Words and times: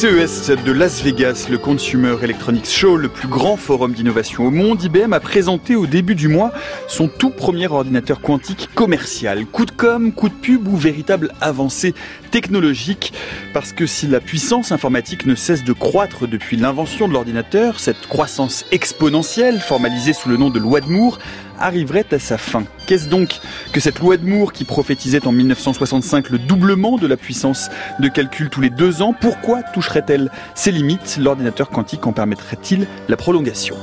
CES 0.00 0.52
de 0.64 0.72
Las 0.72 1.02
Vegas, 1.02 1.48
le 1.50 1.58
Consumer 1.58 2.16
Electronics 2.22 2.70
Show, 2.70 2.96
le 2.96 3.10
plus 3.10 3.28
grand 3.28 3.58
forum 3.58 3.92
d'innovation 3.92 4.46
au 4.46 4.50
monde, 4.50 4.82
IBM 4.82 5.12
a 5.12 5.20
présenté 5.20 5.76
au 5.76 5.86
début 5.86 6.14
du 6.14 6.26
mois 6.28 6.52
son 6.88 7.06
tout 7.06 7.28
premier 7.28 7.68
ordinateur 7.68 8.22
quantique 8.22 8.70
commercial. 8.74 9.44
Coup 9.44 9.66
de 9.66 9.72
com, 9.72 10.10
coup 10.12 10.30
de 10.30 10.34
pub 10.34 10.66
ou 10.68 10.74
véritable 10.74 11.34
avancée 11.42 11.94
technologique? 12.30 13.12
Parce 13.52 13.74
que 13.74 13.84
si 13.84 14.06
la 14.06 14.20
puissance 14.20 14.72
informatique 14.72 15.26
ne 15.26 15.34
cesse 15.34 15.64
de 15.64 15.74
croître 15.74 16.26
depuis 16.26 16.56
l'invention 16.56 17.06
de 17.06 17.12
l'ordinateur, 17.12 17.78
cette 17.78 18.06
croissance 18.08 18.64
exponentielle, 18.72 19.60
formalisée 19.60 20.14
sous 20.14 20.30
le 20.30 20.38
nom 20.38 20.48
de 20.48 20.58
loi 20.58 20.80
de 20.80 20.88
Moore, 20.88 21.18
arriverait 21.60 22.06
à 22.10 22.18
sa 22.18 22.38
fin. 22.38 22.64
Qu'est-ce 22.86 23.08
donc 23.08 23.38
que 23.72 23.80
cette 23.80 24.00
loi 24.00 24.16
de 24.16 24.26
Moore 24.26 24.52
qui 24.52 24.64
prophétisait 24.64 25.26
en 25.26 25.32
1965 25.32 26.30
le 26.30 26.38
doublement 26.38 26.96
de 26.96 27.06
la 27.06 27.16
puissance 27.16 27.70
de 28.00 28.08
calcul 28.08 28.48
tous 28.48 28.60
les 28.60 28.70
deux 28.70 29.02
ans? 29.02 29.14
Pourquoi 29.18 29.62
toucherait-elle 29.74 30.30
ses 30.54 30.72
limites? 30.72 31.18
L'ordinateur 31.20 31.70
quantique 31.70 32.06
en 32.06 32.12
permettrait-il 32.12 32.86
la 33.08 33.16
prolongation? 33.16 33.76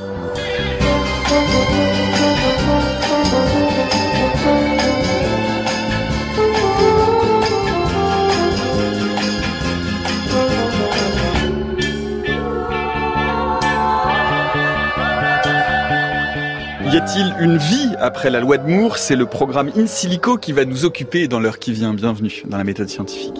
Y 16.97 16.99
a-t-il 16.99 17.35
une 17.39 17.57
vie 17.57 17.93
après 17.99 18.31
la 18.31 18.39
loi 18.39 18.57
de 18.57 18.67
Moore? 18.67 18.97
C'est 18.97 19.15
le 19.15 19.27
programme 19.27 19.69
In 19.77 19.85
Silico 19.85 20.37
qui 20.37 20.51
va 20.51 20.65
nous 20.65 20.83
occuper 20.83 21.27
dans 21.27 21.39
l'heure 21.39 21.59
qui 21.59 21.71
vient. 21.71 21.93
Bienvenue 21.93 22.41
dans 22.47 22.57
la 22.57 22.63
méthode 22.63 22.89
scientifique. 22.89 23.39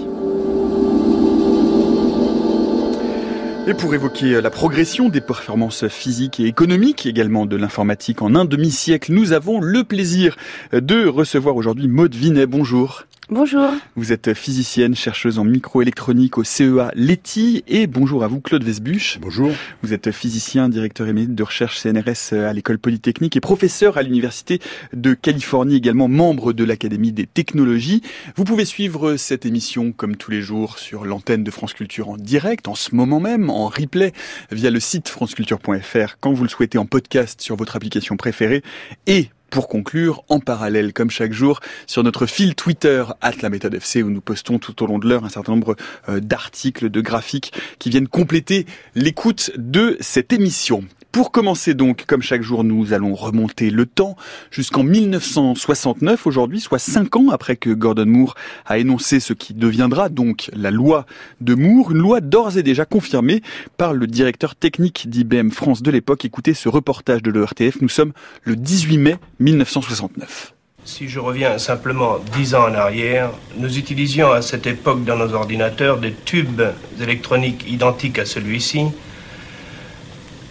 Et 3.66 3.74
pour 3.74 3.96
évoquer 3.96 4.42
la 4.42 4.52
progression 4.52 5.10
des 5.10 5.22
performances 5.22 5.88
physiques 5.88 6.40
et 6.40 6.46
économiques, 6.46 7.08
également 7.08 7.48
de 7.48 7.56
l'informatique 7.56 8.22
en 8.22 8.36
un 8.36 8.46
demi-siècle, 8.46 9.12
nous 9.12 9.34
avons 9.34 9.60
le 9.60 9.84
plaisir 9.84 10.36
de 10.72 11.08
recevoir 11.08 11.56
aujourd'hui 11.56 11.88
Maude 11.88 12.14
Vinet. 12.14 12.46
Bonjour. 12.46 13.08
Bonjour. 13.30 13.72
Vous 13.97 14.14
êtes 14.14 14.33
physicienne, 14.33 14.95
chercheuse 14.95 15.38
en 15.38 15.44
microélectronique 15.44 16.38
au 16.38 16.45
CEA 16.45 16.92
Leti 16.95 17.61
et 17.67 17.86
bonjour 17.86 18.23
à 18.23 18.28
vous 18.28 18.39
Claude 18.39 18.64
Vesbuche. 18.64 19.20
Bonjour. 19.20 19.52
Vous 19.83 19.94
êtes 19.94 20.14
physicien, 20.14 20.70
directeur 20.70 21.09
émérite 21.09 21.36
de 21.36 21.44
recherche 21.44 21.78
CNRS 21.78 22.31
à 22.31 22.53
l'école 22.53 22.80
polytechnique 22.80 23.36
et 23.36 23.42
professeur 23.42 23.98
à 23.98 24.03
l'université 24.03 24.61
de 24.94 25.14
Californie, 25.14 25.75
également 25.75 26.08
membre 26.08 26.53
de 26.53 26.64
l'Académie 26.64 27.11
des 27.11 27.25
technologies. 27.25 28.02
Vous 28.38 28.45
pouvez 28.45 28.64
suivre 28.64 29.17
cette 29.17 29.45
émission 29.45 29.92
comme 29.92 30.16
tous 30.16 30.31
les 30.31 30.42
jours 30.42 30.80
sur 30.80 31.03
l'antenne 31.03 31.44
de 31.44 31.52
France 31.52 31.73
Culture 31.73 32.08
en 32.08 32.16
direct, 32.16 32.70
en 32.70 32.75
ce 32.75 32.95
moment 32.95 33.20
même, 33.20 33.50
en 33.50 33.67
replay 33.67 34.14
via 34.53 34.72
le 34.72 34.80
site 34.80 35.09
franceculture.fr 35.09 36.16
quand 36.22 36.31
vous 36.31 36.44
le 36.44 36.50
souhaitez 36.50 36.78
en 36.78 36.86
podcast 36.86 37.42
sur 37.42 37.58
votre 37.58 37.75
application 37.75 38.16
préférée 38.16 38.64
et 39.05 39.28
pour 39.50 39.67
conclure, 39.67 40.23
en 40.30 40.40
parallèle, 40.40 40.94
comme 40.94 41.09
chaque 41.09 41.34
jour, 41.34 41.59
sur 41.86 42.03
notre 42.03 42.26
fil 42.26 42.56
Twitter, 42.56 43.03
at 43.22 43.34
la 43.42 43.50
méthode 43.50 43.73
FC, 43.73 44.04
où 44.04 44.09
nous 44.09 44.22
postons 44.22 44.59
tout 44.59 44.84
au 44.84 44.88
long 44.88 45.00
de 45.00 45.08
l'heure 45.08 45.26
un 45.26 45.30
certain 45.30 45.54
nombre 45.54 45.76
euh, 46.10 46.20
d'articles, 46.20 46.89
de 46.89 47.02
graphiques 47.02 47.54
qui 47.80 47.89
viennent 47.89 48.08
compléter 48.08 48.66
l'écoute 48.95 49.52
de 49.58 49.98
cette 49.99 50.33
émission. 50.33 50.83
Pour 51.17 51.32
commencer 51.32 51.73
donc, 51.73 52.05
comme 52.05 52.22
chaque 52.22 52.44
jour, 52.44 52.64
nous 52.64 52.94
allons 52.94 53.16
remonter 53.16 53.72
le 53.72 53.88
temps 53.88 54.16
jusqu'en 54.52 54.83
1969 54.83 56.28
aujourd'hui, 56.28 56.60
soit 56.60 56.78
cinq 56.78 57.16
ans 57.16 57.30
après 57.32 57.55
que 57.55 57.72
Gordon 57.72 58.05
Moore 58.05 58.36
a 58.67 58.78
énoncé 58.78 59.20
ce 59.20 59.33
qui 59.33 59.55
deviendra 59.55 60.10
donc 60.10 60.52
la 60.54 60.70
loi 60.70 61.08
de 61.42 61.55
Moore, 61.55 61.92
une 61.92 61.98
loi 61.98 62.22
d'ores 62.22 62.60
et 62.60 62.61
déjà 62.61 62.86
confirmée 62.86 63.42
par 63.78 63.95
le 63.95 64.05
directeur 64.05 64.55
technique 64.55 65.10
d'IBM 65.10 65.50
France 65.50 65.82
de 65.82 65.89
l'époque. 65.89 66.23
Écoutez 66.23 66.54
ce 66.54 66.70
reportage 66.70 67.23
de 67.23 67.32
l'ERTF, 67.32 67.82
nous 67.82 67.89
sommes 67.89 68.14
le 68.44 68.55
18 68.55 68.99
mai 68.99 69.16
1969. 69.39 70.54
Si 70.86 71.10
je 71.10 71.20
reviens 71.20 71.58
simplement 71.58 72.20
dix 72.36 72.54
ans 72.54 72.70
en 72.70 72.76
arrière, 72.76 73.32
nous 73.58 73.80
utilisions 73.80 74.32
à 74.32 74.44
cette 74.44 74.67
époque 74.67 75.04
dans 75.04 75.17
nos 75.17 75.34
ordinateurs 75.34 75.98
des 75.98 76.14
tubes 76.14 76.61
électroniques 77.02 77.66
identiques 77.67 78.20
à 78.20 78.26
celui-ci, 78.26 78.82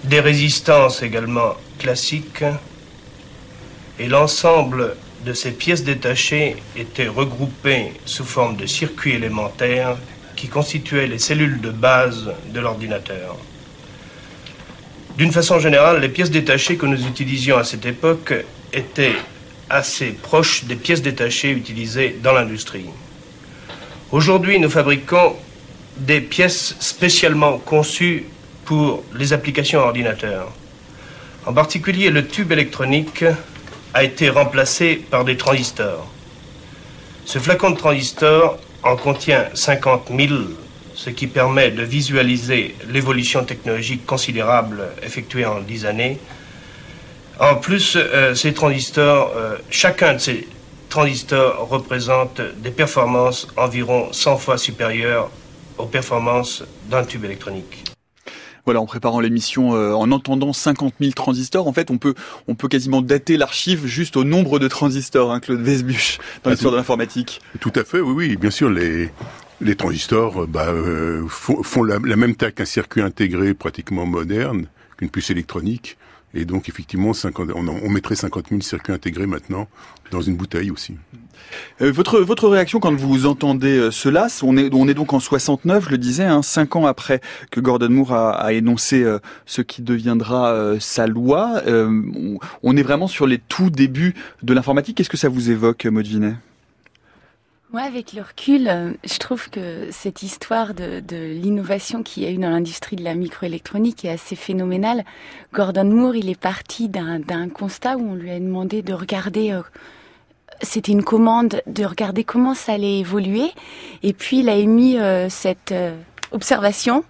des 0.08 0.20
résistances 0.20 1.02
également 1.02 1.54
classiques, 1.78 2.44
et 3.98 4.08
l'ensemble 4.08 4.96
de 5.24 5.32
ces 5.32 5.50
pièces 5.50 5.82
détachées 5.82 6.56
était 6.76 7.08
regroupé 7.08 7.92
sous 8.04 8.24
forme 8.24 8.56
de 8.56 8.66
circuits 8.66 9.14
élémentaires 9.14 9.96
qui 10.36 10.48
constituaient 10.48 11.06
les 11.06 11.18
cellules 11.18 11.60
de 11.60 11.70
base 11.70 12.30
de 12.52 12.60
l'ordinateur. 12.60 13.36
D'une 15.16 15.32
façon 15.32 15.58
générale, 15.58 16.00
les 16.00 16.10
pièces 16.10 16.30
détachées 16.30 16.76
que 16.76 16.86
nous 16.86 17.06
utilisions 17.06 17.56
à 17.56 17.64
cette 17.64 17.86
époque 17.86 18.34
étaient 18.72 19.16
assez 19.70 20.12
proches 20.12 20.64
des 20.64 20.76
pièces 20.76 21.02
détachées 21.02 21.50
utilisées 21.50 22.16
dans 22.22 22.32
l'industrie. 22.32 22.86
Aujourd'hui, 24.12 24.60
nous 24.60 24.70
fabriquons 24.70 25.36
des 25.96 26.20
pièces 26.20 26.76
spécialement 26.78 27.58
conçues 27.58 28.26
pour 28.66 29.04
les 29.14 29.32
applications 29.32 29.80
ordinateurs. 29.80 30.52
En 31.46 31.54
particulier, 31.54 32.10
le 32.10 32.26
tube 32.26 32.52
électronique 32.52 33.24
a 33.94 34.04
été 34.04 34.28
remplacé 34.28 34.96
par 34.96 35.24
des 35.24 35.36
transistors. 35.36 36.06
Ce 37.24 37.38
flacon 37.38 37.70
de 37.70 37.76
transistors 37.76 38.58
en 38.82 38.96
contient 38.96 39.46
50 39.54 40.10
000, 40.16 40.34
ce 40.94 41.10
qui 41.10 41.28
permet 41.28 41.70
de 41.70 41.82
visualiser 41.82 42.74
l'évolution 42.88 43.44
technologique 43.44 44.04
considérable 44.04 44.82
effectuée 45.02 45.46
en 45.46 45.60
10 45.60 45.86
années. 45.86 46.18
En 47.38 47.56
plus, 47.56 47.96
euh, 47.96 48.34
ces 48.34 48.54
euh, 48.98 49.56
chacun 49.70 50.14
de 50.14 50.18
ces 50.18 50.48
transistors 50.88 51.68
représente 51.68 52.40
des 52.58 52.70
performances 52.70 53.46
environ 53.56 54.12
100 54.12 54.36
fois 54.38 54.58
supérieures 54.58 55.30
aux 55.78 55.86
performances 55.86 56.64
d'un 56.88 57.04
tube 57.04 57.24
électronique. 57.24 57.95
Voilà, 58.66 58.80
en 58.80 58.86
préparant 58.86 59.20
l'émission, 59.20 59.74
euh, 59.76 59.92
en 59.92 60.10
entendant 60.10 60.52
50 60.52 60.94
000 61.00 61.12
transistors, 61.12 61.68
en 61.68 61.72
fait, 61.72 61.90
on 61.92 61.98
peut, 61.98 62.14
on 62.48 62.56
peut 62.56 62.66
quasiment 62.66 63.00
dater 63.00 63.36
l'archive 63.36 63.86
juste 63.86 64.16
au 64.16 64.24
nombre 64.24 64.58
de 64.58 64.66
transistors, 64.66 65.32
hein, 65.32 65.38
Claude 65.38 65.60
Vesbuche, 65.60 66.18
dans 66.42 66.50
Ah, 66.50 66.54
l'histoire 66.54 66.72
de 66.72 66.76
l'informatique. 66.76 67.40
Tout 67.60 67.72
à 67.76 67.84
fait, 67.84 68.00
oui, 68.00 68.12
oui. 68.12 68.36
Bien 68.36 68.50
sûr, 68.50 68.68
les, 68.68 69.10
les 69.60 69.76
transistors 69.76 70.42
euh, 70.42 70.46
bah, 70.46 70.66
euh, 70.70 71.24
font, 71.28 71.62
font 71.62 71.84
la, 71.84 71.98
la 72.04 72.16
même 72.16 72.34
taille 72.34 72.52
qu'un 72.52 72.64
circuit 72.64 73.02
intégré 73.02 73.54
pratiquement 73.54 74.04
moderne, 74.04 74.66
qu'une 74.96 75.10
puce 75.10 75.30
électronique. 75.30 75.96
Et 76.36 76.44
donc, 76.44 76.68
effectivement, 76.68 77.14
50, 77.14 77.50
on, 77.54 77.88
mettrait 77.88 78.14
50 78.14 78.48
000 78.50 78.60
circuits 78.60 78.92
intégrés 78.92 79.26
maintenant 79.26 79.68
dans 80.10 80.20
une 80.20 80.36
bouteille 80.36 80.70
aussi. 80.70 80.94
Euh, 81.80 81.90
votre, 81.90 82.20
votre 82.20 82.46
réaction 82.48 82.78
quand 82.78 82.94
vous 82.94 83.24
entendez 83.24 83.78
euh, 83.78 83.90
cela, 83.90 84.26
on 84.42 84.56
est, 84.58 84.72
on 84.74 84.86
est 84.86 84.92
donc 84.92 85.14
en 85.14 85.20
69, 85.20 85.86
je 85.86 85.90
le 85.90 85.98
disais, 85.98 86.24
hein, 86.24 86.42
cinq 86.42 86.76
ans 86.76 86.84
après 86.84 87.22
que 87.50 87.58
Gordon 87.60 87.88
Moore 87.88 88.12
a, 88.12 88.52
énoncé 88.52 89.02
euh, 89.02 89.18
ce 89.46 89.62
qui 89.62 89.80
deviendra 89.80 90.74
sa 90.78 91.06
loi. 91.06 91.62
On, 92.62 92.76
est 92.76 92.82
vraiment 92.82 93.08
sur 93.08 93.26
les 93.26 93.38
tout 93.38 93.70
débuts 93.70 94.14
de 94.42 94.52
l'informatique. 94.52 94.98
Qu'est-ce 94.98 95.10
que 95.10 95.16
ça 95.16 95.30
vous 95.30 95.50
évoque, 95.50 95.86
Maud 95.86 96.06
Vinet? 96.06 96.34
Moi, 97.76 97.84
avec 97.84 98.14
le 98.14 98.22
recul, 98.22 98.68
euh, 98.68 98.92
je 99.04 99.18
trouve 99.18 99.50
que 99.50 99.88
cette 99.90 100.22
histoire 100.22 100.72
de, 100.72 101.02
l'innovation 101.10 102.02
qu'il 102.02 102.22
y 102.22 102.26
a 102.26 102.30
eu 102.30 102.38
dans 102.38 102.48
l'industrie 102.48 102.96
de 102.96 103.04
la 103.04 103.14
microélectronique 103.14 104.02
est 104.06 104.08
assez 104.08 104.34
phénoménale. 104.34 105.04
Gordon 105.52 105.84
Moore, 105.84 106.16
il 106.16 106.30
est 106.30 106.40
parti 106.40 106.88
d'un 106.88 107.50
constat 107.50 107.98
où 107.98 108.12
on 108.12 108.14
lui 108.14 108.30
a 108.30 108.40
demandé 108.40 108.80
de 108.80 108.94
regarder, 108.94 109.52
euh, 109.52 109.60
c'était 110.62 110.90
une 110.92 111.04
commande, 111.04 111.60
de 111.66 111.84
regarder 111.84 112.24
comment 112.24 112.54
ça 112.54 112.72
allait 112.72 113.00
évoluer. 113.00 113.50
Et 114.02 114.14
puis, 114.14 114.38
il 114.38 114.48
a 114.48 114.54
émis 114.54 114.96
euh, 114.96 115.28
cette 115.28 115.74
observation 116.32 117.04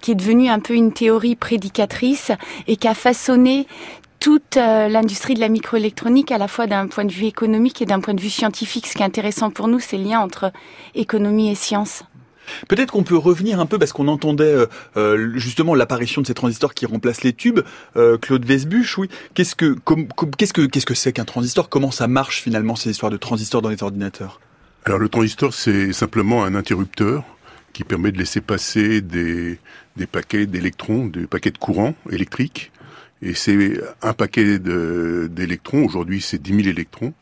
qui 0.00 0.12
est 0.12 0.14
devenue 0.14 0.48
un 0.48 0.60
peu 0.60 0.74
une 0.74 0.92
théorie 0.92 1.34
prédicatrice 1.34 2.30
et 2.68 2.76
qui 2.76 2.86
a 2.86 2.94
façonné 2.94 3.66
toute 4.22 4.56
euh, 4.56 4.88
l'industrie 4.88 5.34
de 5.34 5.40
la 5.40 5.48
microélectronique, 5.48 6.30
à 6.30 6.38
la 6.38 6.46
fois 6.46 6.68
d'un 6.68 6.86
point 6.86 7.04
de 7.04 7.10
vue 7.10 7.24
économique 7.24 7.82
et 7.82 7.86
d'un 7.86 7.98
point 7.98 8.14
de 8.14 8.20
vue 8.20 8.30
scientifique. 8.30 8.86
Ce 8.86 8.94
qui 8.94 9.02
est 9.02 9.04
intéressant 9.04 9.50
pour 9.50 9.66
nous, 9.66 9.80
c'est 9.80 9.98
le 9.98 10.04
lien 10.04 10.20
entre 10.20 10.52
économie 10.94 11.50
et 11.50 11.56
science. 11.56 12.04
Peut-être 12.68 12.92
qu'on 12.92 13.02
peut 13.02 13.16
revenir 13.16 13.58
un 13.58 13.66
peu 13.66 13.80
parce 13.80 13.92
qu'on 13.92 14.06
entendait 14.06 14.44
euh, 14.44 14.66
euh, 14.96 15.32
justement 15.34 15.74
l'apparition 15.74 16.22
de 16.22 16.28
ces 16.28 16.34
transistors 16.34 16.72
qui 16.72 16.86
remplacent 16.86 17.24
les 17.24 17.32
tubes. 17.32 17.60
Euh, 17.96 18.16
Claude 18.16 18.44
Vesbuche, 18.44 18.96
oui. 18.96 19.08
Qu'est-ce 19.34 19.56
que 19.56 19.72
com- 19.72 20.06
com- 20.14 20.30
qu'est-ce 20.38 20.52
que 20.52 20.62
qu'est-ce 20.62 20.86
que 20.86 20.94
c'est 20.94 21.12
qu'un 21.12 21.24
transistor? 21.24 21.68
Comment 21.68 21.90
ça 21.90 22.06
marche 22.06 22.42
finalement 22.42 22.76
ces 22.76 22.90
histoires 22.90 23.10
de 23.10 23.16
transistors 23.16 23.60
dans 23.60 23.70
les 23.70 23.82
ordinateurs? 23.82 24.40
Alors, 24.84 25.00
le 25.00 25.08
transistor, 25.08 25.52
c'est 25.52 25.92
simplement 25.92 26.44
un 26.44 26.54
interrupteur 26.54 27.24
qui 27.72 27.84
permet 27.84 28.12
de 28.12 28.18
laisser 28.18 28.40
passer 28.40 29.00
des, 29.00 29.58
des 29.96 30.06
paquets 30.06 30.46
d'électrons, 30.46 31.06
des 31.06 31.26
paquets 31.26 31.52
de 31.52 31.58
courant 31.58 31.94
électrique. 32.10 32.71
Et 33.22 33.34
c'est 33.34 33.80
un 34.02 34.12
paquet 34.12 34.58
d'électrons, 34.58 35.84
aujourd'hui 35.84 36.20
c'est 36.20 36.42
10 36.42 36.56
000 36.56 36.68
électrons, 36.68 37.14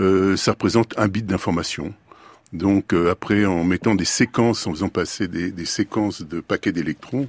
euh, 0.00 0.36
ça 0.36 0.52
représente 0.52 0.98
un 0.98 1.06
bit 1.08 1.24
d'information. 1.24 1.94
Donc 2.52 2.92
après, 2.92 3.44
en 3.44 3.64
mettant 3.64 3.94
des 3.94 4.04
séquences, 4.04 4.66
en 4.66 4.72
faisant 4.72 4.88
passer 4.88 5.28
des, 5.28 5.50
des 5.50 5.64
séquences 5.64 6.22
de 6.22 6.40
paquets 6.40 6.72
d'électrons, 6.72 7.28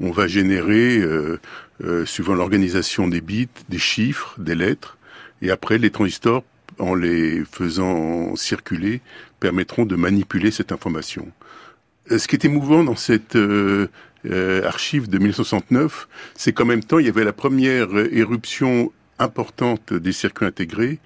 on 0.00 0.10
va 0.10 0.28
générer, 0.28 1.02
suivant 2.04 2.34
l'organisation 2.34 3.08
des 3.08 3.20
bits, 3.20 3.48
des 3.70 3.78
chiffres, 3.78 4.34
des 4.38 4.54
lettres, 4.54 4.98
et 5.42 5.50
après 5.50 5.78
les 5.78 5.90
transistors, 5.90 6.44
en 6.78 6.94
les 6.94 7.42
faisant 7.50 8.36
circuler, 8.36 9.00
permettront 9.40 9.86
de 9.86 9.96
manipuler 9.96 10.50
cette 10.50 10.70
information. 10.70 11.28
Ce 12.10 12.28
qui 12.28 12.36
est 12.36 12.44
émouvant 12.44 12.84
dans 12.84 12.96
cette 12.96 13.36
euh, 14.26 14.66
archives 14.66 15.08
de 15.08 15.18
1969, 15.18 16.08
c'est 16.34 16.52
qu'en 16.52 16.64
même 16.64 16.82
temps, 16.82 16.98
il 16.98 17.06
y 17.06 17.08
avait 17.08 17.24
la 17.24 17.32
première 17.32 17.88
éruption 18.12 18.92
importante 19.18 19.92
des 19.92 20.12
circuits 20.12 20.46
intégrés. 20.46 20.98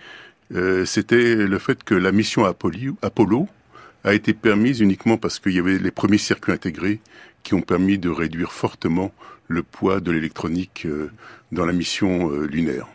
Euh, 0.55 0.85
C'était 0.85 1.35
le 1.35 1.59
fait 1.59 1.82
que 1.85 1.94
la 1.94 2.12
mission 2.12 2.44
Apollo 2.44 3.49
a 4.05 4.14
été 4.14 4.35
permise 4.35 4.81
uniquement 4.81 5.17
parce 5.17 5.38
qu'il 5.38 5.53
y 5.53 5.59
avait 5.59 5.79
les 5.79 5.91
premiers 5.91 6.19
circuits 6.19 6.53
intégrés 6.53 7.00
qui 7.43 7.55
ont 7.55 7.61
permis 7.61 7.99
de 7.99 8.09
réduire 8.09 8.53
fortement 8.53 9.12
le 9.49 9.62
poids 9.62 10.00
de 10.00 10.11
l'électronique 10.11 10.85
euh, 10.87 11.11
dans 11.50 11.64
la 11.64 11.73
mission 11.73 12.31
euh, 12.31 12.47
lunaire. 12.47 12.87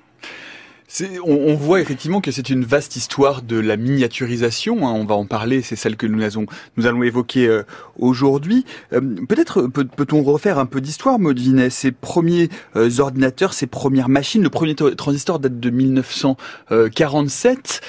On, 1.25 1.25
on, 1.25 1.56
voit 1.56 1.81
effectivement 1.81 2.22
que 2.22 2.31
c'est 2.31 2.50
une 2.50 2.63
vaste 2.63 2.95
histoire 2.95 3.42
de 3.42 3.60
la 3.60 3.75
miniaturisation. 3.75 4.88
Hein, 4.88 4.94
on 4.94 5.04
va 5.04 5.16
en 5.16 5.25
parler, 5.25 5.62
c'est 5.62 5.75
celle 5.75 5.98
que 5.98 6.07
nous, 6.07 6.24
allons, 6.24 6.45
nous 6.78 6.88
allons 6.88 7.04
évoquer 7.04 7.45
euh, 7.45 7.63
aujourd'hui. 8.00 8.63
Euh, 8.94 9.01
peut-être 9.28 9.68
peut-on 9.68 10.24
refaire 10.24 10.60
un 10.60 10.66
peu 10.66 10.80
d'histoire, 10.80 11.19
Maud 11.19 11.38
Ces 11.69 11.92
premiers 11.92 12.48
euh, 12.78 12.89
ordinateurs, 13.00 13.54
ces 13.54 13.68
premières 13.68 14.07
machines, 14.07 14.42
le 14.42 14.50
premier 14.50 14.75
transistor 14.75 15.39
date 15.39 15.60
de 15.60 15.69
1947. 15.69 17.81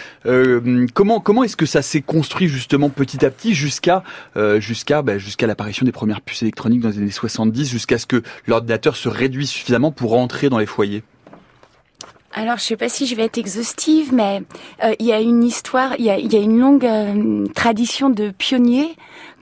comment 0.92 1.20
comment 1.20 1.44
est-ce 1.44 1.56
que 1.56 1.66
ça 1.66 1.82
s'est 1.82 2.02
construit 2.02 2.48
justement 2.48 2.90
petit 2.90 3.24
à 3.24 3.30
petit 3.30 3.54
jusqu'à 3.54 4.02
jusqu'à 4.58 5.02
bah, 5.02 5.18
jusqu'à 5.18 5.46
l'apparition 5.46 5.86
des 5.86 5.92
premières 5.92 6.20
puces 6.20 6.42
électroniques 6.42 6.80
dans 6.80 6.88
les 6.88 6.98
années 6.98 7.12
70, 7.12 7.70
jusqu'à 7.70 7.98
ce 7.98 8.06
que 8.06 8.24
l'ordinateur 8.48 8.96
se 8.96 9.08
réduise 9.08 9.50
suffisamment 9.50 9.92
pour 9.92 10.10
rentrer 10.10 10.48
dans 10.48 10.58
les 10.58 10.66
foyers? 10.66 11.04
Alors, 12.38 12.58
je 12.58 12.62
sais 12.62 12.76
pas 12.76 12.88
si 12.88 13.08
je 13.08 13.16
vais 13.16 13.24
être 13.24 13.36
exhaustive, 13.36 14.14
mais 14.14 14.42
euh, 14.84 14.94
il 15.00 15.06
y 15.06 15.12
a 15.12 15.18
une 15.18 15.42
histoire, 15.42 15.96
il 15.98 16.04
y 16.04 16.10
a, 16.10 16.18
y 16.20 16.36
a, 16.36 16.38
une 16.38 16.60
longue 16.60 16.86
euh, 16.86 17.46
tradition 17.52 18.10
de 18.10 18.30
pionniers 18.30 18.94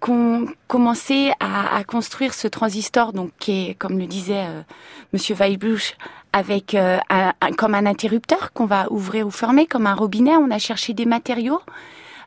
qui 0.03 0.11
ont 0.13 0.47
commencé 0.67 1.31
à, 1.39 1.77
à, 1.77 1.85
construire 1.85 2.33
ce 2.33 2.49
transistor, 2.49 3.13
donc 3.13 3.33
qui 3.39 3.69
est, 3.69 3.75
comme 3.75 3.99
le 3.99 4.07
disait 4.07 4.47
euh, 4.47 4.63
Monsieur 5.13 5.35
Weilbusch, 5.35 5.95
avec 6.33 6.75
un, 6.75 7.01
comme 7.59 7.75
un 7.75 7.85
interrupteur 7.85 8.55
qu'on 8.55 8.65
va 8.67 8.87
ouvrir 8.91 9.27
ou 9.27 9.31
fermer, 9.31 9.67
comme 9.67 9.87
un 9.87 9.95
robinet. 9.95 10.37
On 10.37 10.51
a 10.51 10.59
cherché 10.59 10.95
des 10.95 11.07
matériaux 11.07 11.61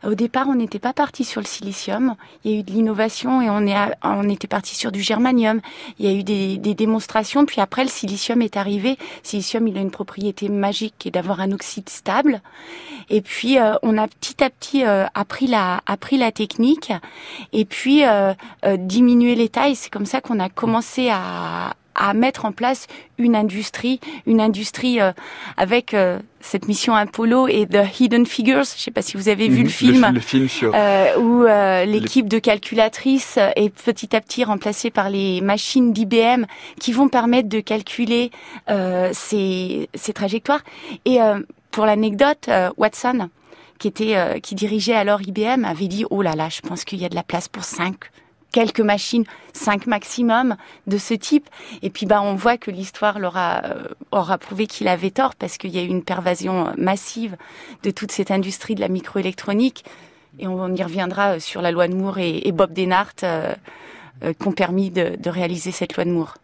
au 0.04 0.16
départ, 0.16 0.48
on 0.48 0.56
n'était 0.56 0.80
pas 0.80 0.94
parti 0.94 1.24
sur 1.24 1.42
le 1.42 1.46
silicium. 1.46 2.16
Il 2.44 2.51
y 2.51 2.56
a 2.56 2.60
eu 2.60 2.63
de 2.63 2.72
l'innovation 2.72 3.42
et 3.42 3.50
on, 3.50 3.66
est, 3.68 3.75
on 4.04 4.30
était 4.30 4.48
parti 4.48 4.75
sur 4.75 4.92
du 4.92 5.01
germanium. 5.01 5.62
Il 6.00 6.06
y 6.06 6.10
a 6.10 6.13
eu 6.13 6.24
des, 6.24 6.57
des, 6.57 6.74
démonstrations. 6.74 7.46
Puis 7.46 7.62
après, 7.62 7.84
le 7.84 7.90
silicium 7.90 8.42
est 8.42 8.57
arrivé. 8.57 8.92
Le 8.92 8.96
silicium, 9.24 9.68
il 9.68 9.78
a 9.78 9.81
une 9.81 9.92
propriété 9.92 10.50
magique 10.50 10.96
qui 10.98 11.10
est 11.10 11.12
d'avoir 11.12 11.42
un 11.42 11.51
oxyde 11.51 11.90
stable. 11.90 12.42
Et 13.10 13.22
puis, 13.22 13.57
euh, 13.57 13.74
on 13.81 13.98
a 13.98 14.07
petit 14.07 14.44
à 14.44 14.50
petit 14.50 14.86
euh, 14.86 15.06
appris, 15.13 15.48
la, 15.48 15.81
appris 15.86 16.18
la 16.18 16.31
technique 16.31 16.94
et 17.54 17.66
puis 17.66 18.04
euh, 18.06 18.34
diminuer 18.78 19.36
les 19.36 19.50
tailles. 19.50 19.75
C'est 19.75 19.90
comme 19.90 20.06
ça 20.06 20.22
qu'on 20.22 20.40
a 20.40 20.50
commencé 20.50 21.10
à, 21.12 21.74
à 22.00 22.13
mettre 22.13 22.46
en 22.46 22.51
place 22.51 22.88
une 23.19 23.36
industrie, 23.36 24.00
une 24.25 24.42
industrie 24.42 25.00
euh, 25.01 25.12
avec 25.57 25.94
euh, 25.94 26.19
cette 26.40 26.68
mission 26.68 26.96
Apollo 26.96 27.50
et 27.50 27.68
The 27.68 28.00
Hidden 28.00 28.25
Figures. 28.25 28.63
Je 28.63 28.75
ne 28.75 28.80
sais 28.80 28.92
pas 28.92 29.01
si 29.01 29.18
vous 29.18 29.28
avez 29.28 29.50
vu 29.50 29.63
le 29.63 29.69
film, 29.69 30.10
le, 30.13 30.22
film 30.22 30.48
sur 30.48 30.72
euh, 30.74 31.18
où 31.19 31.44
euh, 31.44 31.84
l'équipe 31.86 32.30
de 32.30 32.40
calculatrices 32.40 33.38
est 33.57 33.69
petit 33.69 34.16
à 34.16 34.22
petit 34.22 34.46
remplacée 34.46 34.90
par 34.90 35.10
les 35.10 35.42
machines 35.42 35.92
d'IBM 35.92 36.46
qui 36.80 36.94
vont 36.94 37.10
permettre 37.10 37.50
de 37.50 37.60
calculer 37.60 38.31
ces, 39.12 39.90
ces 39.94 40.13
trajectoires. 40.13 40.62
Et 41.04 41.19
pour 41.72 41.86
l'anecdote, 41.86 42.50
Watson 42.78 43.30
qui 43.78 43.88
était 43.90 44.40
qui 44.42 44.56
dirigeait 44.56 44.94
alors 44.94 45.22
IBM 45.22 45.66
avait 45.66 45.88
dit 45.88 46.06
oh 46.10 46.22
là 46.22 46.36
là 46.36 46.50
je 46.50 46.62
pense 46.62 46.86
qu'il 46.86 47.00
y 47.00 47.06
a 47.06 47.10
de 47.10 47.16
la 47.16 47.24
place 47.24 47.48
pour 47.48 47.63
cinq 47.63 48.12
quelques 48.51 48.80
machines, 48.80 49.25
cinq 49.54 49.88
maximum 49.88 50.56
de 50.88 50.98
ce 50.98 51.13
type. 51.13 51.50
Et 51.81 51.90
puis 51.90 52.06
bah 52.06 52.22
on 52.22 52.36
voit 52.36 52.57
que 52.57 52.72
l'histoire 52.72 53.18
euh, 53.18 53.84
aura 54.12 54.38
prouvé 54.38 54.68
qu'il 54.68 54.88
avait 54.88 55.12
tort 55.12 55.36
parce 55.36 55.57
qu'il 55.57 55.72
y 55.72 55.80
a 55.80 55.84
eu 55.84 55.88
une 55.88 56.04
pervasion 56.04 56.74
massive 56.78 57.36
de 57.84 57.92
toute 57.92 58.12
cette 58.12 58.31
industrie 58.31 58.75
de 58.75 58.81
la 58.81 58.90
microélectronique. 58.90 59.86
Et 60.40 60.48
on 60.48 60.74
y 60.74 60.84
reviendra 60.84 61.36
euh, 61.36 61.40
sur 61.40 61.62
la 61.62 61.72
loi 61.72 61.88
de 61.88 61.96
Moore 61.96 62.19
et, 62.19 62.51
Bob 62.51 62.74
Denhart 62.74 63.16
euh, 63.24 63.54
qui 64.22 64.48
ont 64.48 64.51
permis 64.51 64.90
de, 64.90 65.18
réaliser 65.30 65.72
cette 65.72 65.96
loi 65.96 66.06
de 66.06 66.12
Moore. 66.12 66.36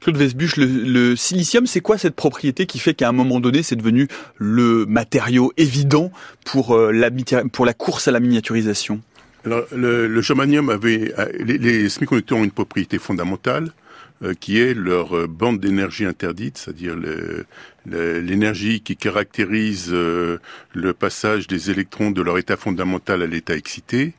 Claude 0.00 0.16
Vesbuche, 0.16 0.56
le, 0.56 1.16
silicium, 1.16 1.66
c'est 1.66 1.80
quoi 1.80 1.96
cette 1.96 2.14
propriété 2.14 2.66
qui 2.66 2.78
fait 2.78 2.92
qu'à 2.92 3.08
un 3.08 3.12
moment 3.12 3.40
donné, 3.40 3.62
c'est 3.62 3.76
devenu 3.76 4.08
le 4.36 4.84
matériau 4.84 5.50
évident 5.56 6.10
pour 6.44 6.76
la 6.76 7.72
course 7.72 8.08
à 8.08 8.10
la 8.10 8.20
miniaturisation? 8.20 9.00
Alors, 9.44 9.64
le, 9.74 10.06
le 10.08 10.20
germanium 10.22 10.70
avait, 10.70 11.12
euh, 11.18 11.26
les, 11.38 11.58
les 11.58 11.88
semi-conducteurs 11.88 12.38
ont 12.38 12.44
une 12.44 12.50
propriété 12.50 12.98
fondamentale 12.98 13.72
euh, 14.22 14.32
qui 14.34 14.58
est 14.60 14.74
leur 14.74 15.14
euh, 15.16 15.26
bande 15.26 15.60
d'énergie 15.60 16.06
interdite, 16.06 16.56
c'est-à-dire 16.58 16.96
l'énergie 17.86 18.80
qui 18.80 18.96
caractérise 18.96 19.90
euh, 19.92 20.38
le 20.72 20.92
passage 20.92 21.46
des 21.46 21.70
électrons 21.70 22.10
de 22.10 22.22
leur 22.22 22.38
état 22.38 22.56
fondamental 22.56 23.22
à 23.22 23.26
l'état 23.26 23.56
excité. 23.56 24.14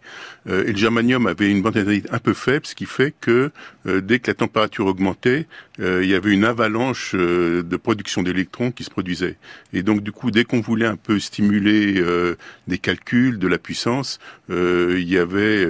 et 0.48 0.72
le 0.72 0.78
germanium 0.78 1.26
avait 1.26 1.50
une 1.50 1.62
bande 1.62 1.78
un 1.78 2.20
peu 2.20 2.34
faible, 2.34 2.66
ce 2.68 2.76
qui 2.76 2.86
fait 2.86 3.14
que 3.20 3.52
dès 3.86 4.20
que 4.20 4.30
la 4.30 4.36
température 4.36 4.86
augmentait, 4.86 5.48
il 5.80 6.06
y 6.06 6.14
avait 6.14 6.32
une 6.32 6.46
avalanche 6.46 7.16
de 7.16 7.78
production 7.78 8.22
d'électrons 8.22 8.72
qui 8.72 8.84
se 8.84 8.92
produisait. 8.92 9.38
Et 9.74 9.82
donc 9.82 10.02
du 10.02 10.12
coup, 10.12 10.30
dès 10.30 10.44
qu'on 10.44 10.62
voulait 10.62 10.86
un 10.86 10.98
peu 10.98 11.20
stimuler 11.20 12.04
des 12.68 12.78
calculs, 12.78 13.40
de 13.40 13.48
la 13.48 13.58
puissance, 13.58 14.20
il 14.50 15.10
y 15.10 15.18
avait 15.18 15.64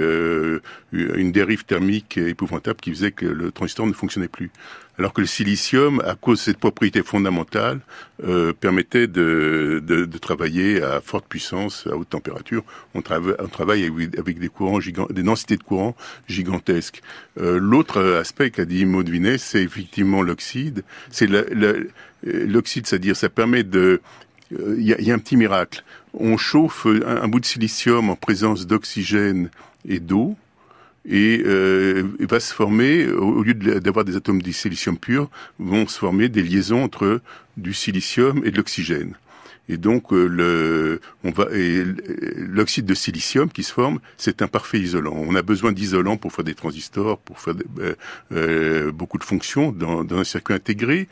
une 0.92 1.32
dérive 1.32 1.64
thermique 1.64 2.18
épouvantable 2.18 2.80
qui 2.82 2.92
faisait 2.92 3.12
que 3.12 3.26
le 3.26 3.52
transistor 3.52 3.88
ne 3.88 3.94
fonctionnait 3.94 4.28
plus. 4.28 4.52
Alors 4.98 5.12
que 5.12 5.22
le 5.22 5.28
silicium, 5.28 6.02
à 6.06 6.16
cause 6.16 6.40
de 6.40 6.44
cette 6.44 6.58
propriété 6.58 7.04
fondamentale, 7.04 7.82
euh, 8.24 8.54
permettait 8.54 9.08
de, 9.08 9.82
travailler 10.22 10.82
à 10.82 11.02
forte 11.02 11.26
puissance, 11.28 11.86
à 11.92 11.98
haute 11.98 12.10
température. 12.10 12.64
On, 12.94 13.02
travaille 13.02 13.84
avec, 14.18 14.40
des 14.40 14.48
courants 14.48 14.80
des 14.80 15.24
densités 15.24 15.58
de 15.58 15.64
courant 15.64 15.96
gigantesques. 16.28 17.02
Euh, 17.40 17.60
L'autre 17.60 18.02
aspect 18.02 18.52
qu'a 18.52 18.66
dit 18.66 18.86
Maud 18.86 19.10
Vinet, 19.10 19.38
c'est 19.38 19.64
effectivement 19.64 20.22
l'oxyde. 20.22 20.84
C'est 21.12 21.28
l'oxyde, 22.24 22.88
c'est-à-dire 22.88 23.18
ça 23.18 23.30
permet 23.30 23.64
de 23.64 24.02
euh, 24.54 24.76
il 24.78 24.86
y, 24.86 25.12
a 25.12 25.14
un 25.14 25.20
petit 25.20 25.38
miracle. 25.38 25.84
On 26.14 26.38
chauffe 26.38 26.86
un 26.86 27.28
bout 27.28 27.40
de 27.40 27.46
silicium 27.46 28.10
en 28.10 28.16
présence 28.16 28.68
d'oxygène 28.68 29.50
et 29.88 30.00
d'eau, 30.00 30.38
et 31.08 31.44
euh, 31.46 32.04
va 32.20 32.40
se 32.40 32.54
former, 32.54 33.08
au 33.08 33.44
lieu 33.44 33.54
d'avoir 33.54 34.06
des 34.06 34.16
atomes 34.16 34.42
de 34.42 34.52
silicium 34.52 34.98
pur, 34.98 35.30
vont 35.60 35.88
se 35.88 36.00
former 36.00 36.30
des 36.30 36.42
liaisons 36.42 36.84
entre 36.84 37.22
du 37.58 37.74
silicium 37.74 38.42
et 38.44 38.52
de 38.52 38.58
l'oxygène. 38.58 39.16
Et 39.68 39.78
donc 39.78 40.14
euh, 40.14 41.00
l'oxyde 41.24 42.86
de 42.86 42.94
silicium 42.94 43.50
qui 43.50 43.64
se 43.64 43.74
forme, 43.74 44.00
c'est 44.18 44.42
un 44.42 44.48
parfait 44.48 44.80
isolant. 44.80 45.16
On 45.16 45.36
a 45.36 45.42
besoin 45.42 45.72
d'isolants 45.72 46.18
pour 46.18 46.34
faire 46.34 46.46
des 46.46 46.54
transistors, 46.54 47.18
pour 47.18 47.40
faire 47.40 47.56
euh, 47.80 47.96
euh, 48.32 48.92
beaucoup 48.92 49.18
de 49.18 49.24
fonctions 49.24 49.72
dans, 49.72 50.06
un 50.12 50.24
circuit 50.24 50.54
intégré. 50.54 51.08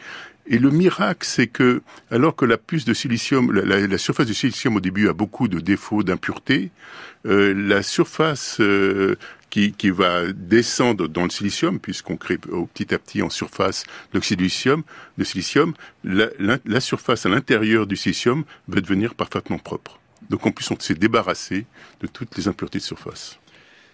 Et 0.45 0.59
le 0.59 0.71
miracle, 0.71 1.25
c'est 1.25 1.47
que 1.47 1.81
alors 2.11 2.35
que 2.35 2.45
la 2.45 2.57
puce 2.57 2.85
de 2.85 2.93
silicium, 2.93 3.51
la, 3.51 3.97
surface 3.97 4.27
de 4.27 4.33
silicium 4.33 4.75
au 4.75 4.81
début 4.81 5.07
a 5.07 5.13
beaucoup 5.13 5.47
de 5.47 5.59
défauts, 5.59 6.03
d'impuretés, 6.03 6.69
euh, 7.25 7.53
la 7.55 7.81
surface 7.81 8.59
qui, 9.53 9.71
qui, 9.71 9.91
va 9.91 10.33
descendre 10.33 11.07
dans 11.07 11.25
le 11.25 11.29
silicium, 11.29 11.79
puisqu'on 11.79 12.17
crée 12.17 12.39
au 12.51 12.65
petit 12.65 12.91
à 12.91 12.97
petit 12.97 13.21
en 13.21 13.29
surface 13.29 13.83
l'oxyde 14.11 14.39
de 14.39 14.47
silicium, 14.47 14.83
silicium 15.21 15.73
la, 16.03 16.25
la, 16.65 16.79
surface 16.79 17.27
à 17.27 17.29
l'intérieur 17.29 17.85
du 17.85 17.95
silicium 17.95 18.45
va 18.67 18.81
devenir 18.81 19.13
parfaitement 19.13 19.59
propre. 19.59 19.99
Donc 20.31 20.47
en 20.47 20.51
plus, 20.51 20.71
on 20.71 20.79
s'est 20.79 20.95
débarrassé 20.95 21.67
de 22.01 22.07
toutes 22.07 22.35
les 22.35 22.47
impuretés 22.47 22.79
de 22.79 22.83
surface. 22.83 23.37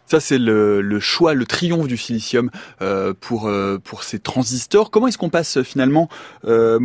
Ça, 0.05 0.21
c'est 0.21 0.37
le, 0.37 0.81
le, 0.81 0.99
choix, 1.01 1.33
le 1.33 1.45
triomphe 1.45 1.87
du 1.87 1.97
silicium 1.97 2.49
euh, 2.81 3.13
pour 3.19 3.49
euh, 3.49 3.79
pour 3.83 4.03
ces 4.03 4.17
transistors. 4.17 4.91
Comment 4.91 5.07
est-ce 5.07 5.17
qu'on 5.17 5.29
passe 5.29 5.61
finalement, 5.61 6.07
euh, 6.45 6.79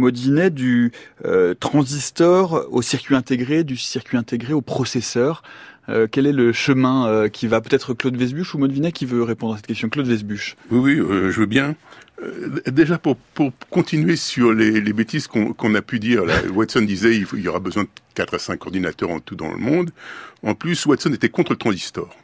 du 0.50 0.90
euh, 1.24 1.54
transistor 1.54 2.66
au 2.70 2.82
circuit 2.82 3.14
intégré, 3.14 3.62
du 3.62 3.76
circuit 3.76 4.16
intégré 4.16 4.52
au 4.52 4.62
processeur? 4.62 5.44
Euh, 5.88 6.06
quel 6.10 6.26
est 6.26 6.32
le 6.32 6.52
chemin 6.52 7.06
euh, 7.06 7.28
qui 7.28 7.46
va 7.46 7.60
peut-être 7.60 7.94
Claude 7.94 8.16
Vesbuche 8.16 8.54
ou 8.54 8.58
Maud 8.58 8.72
Vinet 8.72 8.92
qui 8.92 9.06
veut 9.06 9.22
répondre 9.22 9.54
à 9.54 9.56
cette 9.56 9.66
question? 9.66 9.88
Claude 9.88 10.06
Vesbuche. 10.06 10.56
Oui, 10.70 10.78
oui, 10.78 11.00
euh, 11.00 11.30
je 11.30 11.40
veux 11.40 11.46
bien. 11.46 11.74
déjà 12.66 12.98
pour, 12.98 13.16
pour 13.16 13.52
continuer 13.70 14.16
sur 14.16 14.52
les, 14.52 14.80
les 14.80 14.92
bêtises 14.92 15.26
qu'on 15.26 15.74
a 15.74 15.82
pu 15.82 15.98
dire, 15.98 16.22
Watson 16.52 16.82
disait 16.82 17.16
il 17.16 17.40
y 17.40 17.48
aura 17.48 17.60
besoin 17.60 17.84
de 17.84 17.88
4 18.14 18.34
à 18.34 18.38
5 18.38 18.66
ordinateurs 18.66 19.10
en 19.10 19.20
tout 19.20 19.36
dans 19.36 19.50
le 19.50 19.58
monde. 19.58 19.90
En 20.42 20.54
plus, 20.54 20.86
Watson 20.86 21.12
était 21.12 21.28
contre 21.28 21.52
le 21.52 21.58
transistor. 21.58 22.14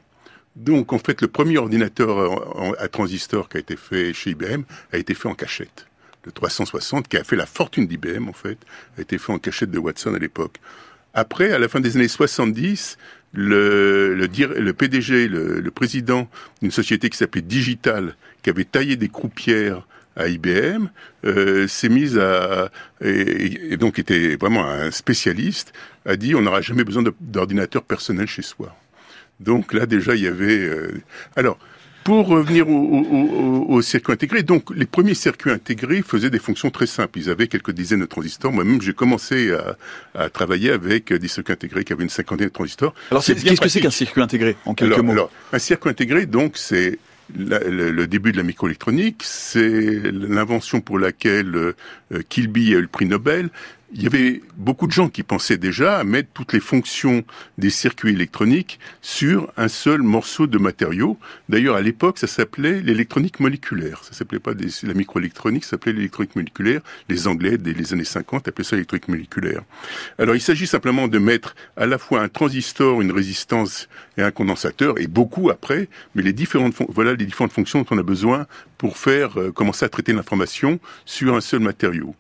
Donc, 0.57 0.93
en 0.93 0.99
fait, 0.99 1.21
le 1.21 1.29
premier 1.29 1.59
ordinateur 1.59 2.77
à 2.79 2.89
transistor 2.89 3.49
qui 3.49 3.57
a 3.59 3.61
été 3.61 3.77
fait 3.77 4.13
chez 4.13 4.31
IBM 4.31 4.63
a 4.93 4.99
été 4.99 5.15
fait 5.15 5.29
en 5.29 5.35
cachette. 5.35 5.87
Le 6.25 6.33
360, 6.33 7.09
qui 7.09 7.17
a 7.17 7.25
fait 7.25 7.37
la 7.37 7.47
fortune 7.47 7.87
d'IBM, 7.87 8.29
en 8.29 8.33
fait, 8.33 8.59
a 8.99 9.01
été 9.01 9.17
fait 9.17 9.33
en 9.33 9.39
cachette 9.39 9.71
de 9.71 9.79
Watson 9.79 10.15
à 10.15 10.19
l'époque. 10.19 10.57
Après, 11.15 11.53
à 11.53 11.59
la 11.59 11.69
fin 11.69 11.81
des 11.81 11.97
années 11.97 12.09
70, 12.09 12.99
le, 13.33 14.15
le, 14.15 14.27
le 14.27 14.73
PDG, 14.73 15.29
le, 15.29 15.61
le 15.61 15.71
président 15.71 16.29
d'une 16.63 16.71
société 16.71 17.11
qui 17.11 17.17
s'appelait 17.17 17.43
Digital, 17.43 18.17
qui 18.43 18.51
avait 18.51 18.65
taillé 18.65 18.97
des 18.97 19.09
croupières 19.09 19.87
à 20.17 20.29
IBM, 20.29 20.89
euh, 21.25 21.69
s'est 21.69 21.89
mise 21.89 22.19
à 22.19 22.71
et, 23.01 23.73
et, 23.73 23.77
donc 23.77 23.99
était 23.99 24.37
vraiment 24.37 24.67
un 24.67 24.91
spécialiste, 24.91 25.73
a 26.05 26.17
dit 26.17 26.35
on 26.35 26.43
n'aura 26.43 26.61
jamais 26.61 26.85
besoin 26.85 27.05
d'ordinateur 27.21 27.83
personnel 27.85 28.27
chez 28.27 28.43
soi. 28.43 28.75
Donc 29.39 29.73
là 29.73 29.87
déjà 29.87 30.15
il 30.15 30.23
y 30.23 30.27
avait 30.27 30.59
euh... 30.59 31.01
alors 31.37 31.59
pour 32.11 32.27
revenir 32.27 32.69
au, 32.69 32.73
au, 32.73 33.67
au, 33.69 33.83
circuit 33.83 34.13
intégré, 34.13 34.43
donc 34.43 34.75
les 34.75 34.85
premiers 34.85 35.15
circuits 35.15 35.53
intégrés 35.53 36.03
faisaient 36.03 36.29
des 36.29 36.41
fonctions 36.41 36.69
très 36.71 36.89
simples. 36.89 37.21
Ils 37.21 37.31
avaient 37.31 37.47
quelques 37.47 37.71
dizaines 37.71 38.01
de 38.01 38.07
transistors. 38.07 38.51
Moi-même, 38.51 38.83
j'ai 38.83 38.95
commencé 38.95 39.53
à, 39.53 39.77
à, 40.15 40.29
travailler 40.29 40.73
avec 40.73 41.13
des 41.13 41.29
circuits 41.29 41.53
intégrés 41.53 41.85
qui 41.85 41.93
avaient 41.93 42.03
une 42.03 42.11
cinquantaine 42.11 42.49
de 42.49 42.53
transistors. 42.53 42.95
Alors, 43.13 43.25
qu'est-ce 43.25 43.61
que 43.61 43.69
c'est 43.69 43.81
qu'un 43.81 43.91
circuit 43.91 44.21
intégré 44.21 44.57
en 44.65 44.75
quelques 44.75 44.95
alors, 44.95 45.05
mots? 45.05 45.13
alors, 45.13 45.31
Un 45.53 45.61
circuit 45.61 45.89
intégré, 45.89 46.27
donc, 46.27 46.57
c'est 46.57 46.99
la, 47.39 47.61
le, 47.61 47.93
le, 47.93 48.07
début 48.09 48.33
de 48.33 48.39
la 48.39 48.43
microélectronique, 48.43 49.23
c'est 49.23 50.11
l'invention 50.11 50.81
pour 50.81 50.99
laquelle 50.99 51.55
euh, 51.55 51.75
Kilby 52.29 52.75
a 52.75 52.79
eu 52.79 52.83
le 52.83 52.89
prix 52.89 53.07
Nobel. 53.07 53.51
Il 53.93 54.05
y 54.05 54.07
avait 54.07 54.41
beaucoup 54.57 54.87
de 54.87 54.93
gens 54.93 55.09
qui 55.09 55.25
pensaient 55.25 55.57
déjà 55.57 55.99
à 55.99 56.05
mettre 56.05 56.29
toutes 56.33 56.53
les 56.53 56.61
fonctions 56.61 57.25
des 57.59 57.71
circuits 57.71 58.13
électroniques 58.13 58.79
sur 59.03 59.53
un 59.57 59.67
seul 59.67 60.03
morceau 60.03 60.47
de 60.47 60.59
matériau. 60.59 61.19
D'ailleurs, 61.49 61.75
à 61.75 61.81
l'époque, 61.81 62.19
ça 62.19 62.29
s'appelait 62.29 62.83
l'électronique 62.83 63.41
moléculaire. 63.41 64.05
Ça 64.05 64.13
s'appelait 64.13 64.39
pas 64.39 64.53
la 64.85 64.95
microélectronique, 64.95 65.65
ça 65.65 65.71
s'appelait 65.71 65.93
l'électronique 65.93 66.37
moléculaire. 66.37 66.83
Les 67.09 67.27
Anglais, 67.27 67.59
dès 67.59 67.73
les 67.73 67.93
années 67.93 68.05
50, 68.05 68.47
appelaient 68.47 68.65
ça 68.65 68.77
l'électronique 68.77 69.09
moléculaire. 69.09 69.63
Alors, 70.19 70.37
il 70.37 70.41
s'agit 70.41 70.69
simplement 70.69 71.09
de 71.09 71.19
mettre 71.19 71.57
à 71.77 71.87
la 71.87 71.99
fois 71.99 72.21
un 72.23 72.29
transistor, 72.29 73.01
une 73.01 73.11
résistance 73.11 73.89
et 74.17 74.23
un 74.23 74.31
condensateur, 74.31 75.01
et 75.01 75.09
beaucoup 75.09 75.51
après, 75.51 75.89
mais 76.15 76.23
les 76.23 76.33
différentes, 76.33 76.77
voilà 76.91 77.15
les 77.15 77.27
différentes 77.27 77.53
fonctions 77.53 77.81
dont 77.81 77.89
on 77.91 77.99
a 77.99 78.05
besoin 78.05 78.47
pour 78.79 78.99
faire 78.99 79.37
euh, 79.41 79.51
commencer 79.51 79.85
à 79.85 79.89
traiter 79.89 80.13
l'information 80.13 80.79
sur 81.07 81.35
un 81.35 81.41
seul 81.41 81.59
matériau 81.59 82.15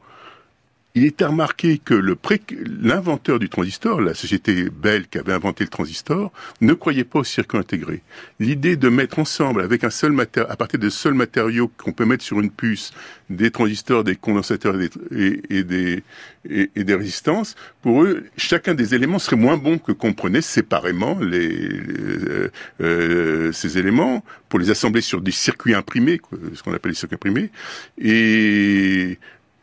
il 0.94 1.04
était 1.04 1.24
remarqué 1.24 1.78
que 1.78 1.94
l'inventeur 1.94 3.38
du 3.38 3.48
transistor, 3.48 4.00
la 4.00 4.14
société 4.14 4.68
Bell 4.70 5.06
qui 5.06 5.18
avait 5.18 5.32
inventé 5.32 5.62
le 5.62 5.70
transistor, 5.70 6.32
ne 6.60 6.72
croyait 6.72 7.04
pas 7.04 7.20
au 7.20 7.24
circuit 7.24 7.58
intégré. 7.58 8.02
L'idée 8.40 8.76
de 8.76 8.88
mettre 8.88 9.20
ensemble, 9.20 9.60
avec 9.60 9.84
un 9.84 9.90
seul 9.90 10.18
à 10.20 10.56
partir 10.56 10.80
de 10.80 10.90
seuls 10.90 11.14
matériaux 11.14 11.70
qu'on 11.78 11.92
peut 11.92 12.04
mettre 12.04 12.24
sur 12.24 12.40
une 12.40 12.50
puce, 12.50 12.92
des 13.28 13.52
transistors, 13.52 14.02
des 14.02 14.16
condensateurs 14.16 14.74
et 14.80 14.88
des, 14.88 15.42
et, 15.48 15.62
des, 15.62 16.02
et, 16.48 16.84
des 16.84 16.94
résistances, 16.94 17.54
pour 17.82 18.02
eux, 18.02 18.24
chacun 18.36 18.74
des 18.74 18.94
éléments 18.94 19.20
serait 19.20 19.36
moins 19.36 19.56
bon 19.56 19.78
que 19.78 19.92
qu'on 19.92 20.12
prenait 20.12 20.40
séparément 20.40 21.18
les, 21.20 21.48
les 21.48 22.50
euh, 22.80 23.52
ces 23.52 23.78
éléments 23.78 24.24
pour 24.48 24.58
les 24.58 24.70
assembler 24.70 25.00
sur 25.00 25.20
des 25.20 25.30
circuits 25.30 25.74
imprimés, 25.74 26.20
ce 26.54 26.62
qu'on 26.62 26.74
appelle 26.74 26.90
les 26.90 26.96
circuits 26.96 27.14
imprimés, 27.14 27.50
et 27.98 29.18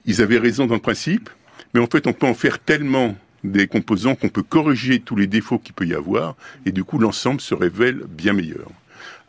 ils 0.08 0.22
avaient 0.22 0.40
raison 0.40 0.66
dans 0.66 0.76
le 0.76 0.82
principe, 0.82 1.30
mais 1.74 1.80
en 1.80 1.88
fait, 1.88 2.08
on 2.08 2.14
peut 2.14 2.26
en 2.26 2.34
faire 2.34 2.60
tellement 2.60 3.16
des 3.44 3.68
composants 3.68 4.16
qu'on 4.16 4.30
peut 4.30 4.44
corriger 4.44 5.00
tous 5.00 5.16
les 5.16 5.28
défauts 5.28 5.60
qu'il 5.60 5.74
peut 5.74 5.86
y 5.86 5.94
avoir, 5.94 6.36
et 6.66 6.72
du 6.72 6.84
coup, 6.84 6.98
l'ensemble 6.98 7.42
se 7.42 7.54
révèle 7.54 8.02
bien 8.08 8.34
meilleur. 8.34 8.68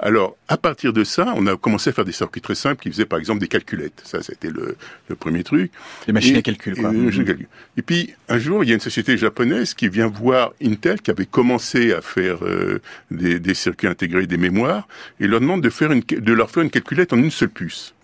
Alors, 0.01 0.37
à 0.47 0.57
partir 0.57 0.93
de 0.93 1.03
ça, 1.03 1.35
on 1.37 1.47
a 1.49 1.57
commencé 1.57 1.91
à 1.91 1.93
faire 1.93 2.05
des 2.05 2.13
circuits 2.13 2.41
très 2.41 2.55
simples 2.55 2.83
qui 2.83 2.91
faisaient 2.91 3.05
par 3.05 3.19
exemple 3.19 3.41
des 3.41 3.49
calculettes. 3.49 4.01
Ça, 4.05 4.23
c'était 4.23 4.51
le, 4.51 4.77
le, 5.09 5.17
premier 5.17 5.43
truc. 5.43 5.73
Les 6.07 6.13
machines 6.13 6.37
et, 6.37 6.39
à 6.39 6.43
calcul, 6.43 6.77
quoi. 6.77 6.91
Et, 6.91 6.97
mmh. 6.97 7.37
et, 7.77 7.83
puis, 7.83 8.15
un 8.29 8.39
jour, 8.39 8.63
il 8.63 8.69
y 8.69 8.71
a 8.71 8.75
une 8.75 8.81
société 8.81 9.17
japonaise 9.17 9.75
qui 9.75 9.89
vient 9.89 10.07
voir 10.07 10.53
Intel, 10.63 11.01
qui 11.01 11.11
avait 11.11 11.27
commencé 11.27 11.93
à 11.93 12.01
faire 12.01 12.45
euh, 12.45 12.81
des, 13.11 13.41
des, 13.41 13.55
circuits 13.55 13.89
intégrés, 13.89 14.29
des 14.29 14.37
mémoires, 14.37 14.87
et 15.19 15.27
leur 15.27 15.41
demande 15.41 15.63
de, 15.63 15.71
faire 15.71 15.91
une, 15.91 16.03
de 16.03 16.33
leur 16.33 16.51
faire 16.51 16.63
une 16.63 16.71
calculette 16.71 17.13
en 17.13 17.19
une 17.19 17.33
seule 17.33 17.51
puce. 17.51 17.95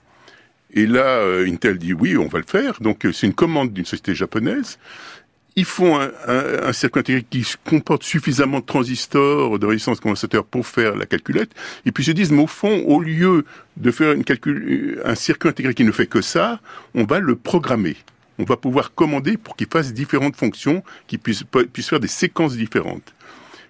Et 0.74 0.86
là, 0.86 1.18
euh, 1.20 1.46
Intel 1.46 1.78
dit 1.78 1.92
oui, 1.92 2.16
on 2.18 2.26
va 2.26 2.38
le 2.38 2.44
faire. 2.46 2.80
Donc 2.80 3.06
euh, 3.06 3.12
c'est 3.12 3.26
une 3.26 3.34
commande 3.34 3.72
d'une 3.72 3.84
société 3.84 4.14
japonaise. 4.14 4.78
Ils 5.56 5.64
font 5.64 6.00
un, 6.00 6.10
un, 6.26 6.64
un, 6.64 6.72
circuit 6.72 6.98
intégré 6.98 7.22
qui 7.22 7.46
comporte 7.64 8.02
suffisamment 8.02 8.58
de 8.58 8.64
transistors, 8.64 9.60
de 9.60 9.66
résistance 9.66 10.00
condensateur 10.00 10.44
pour 10.44 10.66
faire 10.66 10.96
la 10.96 11.06
calculette. 11.06 11.50
Et 11.86 11.92
puis 11.92 12.02
ils 12.02 12.06
se 12.06 12.10
disent, 12.10 12.32
mais 12.32 12.42
au 12.42 12.48
fond, 12.48 12.82
au 12.86 13.00
lieu 13.00 13.44
de 13.76 13.90
faire 13.92 14.12
une 14.12 14.24
calcul, 14.24 15.00
un 15.04 15.14
circuit 15.14 15.48
intégré 15.48 15.72
qui 15.72 15.84
ne 15.84 15.92
fait 15.92 16.08
que 16.08 16.20
ça, 16.20 16.60
on 16.94 17.04
va 17.04 17.20
le 17.20 17.36
programmer. 17.36 17.96
On 18.40 18.44
va 18.44 18.56
pouvoir 18.56 18.94
commander 18.94 19.36
pour 19.36 19.54
qu'il 19.54 19.68
fasse 19.68 19.92
différentes 19.92 20.34
fonctions, 20.34 20.82
qu'il 21.06 21.20
puisse, 21.20 21.44
puisse 21.72 21.88
faire 21.88 22.00
des 22.00 22.08
séquences 22.08 22.56
différentes. 22.56 23.14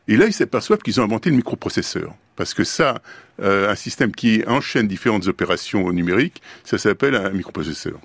Et 0.09 0.17
là, 0.17 0.27
ils 0.27 0.33
s'aperçoivent 0.33 0.81
qu'ils 0.81 1.03
ont 1.03 1.05
inventé 1.05 1.29
le 1.29 1.37
microprocesseur. 1.37 2.15
Parce 2.37 2.55
que 2.55 2.65
ça, 2.65 3.01
euh, 3.41 3.71
un 3.71 3.75
système 3.75 4.13
qui 4.13 4.43
enchaîne 4.47 4.89
différentes 4.89 5.27
opérations 5.27 5.91
numériques, 5.93 6.43
ça 6.65 6.79
s'appelle 6.79 7.15
un 7.15 7.31
microprocesseur. 7.31 7.99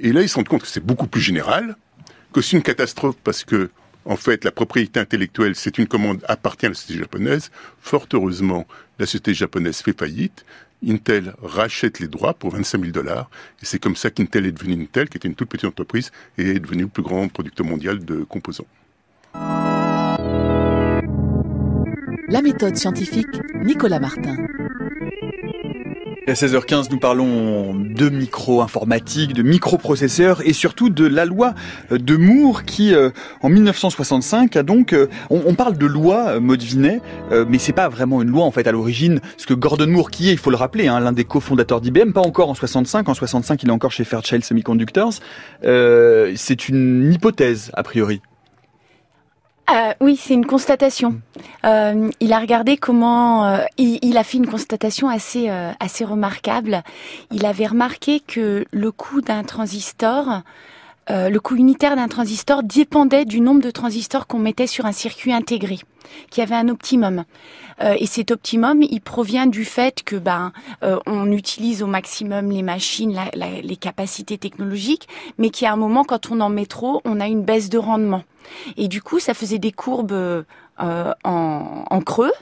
Et 0.00 0.12
là, 0.12 0.22
ils 0.22 0.28
se 0.28 0.36
rendent 0.36 0.48
compte 0.48 0.62
que 0.62 0.68
c'est 0.68 0.84
beaucoup 0.84 1.06
plus 1.06 1.20
général, 1.20 1.76
que 2.32 2.40
c'est 2.40 2.56
une 2.56 2.62
catastrophe 2.62 3.16
parce 3.24 3.44
que, 3.44 3.70
en 4.04 4.16
fait, 4.16 4.44
la 4.44 4.52
propriété 4.52 5.00
intellectuelle, 5.00 5.54
c'est 5.54 5.78
une 5.78 5.86
commande 5.86 6.22
appartient 6.28 6.66
à 6.66 6.70
la 6.70 6.74
société 6.74 7.00
japonaise. 7.00 7.50
Fort 7.80 8.06
heureusement, 8.12 8.66
la 8.98 9.06
société 9.06 9.34
japonaise 9.34 9.78
fait 9.82 9.98
faillite. 9.98 10.44
Intel 10.86 11.34
rachète 11.42 11.98
les 11.98 12.06
droits 12.06 12.34
pour 12.34 12.52
25 12.52 12.80
000 12.80 12.92
dollars. 12.92 13.28
Et 13.60 13.66
c'est 13.66 13.80
comme 13.80 13.96
ça 13.96 14.10
qu'Intel 14.10 14.46
est 14.46 14.52
devenu 14.52 14.80
Intel, 14.80 15.08
qui 15.08 15.16
était 15.16 15.28
une 15.28 15.34
toute 15.34 15.48
petite 15.48 15.66
entreprise, 15.66 16.12
et 16.36 16.50
est 16.50 16.60
devenu 16.60 16.82
le 16.82 16.88
plus 16.88 17.02
grand 17.02 17.28
producteur 17.28 17.66
mondial 17.66 18.04
de 18.04 18.22
composants. 18.22 18.66
La 22.30 22.42
méthode 22.42 22.76
scientifique, 22.76 23.26
Nicolas 23.64 24.00
Martin. 24.00 24.36
À 26.26 26.34
16h15, 26.34 26.90
nous 26.90 26.98
parlons 26.98 27.72
de 27.74 28.10
micro-informatique, 28.10 29.32
de 29.32 29.42
microprocesseurs 29.42 30.46
et 30.46 30.52
surtout 30.52 30.90
de 30.90 31.06
la 31.06 31.24
loi 31.24 31.54
de 31.90 32.16
Moore 32.16 32.64
qui, 32.64 32.94
euh, 32.94 33.08
en 33.40 33.48
1965, 33.48 34.56
a 34.56 34.62
donc... 34.62 34.92
Euh, 34.92 35.08
on, 35.30 35.54
parle 35.54 35.78
de 35.78 35.86
loi, 35.86 36.32
euh, 36.32 36.40
Maud 36.40 36.60
Vinet, 36.60 37.00
euh, 37.32 37.46
mais 37.48 37.56
c'est 37.56 37.72
pas 37.72 37.88
vraiment 37.88 38.20
une 38.20 38.28
loi 38.28 38.44
en 38.44 38.50
fait 38.50 38.66
à 38.66 38.72
l'origine. 38.72 39.20
Ce 39.38 39.46
que 39.46 39.54
Gordon 39.54 39.86
Moore, 39.86 40.10
qui 40.10 40.28
est, 40.28 40.32
il 40.32 40.38
faut 40.38 40.50
le 40.50 40.56
rappeler, 40.56 40.86
hein, 40.86 41.00
l'un 41.00 41.12
des 41.12 41.24
cofondateurs 41.24 41.80
d'IBM, 41.80 42.12
pas 42.12 42.20
encore 42.20 42.50
en 42.50 42.54
65, 42.54 43.08
en 43.08 43.14
65 43.14 43.62
il 43.62 43.70
est 43.70 43.72
encore 43.72 43.92
chez 43.92 44.04
Fairchild 44.04 44.44
Semiconductors, 44.44 45.14
c'est 45.62 46.68
une 46.68 47.10
hypothèse 47.10 47.70
a 47.72 47.82
priori. 47.82 48.20
Euh, 49.70 49.92
oui, 50.00 50.16
c'est 50.16 50.34
une 50.34 50.46
constatation. 50.46 51.20
Euh, 51.64 52.10
il 52.20 52.32
a 52.32 52.38
regardé 52.38 52.78
comment, 52.78 53.44
euh, 53.44 53.64
il, 53.76 53.98
il, 54.02 54.16
a 54.16 54.24
fait 54.24 54.38
une 54.38 54.46
constatation 54.46 55.08
assez 55.08 55.50
assez 55.78 56.04
remarquable. 56.04 56.82
Il 57.30 57.44
avait 57.44 57.66
remarqué 57.66 58.20
que 58.20 58.64
le 58.70 58.92
coût 58.92 59.20
d'un 59.20 59.44
transistor, 59.44 60.42
euh, 61.10 61.28
le 61.28 61.40
coût 61.40 61.56
unitaire 61.56 61.96
d'un 61.96 62.08
transistor 62.08 62.62
dépendait 62.62 63.24
du 63.24 63.40
nombre 63.40 63.62
de 63.62 63.70
transistors 63.70 64.26
qu'on 64.26 64.38
mettait 64.38 64.66
sur 64.66 64.86
un 64.86 64.92
circuit 64.92 65.32
intégré, 65.32 65.78
qui 66.30 66.40
avait 66.40 66.54
un 66.54 66.68
optimum. 66.68 67.24
Euh, 67.80 67.94
et 67.98 68.06
cet 68.06 68.30
optimum, 68.30 68.82
il 68.82 69.00
provient 69.00 69.46
du 69.46 69.64
fait 69.64 70.02
que 70.02 70.16
ben 70.16 70.52
on 71.06 71.30
utilise 71.32 71.82
au 71.82 71.86
maximum 71.86 72.50
les 72.50 72.62
machines, 72.62 73.18
les 73.34 73.76
capacités 73.76 74.38
technologiques, 74.38 75.08
mais 75.38 75.50
qu'à 75.50 75.72
un 75.72 75.76
moment, 75.76 76.04
quand 76.04 76.30
on 76.30 76.40
en 76.40 76.50
met 76.50 76.66
trop, 76.66 77.00
on 77.04 77.20
a 77.20 77.26
une 77.26 77.42
baisse 77.42 77.68
de 77.68 77.78
rendement. 77.78 78.24
Et 78.76 78.88
du 78.88 79.02
coup, 79.02 79.18
ça 79.18 79.34
faisait 79.34 79.58
des 79.58 79.72
courbes 79.72 80.44
euh, 80.80 81.12
en, 81.24 82.00
creux. 82.06 82.32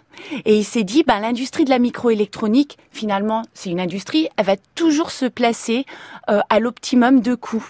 Et 0.45 0.59
il 0.59 0.65
s'est 0.65 0.85
dit, 0.85 1.03
bah, 1.03 1.19
l'industrie 1.21 1.65
de 1.65 1.71
la 1.71 1.79
microélectronique, 1.79 2.77
finalement, 2.91 3.43
c'est 3.55 3.71
une 3.71 3.81
industrie, 3.81 4.29
elle 4.37 4.45
va 4.45 4.57
toujours 4.75 5.11
se 5.11 5.25
placer 5.25 5.87
euh, 6.29 6.41
à 6.51 6.61
l'optimum 6.61 7.21
de 7.21 7.35
coûts 7.35 7.67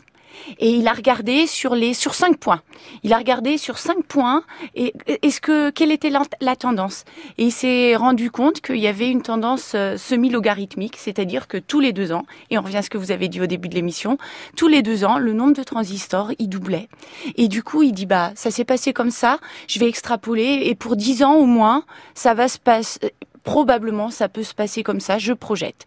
et 0.59 0.71
il 0.71 0.89
a 0.89 0.93
regardé 0.93 1.47
sur 1.47 1.75
les 1.75 1.95
sur 1.95 2.15
cinq 2.15 2.39
points. 2.39 2.63
Il 3.03 3.13
a 3.13 3.19
regardé 3.19 3.59
sur 3.59 3.79
cinq 3.79 4.05
points 4.05 4.43
et 4.75 4.93
est-ce 5.23 5.41
que 5.41 5.71
quelle 5.71 5.93
était 5.93 6.11
la, 6.11 6.57
tendance? 6.57 7.05
Et 7.39 7.45
il 7.45 7.53
s'est 7.53 7.97
rendu 7.97 8.31
compte 8.31 8.61
qu'il 8.61 8.79
y 8.79 8.87
avait 8.87 9.11
une 9.11 9.23
tendance 9.23 9.73
euh, 9.75 9.97
semi-logarithmique, 9.97 10.97
c'est-à-dire 10.99 11.49
que 11.49 11.59
tous 11.59 11.81
les 11.81 11.93
deux 11.93 12.13
ans, 12.13 12.25
et 12.51 12.59
on 12.59 12.63
revient 12.63 12.79
à 12.79 12.83
ce 12.83 12.91
que 12.91 12.99
vous 12.99 13.11
avez 13.11 13.29
dit 13.29 13.41
au 13.41 13.47
début 13.47 13.69
de 13.69 13.75
l'émission, 13.75 14.19
tous 14.57 14.69
les 14.69 14.83
deux 14.83 15.05
ans, 15.05 15.19
le 15.19 15.33
nombre 15.33 15.55
de 15.55 15.63
transistors 15.63 16.33
il 16.39 16.49
doublait. 16.49 16.89
Et 17.37 17.49
du 17.49 17.63
coup, 17.63 17.83
il 17.83 17.93
dit 17.93 18.07
bah 18.07 18.33
ça 18.35 18.51
s'est 18.51 18.65
passé 18.65 18.93
comme 18.93 19.11
ça, 19.11 19.39
je 19.69 19.79
vais 19.79 19.89
extrapoler 19.89 20.63
et 20.65 20.75
pour 20.75 20.97
dix 20.97 21.23
ans 21.23 21.35
au 21.35 21.47
moins, 21.47 21.85
ça 22.15 22.35
va 22.35 22.49
se 22.49 22.59
passer 22.59 23.01
probablement 23.47 24.11
ça 24.11 24.29
peut 24.29 24.43
se 24.43 24.53
passer 24.53 24.83
comme 24.83 25.01
ça, 25.01 25.17
je 25.19 25.33
projette. 25.33 25.87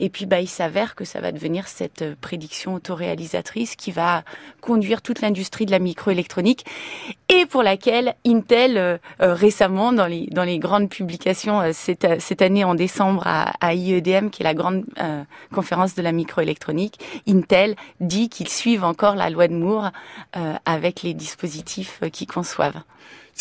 Et 0.00 0.08
puis, 0.08 0.24
bah, 0.24 0.40
il 0.40 0.48
s'avère 0.48 0.94
que 0.94 1.04
ça 1.04 1.20
va 1.20 1.30
devenir 1.30 1.68
cette 1.68 2.02
euh, 2.02 2.14
prédiction 2.18 2.74
autoréalisatrice 2.74 3.76
qui 3.76 3.92
va 3.92 4.24
conduire 4.62 5.02
toute 5.02 5.20
l'industrie 5.20 5.66
de 5.66 5.70
la 5.70 5.78
microélectronique 5.78 6.64
et 7.28 7.44
pour 7.44 7.62
laquelle 7.62 8.14
Intel, 8.26 8.78
euh, 8.78 8.96
euh, 9.20 9.34
récemment, 9.34 9.92
dans 9.92 10.06
les, 10.06 10.26
dans 10.32 10.42
les 10.42 10.58
grandes 10.58 10.88
publications 10.88 11.60
cette, 11.74 12.20
cette 12.20 12.40
année 12.40 12.64
en 12.64 12.74
décembre 12.74 13.22
à, 13.26 13.74
IEDM, 13.74 14.30
qui 14.30 14.42
est 14.42 14.44
la 14.44 14.54
grande 14.54 14.84
conférence 15.52 15.94
de 15.94 16.02
la 16.02 16.12
microélectronique, 16.12 16.98
Intel 17.28 17.76
dit 18.00 18.30
qu'ils 18.30 18.48
suivent 18.48 18.84
encore 18.84 19.14
la 19.14 19.28
loi 19.28 19.48
de 19.48 19.54
Moore 19.54 19.90
avec 20.64 21.02
les 21.02 21.12
dispositifs 21.12 22.00
qu'ils 22.12 22.26
conçoivent. 22.26 22.82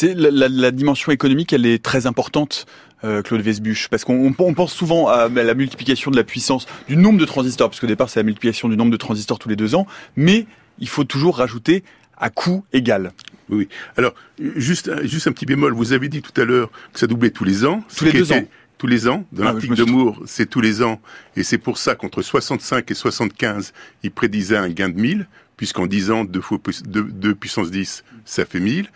La, 0.02 0.72
dimension 0.72 1.12
économique, 1.12 1.54
elle 1.54 1.66
est 1.66 1.84
très 1.84 2.06
importante 2.06 2.66
euh, 3.04 3.22
Claude 3.22 3.42
Vesbuche 3.42 3.88
Parce 3.90 4.04
qu'on 4.04 4.34
pense 4.34 4.74
souvent 4.74 5.08
à 5.08 5.30
la 5.30 5.54
multiplication 5.54 6.12
de 6.12 6.16
la 6.16 6.24
puissance, 6.24 6.66
du 6.88 6.98
nombre 6.98 7.20
de 7.20 7.26
transistors, 7.26 7.70
parce 7.70 7.80
qu'au 7.80 7.88
départ 7.88 8.10
c'est 8.10 8.20
la 8.20 8.24
multiplication 8.24 8.70
du 8.70 8.78
nombre 8.78 8.92
de 8.92 8.98
transistors 8.98 9.40
tous 9.40 9.50
les 9.50 9.56
deux 9.56 9.76
ans, 9.76 9.88
mais 10.16 10.46
il 10.80 10.88
faut 10.88 11.04
toujours 11.04 11.38
rajouter 11.38 11.84
à 12.18 12.30
coût 12.30 12.64
égal. 12.74 13.12
Oui. 13.50 13.68
Alors, 13.98 14.14
juste, 14.38 14.92
juste 15.06 15.28
un 15.28 15.32
petit 15.32 15.46
bémol. 15.46 15.74
Vous 15.74 15.94
avez 15.94 16.10
dit 16.10 16.22
tout 16.22 16.40
à 16.40 16.46
l'heure 16.46 16.70
que 16.94 17.00
ça 17.00 17.08
doublait 17.08 17.32
tous 17.32 17.44
les 17.44 17.66
ans. 17.66 17.84
Tous 17.96 18.06
les 18.06 18.12
deux 18.12 18.32
ans. 18.32 18.44
Tous 18.78 18.88
les 18.88 19.08
ans. 19.08 19.26
Dans 19.32 19.44
ah, 19.44 19.54
l'article 19.54 19.76
de 19.76 19.84
Moore, 19.84 20.22
c'est 20.26 20.46
tous 20.46 20.62
les 20.62 20.84
ans. 20.84 21.02
Et 21.36 21.44
c'est 21.44 21.58
pour 21.58 21.78
ça 21.78 21.96
qu'entre 21.96 22.22
65 22.22 22.90
et 22.92 22.94
75, 22.94 23.74
il 24.04 24.12
prédisait 24.12 24.58
un 24.58 24.70
gain 24.70 24.90
de 24.90 25.00
1000, 25.00 25.28
puisqu'en 25.58 25.88
10 25.88 26.12
ans, 26.12 26.24
2, 26.26 26.42
fois, 26.42 26.60
2 26.86 27.36
puissance 27.36 27.72
10, 27.72 28.04
ça 28.26 28.46
fait 28.46 28.60
1000. 28.60 28.90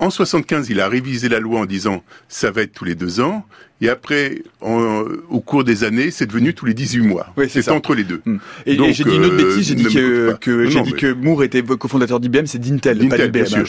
En 0.00 0.08
75, 0.08 0.70
il 0.70 0.80
a 0.80 0.88
révisé 0.88 1.28
la 1.28 1.40
loi 1.40 1.60
en 1.60 1.66
disant 1.66 2.02
ça 2.26 2.50
va 2.50 2.62
être 2.62 2.72
tous 2.72 2.86
les 2.86 2.94
deux 2.94 3.20
ans. 3.20 3.44
Et 3.82 3.88
après, 3.90 4.42
au 4.62 5.40
cours 5.40 5.62
des 5.62 5.84
années, 5.84 6.10
c'est 6.10 6.26
devenu 6.26 6.54
tous 6.54 6.64
les 6.64 6.72
18 6.72 7.00
mois. 7.00 7.32
Oui, 7.36 7.48
c'est 7.50 7.68
entre 7.70 7.94
les 7.94 8.04
deux. 8.04 8.22
Hmm. 8.24 8.38
Et, 8.64 8.76
j'ai 8.92 9.04
dit 9.04 9.16
une 9.16 9.24
autre 9.26 9.36
bêtise, 9.36 9.68
j'ai 9.68 9.74
dit 9.74 9.84
que, 9.84 10.66
j'ai 10.68 10.82
dit 10.82 10.92
que 10.94 11.12
Moore 11.12 11.44
était 11.44 11.62
cofondateur 11.62 12.18
d'IBM, 12.18 12.46
c'est 12.46 12.58
d'Intel, 12.58 13.08
pas 13.08 13.18
d'IBM. 13.18 13.44
Sûr. 13.44 13.64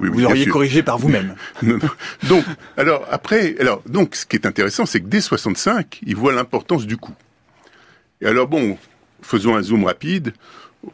Vous 0.00 0.24
auriez 0.24 0.46
corrigé 0.46 0.82
par 0.82 0.98
vous-même. 0.98 1.34
donc, 2.28 2.44
alors 2.76 3.06
après, 3.10 3.56
alors 3.60 3.82
donc, 3.88 4.16
ce 4.16 4.26
qui 4.26 4.36
est 4.36 4.46
intéressant, 4.46 4.86
c'est 4.86 5.00
que 5.00 5.06
dès 5.06 5.20
65, 5.20 6.00
il 6.04 6.16
voit 6.16 6.32
l'importance 6.32 6.84
du 6.84 6.96
coût. 6.96 7.14
Et 8.20 8.26
alors 8.26 8.48
bon, 8.48 8.76
faisons 9.22 9.56
un 9.56 9.62
zoom 9.62 9.84
rapide 9.84 10.32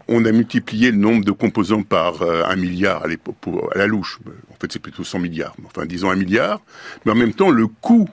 on 0.08 0.24
a 0.24 0.32
multiplié 0.32 0.90
le 0.90 0.96
nombre 0.96 1.24
de 1.24 1.30
composants 1.30 1.82
par 1.82 2.22
euh, 2.22 2.44
un 2.44 2.56
milliard 2.56 3.04
à 3.04 3.06
à 3.06 3.78
la 3.78 3.86
louche. 3.86 4.18
En 4.50 4.54
fait, 4.60 4.72
c'est 4.72 4.78
plutôt 4.78 5.04
100 5.04 5.18
milliards. 5.18 5.54
Enfin, 5.66 5.86
disons 5.86 6.10
un 6.10 6.16
milliard. 6.16 6.60
Mais 7.04 7.12
en 7.12 7.14
même 7.14 7.34
temps, 7.34 7.50
le 7.50 7.66
coût 7.66 8.08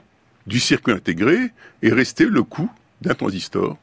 du 0.46 0.60
circuit 0.60 0.92
intégré 0.92 1.50
est 1.82 1.92
resté 1.92 2.26
le 2.26 2.42
coût 2.42 2.70
d'un 3.00 3.14
transistor 3.14 3.76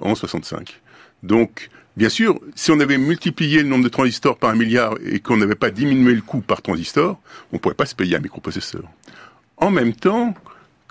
en 0.00 0.14
65. 0.14 0.80
Donc, 1.22 1.68
bien 1.96 2.08
sûr, 2.08 2.40
si 2.54 2.70
on 2.70 2.80
avait 2.80 2.98
multiplié 2.98 3.62
le 3.62 3.68
nombre 3.68 3.84
de 3.84 3.88
transistors 3.88 4.38
par 4.38 4.50
un 4.50 4.56
milliard 4.56 4.94
et 5.04 5.20
qu'on 5.20 5.36
n'avait 5.36 5.54
pas 5.54 5.70
diminué 5.70 6.14
le 6.14 6.22
coût 6.22 6.40
par 6.40 6.62
transistor, 6.62 7.20
on 7.52 7.56
ne 7.56 7.60
pourrait 7.60 7.74
pas 7.74 7.86
se 7.86 7.94
payer 7.94 8.16
un 8.16 8.20
microprocesseur. 8.20 8.84
En 9.56 9.70
même 9.70 9.94
temps, 9.94 10.34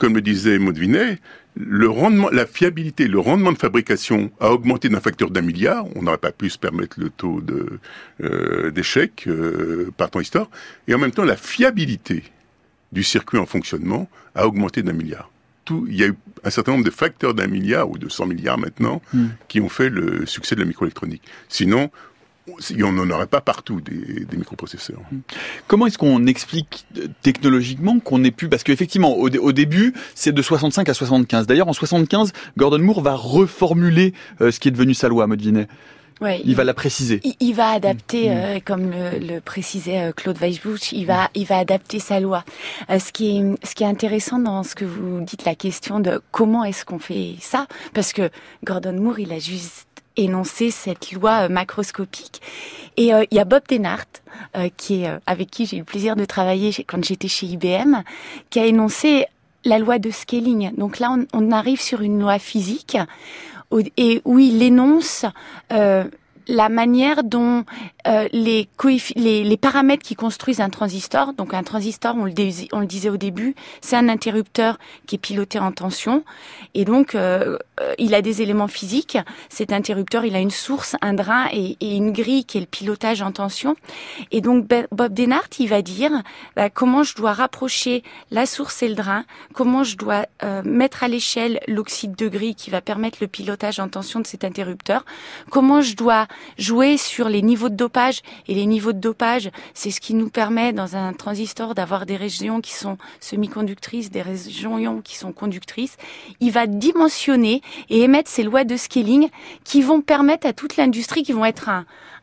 comme 0.03 0.15
le 0.15 0.21
disait 0.21 0.59
Maudvinet, 0.59 1.19
le 1.55 1.89
rendement, 1.89 2.29
la 2.29 2.45
fiabilité, 2.45 3.07
le 3.07 3.19
rendement 3.19 3.53
de 3.53 3.57
fabrication 3.57 4.31
a 4.41 4.51
augmenté 4.51 4.89
d'un 4.89 4.99
facteur 4.99 5.29
d'un 5.29 5.39
milliard. 5.39 5.85
On 5.95 6.01
n'aurait 6.01 6.17
pas 6.17 6.33
pu 6.33 6.49
se 6.49 6.57
permettre 6.57 6.99
le 6.99 7.09
taux 7.09 7.39
de, 7.39 7.79
euh, 8.21 8.69
d'échec 8.69 9.23
euh, 9.27 9.89
par 9.95 10.09
transistor. 10.09 10.49
Et 10.89 10.93
en 10.93 10.97
même 10.97 11.11
temps, 11.11 11.23
la 11.23 11.37
fiabilité 11.37 12.25
du 12.91 13.01
circuit 13.01 13.37
en 13.37 13.45
fonctionnement 13.45 14.09
a 14.35 14.45
augmenté 14.45 14.83
d'un 14.83 14.91
milliard. 14.91 15.31
Tout, 15.63 15.85
il 15.87 15.95
y 15.95 16.03
a 16.03 16.07
eu 16.07 16.15
un 16.43 16.49
certain 16.49 16.73
nombre 16.73 16.83
de 16.83 16.91
facteurs 16.91 17.33
d'un 17.33 17.47
milliard 17.47 17.89
ou 17.89 17.97
de 17.97 18.09
100 18.09 18.25
milliards 18.25 18.57
maintenant 18.57 19.01
hmm. 19.13 19.27
qui 19.47 19.61
ont 19.61 19.69
fait 19.69 19.89
le 19.89 20.25
succès 20.25 20.55
de 20.55 20.59
la 20.59 20.67
microélectronique. 20.67 21.23
Sinon, 21.47 21.89
on 22.47 22.91
n'en 22.91 23.09
aurait 23.09 23.27
pas 23.27 23.41
partout 23.41 23.81
des, 23.81 24.25
microprocesseurs. 24.35 24.99
Comment 25.67 25.87
est-ce 25.87 25.97
qu'on 25.97 26.25
explique 26.25 26.85
euh, 26.97 27.07
technologiquement 27.21 27.99
qu'on 27.99 28.23
ait 28.23 28.31
pu 28.31 28.49
parce 28.49 28.63
qu'effectivement 28.63 29.15
au, 29.15 29.51
début 29.51 29.93
c'est 30.15 30.31
de 30.31 30.41
65 30.41 30.89
à 30.89 30.93
75. 30.93 31.47
D'ailleurs 31.47 31.67
en 31.67 31.73
75, 31.73 32.33
Gordon 32.57 32.79
Moore 32.79 33.01
va 33.01 33.15
reformuler 33.15 34.13
euh, 34.41 34.51
ce 34.51 34.59
qui 34.59 34.67
est 34.67 34.71
devenu 34.71 34.93
sa 34.93 35.07
loi, 35.07 35.27
Modvinet. 35.27 35.67
Ouais, 36.21 36.41
il, 36.45 36.55
va 36.55 36.63
la 36.63 36.73
préciser. 36.73 37.21
Il, 37.39 37.53
va 37.53 37.69
adapter, 37.69 38.29
mm. 38.29 38.31
euh, 38.31 38.59
comme 38.63 38.91
le, 38.91 39.39
précisait 39.39 40.13
Claude 40.15 40.37
Weisbuch, 40.37 40.91
il 40.91 41.05
va, 41.05 41.29
il 41.33 41.45
va 41.45 41.57
adapter 41.57 41.99
sa 41.99 42.19
loi. 42.19 42.45
ce 42.87 43.11
qui 43.11 43.37
est, 43.37 43.65
ce 43.67 43.75
qui 43.75 43.83
est 43.83 43.87
intéressant 43.87 44.39
dans 44.39 44.63
ce 44.63 44.75
que 44.75 44.85
vous 44.85 45.21
dites, 45.21 45.43
la 45.43 45.55
question 45.55 45.99
de 45.99 46.21
comment 46.31 46.63
est-ce 46.63 46.85
qu'on 46.85 46.99
fait 46.99 47.35
ça, 47.39 47.67
parce 47.93 48.13
que 48.13 48.29
Gordon 48.63 48.93
Moore, 48.93 49.19
il 49.19 49.33
a 49.33 49.39
juste 49.39 49.87
énoncer 50.17 50.71
cette 50.71 51.11
loi 51.11 51.45
euh, 51.45 51.49
macroscopique. 51.49 52.41
Et 52.97 53.13
euh, 53.13 53.23
il 53.31 53.37
y 53.37 53.39
a 53.39 53.45
Bob 53.45 53.63
Denhart, 53.69 54.05
euh, 54.55 54.69
qui 54.75 55.03
est, 55.03 55.11
avec 55.25 55.49
qui 55.49 55.65
j'ai 55.65 55.77
eu 55.77 55.79
le 55.79 55.85
plaisir 55.85 56.15
de 56.15 56.25
travailler 56.25 56.71
quand 56.87 57.03
j'étais 57.03 57.27
chez 57.27 57.47
IBM, 57.47 58.01
qui 58.49 58.59
a 58.59 58.65
énoncé 58.65 59.25
la 59.65 59.79
loi 59.79 59.99
de 59.99 60.11
scaling. 60.11 60.75
Donc 60.75 60.99
là, 60.99 61.15
on, 61.33 61.51
arrive 61.51 61.81
sur 61.81 62.01
une 62.01 62.19
loi 62.19 62.37
physique 62.39 62.97
et 63.97 64.21
où 64.25 64.37
il 64.37 64.61
énonce 64.61 65.25
la 66.47 66.69
manière 66.69 67.23
dont 67.23 67.63
euh, 68.07 68.27
les, 68.31 68.67
les, 69.15 69.57
paramètres 69.57 70.03
qui 70.03 70.15
construisent 70.15 70.61
un 70.61 70.69
transistor, 70.69 71.33
donc 71.33 71.53
un 71.53 71.63
transistor, 71.63 72.15
on 72.17 72.25
le, 72.25 72.33
on 72.73 72.79
le 72.79 72.85
disait 72.85 73.09
au 73.09 73.17
début, 73.17 73.55
c'est 73.81 73.95
un 73.95 74.09
interrupteur 74.09 74.77
qui 75.07 75.15
est 75.15 75.19
piloté 75.19 75.59
en 75.59 75.71
tension, 75.71 76.23
et 76.73 76.85
donc 76.85 77.15
euh, 77.15 77.57
euh, 77.57 77.57
il 77.97 78.13
a 78.15 78.21
des 78.21 78.41
éléments 78.41 78.67
physiques. 78.67 79.17
Cet 79.49 79.71
interrupteur, 79.71 80.25
il 80.25 80.35
a 80.35 80.39
une 80.39 80.51
source, 80.51 80.95
un 81.01 81.13
drain 81.13 81.47
et, 81.51 81.77
une 81.81 82.11
grille 82.11 82.45
qui 82.45 82.57
est 82.57 82.61
le 82.61 82.67
pilotage 82.67 83.21
en 83.21 83.31
tension. 83.31 83.75
Et 84.31 84.41
donc 84.41 84.67
Bob 84.91 85.13
Denhart, 85.13 85.49
il 85.59 85.69
va 85.69 85.81
dire 85.81 86.11
bah, 86.55 86.69
comment 86.69 87.03
je 87.03 87.15
dois 87.15 87.33
rapprocher 87.33 88.03
la 88.31 88.45
source 88.45 88.81
et 88.83 88.89
le 88.89 88.95
drain, 88.95 89.25
comment 89.53 89.83
je 89.83 89.97
dois 89.97 90.25
mettre 90.63 91.03
à 91.03 91.07
l'échelle 91.07 91.59
l'oxyde 91.67 92.15
de 92.15 92.27
grille 92.27 92.55
qui 92.55 92.69
va 92.69 92.81
permettre 92.81 93.19
le 93.21 93.27
pilotage 93.27 93.79
en 93.79 93.87
tension 93.87 94.19
de 94.19 94.27
cet 94.27 94.43
interrupteur, 94.43 95.05
comment 95.49 95.81
je 95.81 95.95
dois 95.95 96.27
jouer 96.57 96.97
sur 96.97 97.29
les 97.29 97.41
niveaux 97.41 97.69
de 97.69 97.75
dopage. 97.75 98.21
Et 98.47 98.55
les 98.55 98.65
niveaux 98.65 98.93
de 98.93 98.99
dopage, 98.99 99.49
c'est 99.73 99.91
ce 99.91 100.01
qui 100.01 100.13
nous 100.13 100.29
permet 100.29 100.73
dans 100.73 100.95
un 100.95 101.13
transistor 101.13 101.75
d'avoir 101.75 102.05
des 102.05 102.17
régions 102.17 102.61
qui 102.61 102.73
sont 102.73 102.97
semi-conductrices, 103.19 104.11
des 104.11 104.21
régions 104.21 104.77
ions 104.77 105.01
qui 105.01 105.15
sont 105.17 105.31
conductrices. 105.31 105.97
Il 106.39 106.51
va 106.51 106.67
dimensionner 106.67 107.61
et 107.89 108.01
émettre 108.01 108.29
ces 108.29 108.43
lois 108.43 108.63
de 108.63 108.77
scaling 108.77 109.29
qui 109.63 109.81
vont 109.81 110.01
permettre 110.01 110.47
à 110.47 110.53
toute 110.53 110.77
l'industrie, 110.77 111.23
qui 111.23 111.33
vont 111.33 111.45
être 111.45 111.69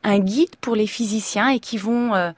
un, 0.05 0.19
guide 0.19 0.57
pour 0.61 0.77
les 0.77 0.87
physiciens 0.87 1.51
et 1.51 1.61
qui 1.61 1.77
vont 1.77 2.15
euh, 2.15 2.31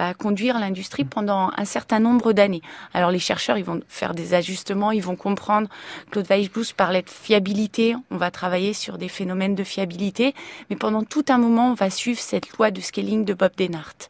à 0.00 0.14
conduire 0.14 0.58
l'industrie 0.58 1.04
pendant 1.04 1.50
un 1.56 1.64
certain 1.64 2.00
nombre 2.00 2.32
d'années. 2.32 2.62
Alors 2.94 3.10
les 3.10 3.18
chercheurs, 3.18 3.58
ils 3.58 3.64
vont 3.64 3.80
faire 3.88 4.14
des 4.14 4.34
ajustements, 4.34 4.92
ils 4.92 5.02
vont 5.02 5.16
comprendre. 5.16 5.68
Claude 6.10 6.26
Weisbusch 6.26 6.72
parlait 6.72 7.02
de 7.02 7.10
fiabilité. 7.10 7.94
On 8.10 8.16
va 8.16 8.30
travailler 8.30 8.72
sur 8.72 8.98
des 8.98 9.08
phénomènes 9.08 9.54
de 9.54 9.64
fiabilité, 9.64 10.34
mais 10.70 10.76
pendant 10.76 11.02
tout 11.02 11.24
un 11.28 11.38
moment, 11.38 11.70
on 11.70 11.74
va 11.74 11.90
suivre 11.90 12.20
cette 12.20 12.50
loi 12.56 12.70
de 12.70 12.80
scaling 12.80 13.24
de 13.24 13.34
Bob 13.34 13.52
Denhart. 13.56 14.08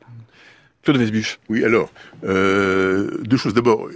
Claude 0.82 0.96
Weisbusch. 0.96 1.38
Oui, 1.48 1.64
alors 1.64 1.90
euh, 2.24 3.18
deux 3.22 3.36
choses. 3.36 3.54
D'abord, 3.54 3.88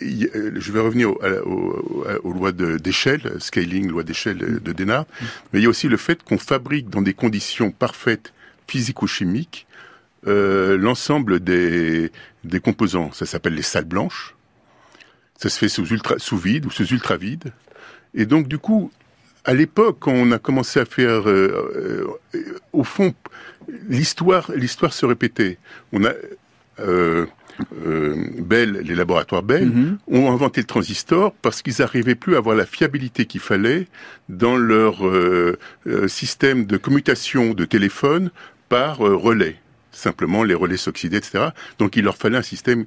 je 0.00 0.72
vais 0.72 0.80
revenir 0.80 1.10
aux, 1.10 2.32
lois 2.32 2.52
d'échelle, 2.52 3.34
scaling, 3.38 3.88
loi 3.88 4.02
d'échelle 4.02 4.38
de 4.38 4.72
Denhart, 4.72 5.06
mais 5.52 5.60
il 5.60 5.62
y 5.62 5.66
a 5.66 5.68
aussi 5.68 5.88
le 5.88 5.96
fait 5.96 6.22
qu'on 6.22 6.38
fabrique 6.38 6.88
dans 6.88 7.02
des 7.02 7.14
conditions 7.14 7.70
parfaites 7.70 8.32
physico-chimiques 8.66 9.66
euh, 10.26 10.76
l'ensemble 10.76 11.40
des, 11.40 12.12
des 12.44 12.60
composants. 12.60 13.10
Ça 13.12 13.26
s'appelle 13.26 13.54
les 13.54 13.62
salles 13.62 13.84
blanches. 13.84 14.34
Ça 15.38 15.48
se 15.48 15.58
fait 15.58 15.68
sous, 15.68 15.86
ultra, 15.86 16.18
sous 16.18 16.36
vide 16.36 16.66
ou 16.66 16.70
sous 16.70 16.86
ultra 16.88 17.16
vide. 17.16 17.52
Et 18.14 18.26
donc, 18.26 18.46
du 18.46 18.58
coup, 18.58 18.92
à 19.44 19.54
l'époque, 19.54 19.96
quand 20.00 20.12
on 20.12 20.30
a 20.32 20.38
commencé 20.38 20.80
à 20.80 20.84
faire, 20.84 21.28
euh, 21.28 22.18
euh, 22.34 22.58
au 22.72 22.84
fond, 22.84 23.14
l'histoire, 23.88 24.50
l'histoire 24.54 24.92
se 24.92 25.06
répétait. 25.06 25.58
On 25.92 26.04
a 26.04 26.12
euh, 26.80 27.26
Bell, 28.38 28.80
les 28.84 28.94
laboratoires 28.94 29.42
Bell, 29.42 29.68
mm-hmm. 29.68 29.96
ont 30.08 30.32
inventé 30.32 30.60
le 30.60 30.66
transistor 30.66 31.32
parce 31.42 31.62
qu'ils 31.62 31.74
n'arrivaient 31.80 32.14
plus 32.14 32.34
à 32.34 32.38
avoir 32.38 32.56
la 32.56 32.66
fiabilité 32.66 33.26
qu'il 33.26 33.40
fallait 33.40 33.86
dans 34.28 34.56
leur 34.56 35.02
système 36.06 36.64
de 36.64 36.76
commutation 36.76 37.52
de 37.54 37.64
téléphone 37.64 38.30
par 38.68 38.98
relais 38.98 39.56
simplement 39.92 40.44
les 40.44 40.54
relais 40.54 40.76
s'oxydaient, 40.76 41.18
etc. 41.18 41.48
Donc 41.78 41.96
il 41.96 42.04
leur 42.04 42.16
fallait 42.16 42.38
un 42.38 42.42
système 42.42 42.86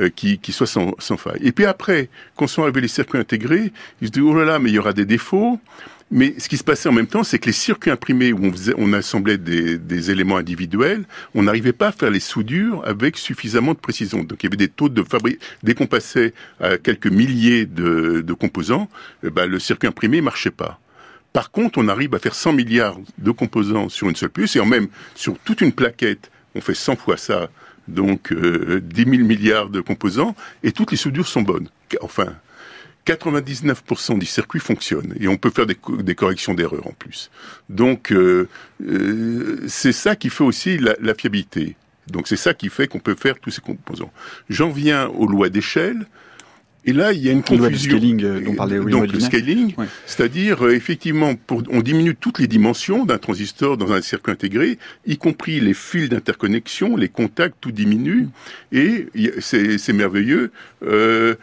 euh, 0.00 0.08
qui, 0.08 0.38
qui, 0.38 0.52
soit 0.52 0.66
sans, 0.66 0.94
sans, 0.98 1.16
faille. 1.16 1.40
Et 1.42 1.52
puis 1.52 1.64
après, 1.64 2.08
quand 2.36 2.46
sont 2.46 2.62
arrivés 2.62 2.80
les 2.80 2.88
circuits 2.88 3.18
intégrés, 3.18 3.72
ils 4.00 4.08
se 4.08 4.12
disent, 4.12 4.22
oh 4.22 4.34
là 4.34 4.44
là, 4.44 4.58
mais 4.58 4.70
il 4.70 4.74
y 4.74 4.78
aura 4.78 4.92
des 4.92 5.04
défauts. 5.04 5.58
Mais 6.14 6.34
ce 6.36 6.46
qui 6.50 6.58
se 6.58 6.62
passait 6.62 6.90
en 6.90 6.92
même 6.92 7.06
temps, 7.06 7.24
c'est 7.24 7.38
que 7.38 7.46
les 7.46 7.52
circuits 7.52 7.90
imprimés 7.90 8.34
où 8.34 8.44
on, 8.44 8.52
faisait, 8.52 8.74
on 8.76 8.92
assemblait 8.92 9.38
des, 9.38 10.10
éléments 10.10 10.36
individuels, 10.36 11.04
on 11.34 11.44
n'arrivait 11.44 11.72
pas 11.72 11.88
à 11.88 11.92
faire 11.92 12.10
les 12.10 12.20
soudures 12.20 12.82
avec 12.86 13.16
suffisamment 13.16 13.72
de 13.72 13.78
précision. 13.78 14.22
Donc 14.22 14.42
il 14.42 14.46
y 14.46 14.48
avait 14.48 14.58
des 14.58 14.68
taux 14.68 14.90
de 14.90 15.02
fabrique, 15.02 15.40
dès 15.62 15.72
qu'on 15.72 15.86
passait 15.86 16.34
à 16.60 16.76
quelques 16.76 17.06
milliers 17.06 17.64
de, 17.64 18.20
de 18.20 18.32
composants, 18.34 18.90
eh 19.24 19.30
ben, 19.30 19.46
le 19.46 19.58
circuit 19.58 19.88
imprimé 19.88 20.18
ne 20.18 20.22
marchait 20.22 20.50
pas 20.50 20.78
Par 21.32 21.50
contre, 21.50 21.78
on 21.78 21.88
arrive 21.88 22.14
à 22.14 22.18
faire 22.18 22.34
100 22.34 22.52
milliards 22.52 22.98
de 23.16 23.30
composants 23.30 23.88
sur 23.88 24.10
une 24.10 24.16
seule 24.16 24.28
puce, 24.28 24.54
et 24.54 24.60
en 24.60 24.66
même 24.66 24.88
sur 25.14 25.38
toute 25.38 25.62
une 25.62 25.72
plaquette, 25.72 26.30
on 26.54 26.60
fait 26.60 26.74
100 26.74 26.96
fois 26.96 27.16
ça, 27.16 27.48
donc 27.88 28.32
euh, 28.32 28.82
10 28.84 29.04
000 29.04 29.26
milliards 29.26 29.70
de 29.70 29.80
composants, 29.80 30.36
et 30.62 30.72
toutes 30.72 30.90
les 30.90 30.98
soudures 30.98 31.26
sont 31.26 31.40
bonnes. 31.40 31.68
Enfin, 32.02 32.34
99% 33.06 34.18
du 34.18 34.26
circuit 34.26 34.60
fonctionne 34.60 35.14
et 35.18 35.28
on 35.28 35.36
peut 35.36 35.50
faire 35.50 35.66
des, 35.66 35.76
des 36.02 36.14
corrections 36.14 36.54
d'erreurs 36.54 36.86
en 36.86 36.92
plus. 36.92 37.30
Donc 37.68 38.12
euh, 38.12 38.48
euh, 38.86 39.64
c'est 39.68 39.92
ça 39.92 40.16
qui 40.16 40.30
fait 40.30 40.44
aussi 40.44 40.78
la, 40.78 40.94
la 41.00 41.14
fiabilité. 41.14 41.76
Donc 42.08 42.28
c'est 42.28 42.36
ça 42.36 42.54
qui 42.54 42.68
fait 42.68 42.88
qu'on 42.88 42.98
peut 42.98 43.14
faire 43.14 43.38
tous 43.38 43.50
ces 43.50 43.60
composants. 43.60 44.12
J'en 44.48 44.70
viens 44.70 45.08
aux 45.08 45.26
lois 45.26 45.48
d'échelle. 45.48 46.06
Et 46.84 46.92
là, 46.92 47.12
il 47.12 47.20
y 47.20 47.28
a 47.28 47.32
une 47.32 47.42
confusion. 47.42 47.68
Le 47.68 47.76
scaling 47.76 48.24
euh, 48.24 48.40
dont 48.40 48.54
parlait 48.54 48.78
Donc 48.78 49.12
le 49.12 49.20
scaling, 49.20 49.74
c'est-à-dire 50.04 50.66
euh, 50.66 50.74
effectivement, 50.74 51.36
pour, 51.36 51.62
on 51.70 51.80
diminue 51.80 52.16
toutes 52.16 52.40
les 52.40 52.48
dimensions 52.48 53.04
d'un 53.04 53.18
transistor 53.18 53.76
dans 53.76 53.92
un 53.92 54.02
circuit 54.02 54.32
intégré, 54.32 54.78
y 55.06 55.16
compris 55.16 55.60
les 55.60 55.74
fils 55.74 56.08
d'interconnexion, 56.08 56.96
les 56.96 57.08
contacts, 57.08 57.54
tout 57.60 57.70
diminue, 57.70 58.28
et 58.72 59.06
c'est 59.40 59.92
merveilleux. 59.92 60.50
Euh, 60.82 61.36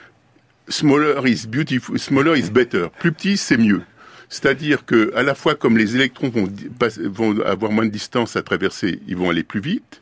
smaller 0.70 1.26
is 1.28 1.46
beautiful, 1.48 1.98
smaller 2.00 2.36
is 2.36 2.50
better. 2.50 2.88
Plus 3.00 3.12
petit, 3.12 3.38
c'est 3.38 3.58
mieux. 3.58 3.82
C'est-à-dire 4.30 4.86
que, 4.86 5.12
à 5.16 5.24
la 5.24 5.34
fois, 5.34 5.56
comme 5.56 5.78
les 5.78 5.96
électrons 5.96 6.30
vont, 6.30 7.40
avoir 7.42 7.72
moins 7.72 7.86
de 7.86 7.92
distance 7.92 8.36
à 8.36 8.44
traverser, 8.44 9.00
ils 9.08 9.18
vont 9.18 9.30
aller 9.30 9.44
plus 9.44 9.60
vite. 9.60 10.02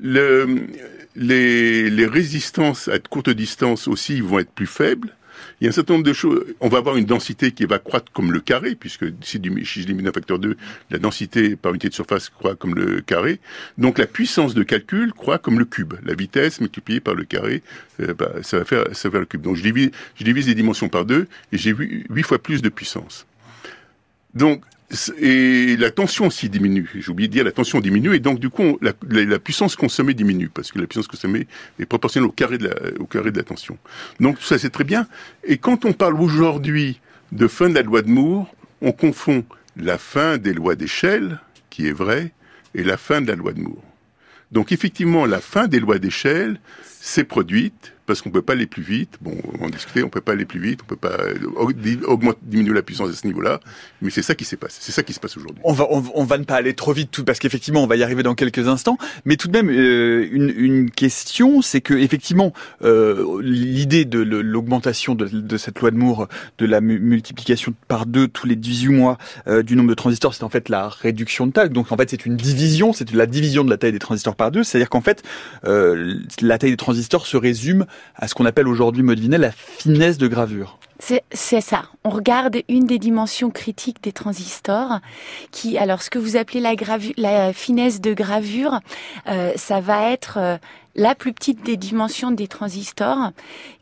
Le, 0.00 0.68
les, 1.16 1.90
les, 1.90 2.06
résistances 2.06 2.86
à 2.86 3.00
courte 3.00 3.30
distance 3.30 3.88
aussi 3.88 4.20
vont 4.20 4.38
être 4.38 4.52
plus 4.52 4.68
faibles. 4.68 5.12
Il 5.60 5.64
y 5.64 5.66
a 5.66 5.70
un 5.70 5.72
certain 5.72 5.94
nombre 5.94 6.04
de 6.04 6.12
choses. 6.12 6.44
On 6.60 6.68
va 6.68 6.78
avoir 6.78 6.96
une 6.96 7.04
densité 7.04 7.52
qui 7.52 7.64
va 7.64 7.78
croître 7.78 8.12
comme 8.12 8.32
le 8.32 8.40
carré, 8.40 8.74
puisque 8.74 9.06
si, 9.22 9.40
je 9.42 9.82
diminue 9.82 10.08
un 10.08 10.12
facteur 10.12 10.38
2, 10.38 10.56
la 10.90 10.98
densité 10.98 11.56
par 11.56 11.72
unité 11.72 11.88
de 11.88 11.94
surface 11.94 12.28
croît 12.28 12.54
comme 12.54 12.74
le 12.74 13.00
carré. 13.00 13.40
Donc 13.76 13.98
la 13.98 14.06
puissance 14.06 14.54
de 14.54 14.62
calcul 14.62 15.12
croît 15.12 15.38
comme 15.38 15.58
le 15.58 15.64
cube. 15.64 15.94
La 16.04 16.14
vitesse 16.14 16.60
multipliée 16.60 17.00
par 17.00 17.14
le 17.14 17.24
carré, 17.24 17.62
euh, 18.00 18.14
bah, 18.14 18.30
ça, 18.42 18.58
va 18.58 18.64
faire, 18.64 18.84
ça 18.92 19.08
va 19.08 19.12
faire 19.12 19.20
le 19.20 19.26
cube. 19.26 19.42
Donc 19.42 19.56
je 19.56 19.62
divise, 19.62 19.90
je 20.16 20.24
divise 20.24 20.48
les 20.48 20.54
dimensions 20.54 20.88
par 20.88 21.04
deux 21.04 21.26
et 21.52 21.58
j'ai 21.58 21.74
8 21.74 22.22
fois 22.22 22.38
plus 22.38 22.62
de 22.62 22.68
puissance. 22.68 23.26
Donc 24.34 24.62
et 25.20 25.76
la 25.76 25.90
tension 25.90 26.26
aussi 26.26 26.48
diminue. 26.48 26.90
J'ai 26.94 27.10
oublié 27.10 27.28
de 27.28 27.32
dire, 27.32 27.44
la 27.44 27.52
tension 27.52 27.80
diminue 27.80 28.14
et 28.14 28.20
donc 28.20 28.38
du 28.38 28.48
coup, 28.48 28.78
la, 28.80 29.38
puissance 29.38 29.76
consommée 29.76 30.14
diminue 30.14 30.48
parce 30.48 30.72
que 30.72 30.78
la 30.78 30.86
puissance 30.86 31.06
consommée 31.06 31.46
est 31.78 31.86
proportionnelle 31.86 32.28
au 32.28 32.32
carré 32.32 32.58
de 32.58 32.68
la, 32.68 32.74
au 32.98 33.04
carré 33.04 33.30
de 33.30 33.36
la 33.36 33.44
tension. 33.44 33.76
Donc 34.20 34.38
tout 34.38 34.44
ça 34.44 34.58
c'est 34.58 34.70
très 34.70 34.84
bien. 34.84 35.06
Et 35.44 35.58
quand 35.58 35.84
on 35.84 35.92
parle 35.92 36.14
aujourd'hui 36.20 37.00
de 37.32 37.46
fin 37.46 37.68
de 37.68 37.74
la 37.74 37.82
loi 37.82 38.02
de 38.02 38.08
Moore, 38.08 38.54
on 38.80 38.92
confond 38.92 39.44
la 39.76 39.98
fin 39.98 40.38
des 40.38 40.54
lois 40.54 40.74
d'échelle, 40.74 41.40
qui 41.68 41.86
est 41.86 41.92
vrai, 41.92 42.32
et 42.74 42.82
la 42.82 42.96
fin 42.96 43.20
de 43.20 43.26
la 43.26 43.34
loi 43.34 43.52
de 43.52 43.60
Moore. 43.60 43.82
Donc 44.52 44.72
effectivement, 44.72 45.26
la 45.26 45.40
fin 45.40 45.68
des 45.68 45.80
lois 45.80 45.98
d'échelle 45.98 46.58
s'est 46.82 47.24
produite 47.24 47.92
parce 48.08 48.22
qu'on 48.22 48.30
peut 48.30 48.42
pas 48.42 48.54
aller 48.54 48.66
plus 48.66 48.82
vite. 48.82 49.18
Bon, 49.20 49.36
on 49.60 49.68
discutait, 49.68 50.02
on 50.02 50.08
peut 50.08 50.22
pas 50.22 50.32
aller 50.32 50.46
plus 50.46 50.60
vite, 50.60 50.80
on 50.82 50.86
peut 50.86 50.96
pas 50.96 51.18
augmenter, 52.06 52.38
diminuer 52.42 52.74
la 52.74 52.82
puissance 52.82 53.10
à 53.10 53.12
ce 53.12 53.26
niveau-là. 53.26 53.60
Mais 54.00 54.10
c'est 54.10 54.22
ça 54.22 54.34
qui 54.34 54.44
s'est 54.44 54.56
passé. 54.56 54.78
C'est 54.80 54.92
ça 54.92 55.02
qui 55.02 55.12
se 55.12 55.20
passe 55.20 55.36
aujourd'hui. 55.36 55.60
On 55.62 55.72
va, 55.74 55.86
on, 55.90 56.02
on, 56.14 56.24
va 56.24 56.38
ne 56.38 56.44
pas 56.44 56.56
aller 56.56 56.74
trop 56.74 56.92
vite, 56.92 57.10
tout 57.10 57.22
parce 57.22 57.38
qu'effectivement, 57.38 57.84
on 57.84 57.86
va 57.86 57.96
y 57.96 58.02
arriver 58.02 58.22
dans 58.22 58.34
quelques 58.34 58.66
instants. 58.66 58.96
Mais 59.26 59.36
tout 59.36 59.48
de 59.48 59.52
même, 59.52 59.68
euh, 59.68 60.26
une, 60.32 60.48
une, 60.56 60.90
question, 60.90 61.60
c'est 61.60 61.82
que 61.82 61.92
effectivement, 61.94 62.54
euh, 62.82 63.40
l'idée 63.42 64.06
de 64.06 64.20
l'augmentation 64.20 65.14
de, 65.14 65.26
de, 65.26 65.56
cette 65.58 65.78
loi 65.80 65.90
de 65.90 65.96
Moore, 65.96 66.28
de 66.56 66.66
la 66.66 66.80
mu 66.80 66.98
multiplication 66.98 67.74
par 67.88 68.06
deux 68.06 68.26
tous 68.26 68.46
les 68.46 68.56
18 68.56 68.88
mois 68.88 69.18
euh, 69.46 69.62
du 69.62 69.76
nombre 69.76 69.90
de 69.90 69.94
transistors, 69.94 70.34
c'est 70.34 70.44
en 70.44 70.48
fait 70.48 70.70
la 70.70 70.88
réduction 70.88 71.46
de 71.46 71.52
taille. 71.52 71.70
Donc 71.70 71.92
en 71.92 71.96
fait, 71.96 72.08
c'est 72.08 72.24
une 72.24 72.36
division, 72.36 72.94
c'est 72.94 73.12
la 73.12 73.26
division 73.26 73.64
de 73.64 73.70
la 73.70 73.76
taille 73.76 73.92
des 73.92 73.98
transistors 73.98 74.34
par 74.34 74.50
deux. 74.50 74.62
C'est-à-dire 74.62 74.88
qu'en 74.88 75.02
fait, 75.02 75.22
euh, 75.64 76.14
la 76.40 76.56
taille 76.56 76.70
des 76.70 76.76
transistors 76.78 77.26
se 77.26 77.36
résume 77.36 77.84
à 78.16 78.28
ce 78.28 78.34
qu'on 78.34 78.46
appelle 78.46 78.68
aujourd'hui, 78.68 79.02
Modinet, 79.02 79.38
la 79.38 79.52
finesse 79.52 80.18
de 80.18 80.28
gravure. 80.28 80.78
C'est 81.00 81.60
ça. 81.60 81.84
On 82.02 82.10
regarde 82.10 82.56
une 82.68 82.84
des 82.86 82.98
dimensions 82.98 83.50
critiques 83.50 84.02
des 84.02 84.10
transistors, 84.10 84.98
qui, 85.52 85.78
alors, 85.78 86.02
ce 86.02 86.10
que 86.10 86.18
vous 86.18 86.36
appelez 86.36 86.60
la, 86.60 86.74
la 87.16 87.52
finesse 87.52 88.00
de 88.00 88.14
gravure, 88.14 88.80
euh, 89.28 89.52
ça 89.54 89.80
va 89.80 90.10
être 90.10 90.38
euh, 90.38 90.56
la 90.96 91.14
plus 91.14 91.32
petite 91.32 91.64
des 91.64 91.76
dimensions 91.76 92.32
des 92.32 92.48
transistors, 92.48 93.30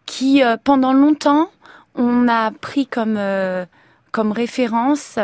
qui, 0.05 0.43
euh, 0.43 0.59
pendant 0.63 0.93
longtemps, 0.93 1.49
on 1.95 2.29
a 2.29 2.51
pris 2.51 2.87
comme 2.87 3.19
comme 4.17 4.33
référence, 4.33 5.19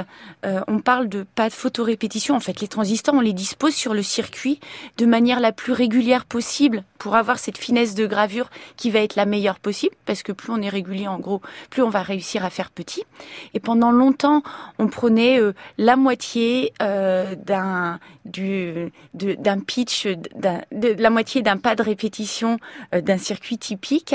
euh, 0.44 0.61
on 0.68 0.81
parle 0.81 1.09
de 1.09 1.22
pas 1.22 1.48
de 1.48 1.55
photorépétition. 1.55 2.37
En 2.37 2.40
fait, 2.40 2.61
les 2.61 2.68
transistors, 2.68 3.14
on 3.14 3.20
les 3.20 3.33
dispose 3.33 3.74
sur 3.74 3.94
le 3.94 4.02
circuit 4.02 4.61
de 4.98 5.07
manière 5.07 5.40
la 5.40 5.50
plus 5.50 5.72
régulière 5.72 6.26
possible 6.26 6.85
pour 6.98 7.16
avoir 7.16 7.38
cette 7.38 7.57
finesse 7.57 7.94
de 7.94 8.07
gravure 8.07 8.50
qui 8.76 8.90
va 8.90 8.98
être 8.98 9.16
la 9.16 9.24
meilleure 9.24 9.61
possible, 9.61 9.96
parce 10.05 10.22
que 10.22 10.31
plus 10.31 10.52
on 10.52 10.61
est 10.61 10.68
régulier, 10.68 11.09
en 11.09 11.18
gros, 11.18 11.40
plus 11.70 11.81
on 11.81 11.88
va 11.88 12.02
réussir 12.02 12.44
à 12.44 12.50
faire 12.50 12.70
petit. 12.70 13.02
Et 13.55 13.61
pendant 13.61 13.92
longtemps, 13.92 14.42
on 14.78 14.88
prenait 14.88 15.40
euh, 15.40 15.55
la 15.78 15.96
moitié 15.96 16.74
euh, 16.83 17.35
d'un 17.35 17.98
du 18.24 18.92
d'un 19.14 19.61
pitch, 19.61 20.06
de 20.06 21.02
la 21.02 21.11
moitié 21.11 21.42
d'un 21.42 21.56
pas 21.56 21.74
de 21.74 21.82
répétition 21.82 22.58
euh, 22.94 23.00
d'un 23.00 23.18
circuit 23.18 23.58
typique. 23.58 24.14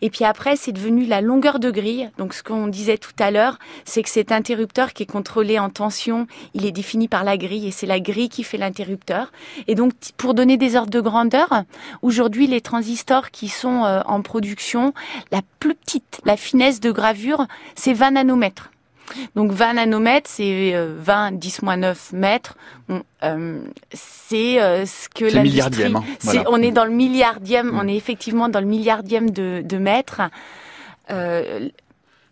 Et 0.00 0.10
puis 0.10 0.24
après, 0.24 0.56
c'est 0.56 0.72
devenu 0.72 1.06
la 1.06 1.20
longueur 1.20 1.58
de 1.58 1.70
grille. 1.70 2.10
Donc, 2.18 2.34
ce 2.34 2.42
qu'on 2.42 2.68
disait 2.68 2.98
tout 2.98 3.12
à 3.18 3.30
l'heure, 3.30 3.58
c'est 3.84 4.02
que 4.02 4.08
cet 4.08 4.32
interrupteur 4.32 4.92
qui 4.92 5.04
est 5.04 5.06
contrôlé 5.06 5.58
en 5.58 5.70
tension, 5.70 6.26
il 6.54 6.66
est 6.66 6.72
défini 6.72 7.08
par 7.08 7.24
la 7.24 7.36
grille 7.36 7.68
et 7.68 7.70
c'est 7.70 7.86
la 7.86 8.00
grille 8.00 8.28
qui 8.28 8.44
fait 8.44 8.58
l'interrupteur. 8.58 9.32
Et 9.68 9.74
donc, 9.74 9.92
pour 10.16 10.34
donner 10.34 10.56
des 10.56 10.76
ordres 10.76 10.90
de 10.90 11.00
grandeur, 11.00 11.64
aujourd'hui, 12.02 12.46
les 12.46 12.60
transistors 12.60 13.30
qui 13.30 13.48
sont 13.48 13.84
euh, 13.84 14.00
en 14.06 14.22
production, 14.22 14.94
la 15.30 15.42
plus 15.58 15.74
petite, 15.74 16.20
la 16.24 16.36
finesse 16.36 16.80
de 16.80 16.90
gravure, 16.90 17.46
c'est 17.74 17.92
20 17.92 18.12
nanomètres. 18.12 18.71
Donc 19.34 19.52
20 19.52 19.74
nanomètres, 19.74 20.30
c'est 20.30 20.74
20 20.76 21.32
10 21.32 21.62
9 21.62 22.12
mètres. 22.12 22.56
Euh, 23.22 23.62
c'est 23.92 24.60
euh, 24.60 24.84
ce 24.86 25.08
que 25.08 25.24
la 25.24 25.42
milliardième. 25.42 25.96
Hein, 25.96 26.04
voilà. 26.20 26.44
On 26.48 26.56
est 26.56 26.72
dans 26.72 26.84
le 26.84 26.90
milliardième. 26.90 27.68
Mm. 27.68 27.80
On 27.80 27.88
est 27.88 27.96
effectivement 27.96 28.48
dans 28.48 28.60
le 28.60 28.66
milliardième 28.66 29.30
de, 29.30 29.62
de 29.64 29.78
mètres. 29.78 30.22
Euh, 31.10 31.68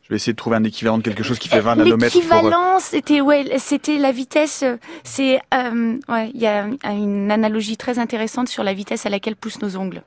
je 0.02 0.08
vais 0.14 0.16
essayer 0.16 0.32
de 0.32 0.38
trouver 0.38 0.56
un 0.56 0.64
équivalent 0.64 0.98
de 0.98 1.02
quelque 1.04 1.22
chose 1.22 1.38
qui 1.38 1.48
fait 1.48 1.60
20 1.60 1.76
nanomètres. 1.76 2.16
L'équivalent, 2.16 2.72
pour... 2.72 2.80
c'était 2.80 3.20
ouais, 3.20 3.58
c'était 3.58 3.96
la 3.96 4.10
vitesse. 4.10 4.64
C'est 5.04 5.40
euh, 5.54 5.98
ouais, 6.08 6.30
il 6.34 6.40
y 6.40 6.46
a 6.48 6.66
une 6.84 7.30
analogie 7.30 7.76
très 7.76 8.00
intéressante 8.00 8.48
sur 8.48 8.64
la 8.64 8.74
vitesse 8.74 9.06
à 9.06 9.08
laquelle 9.08 9.36
poussent 9.36 9.62
nos 9.62 9.76
ongles. 9.76 10.02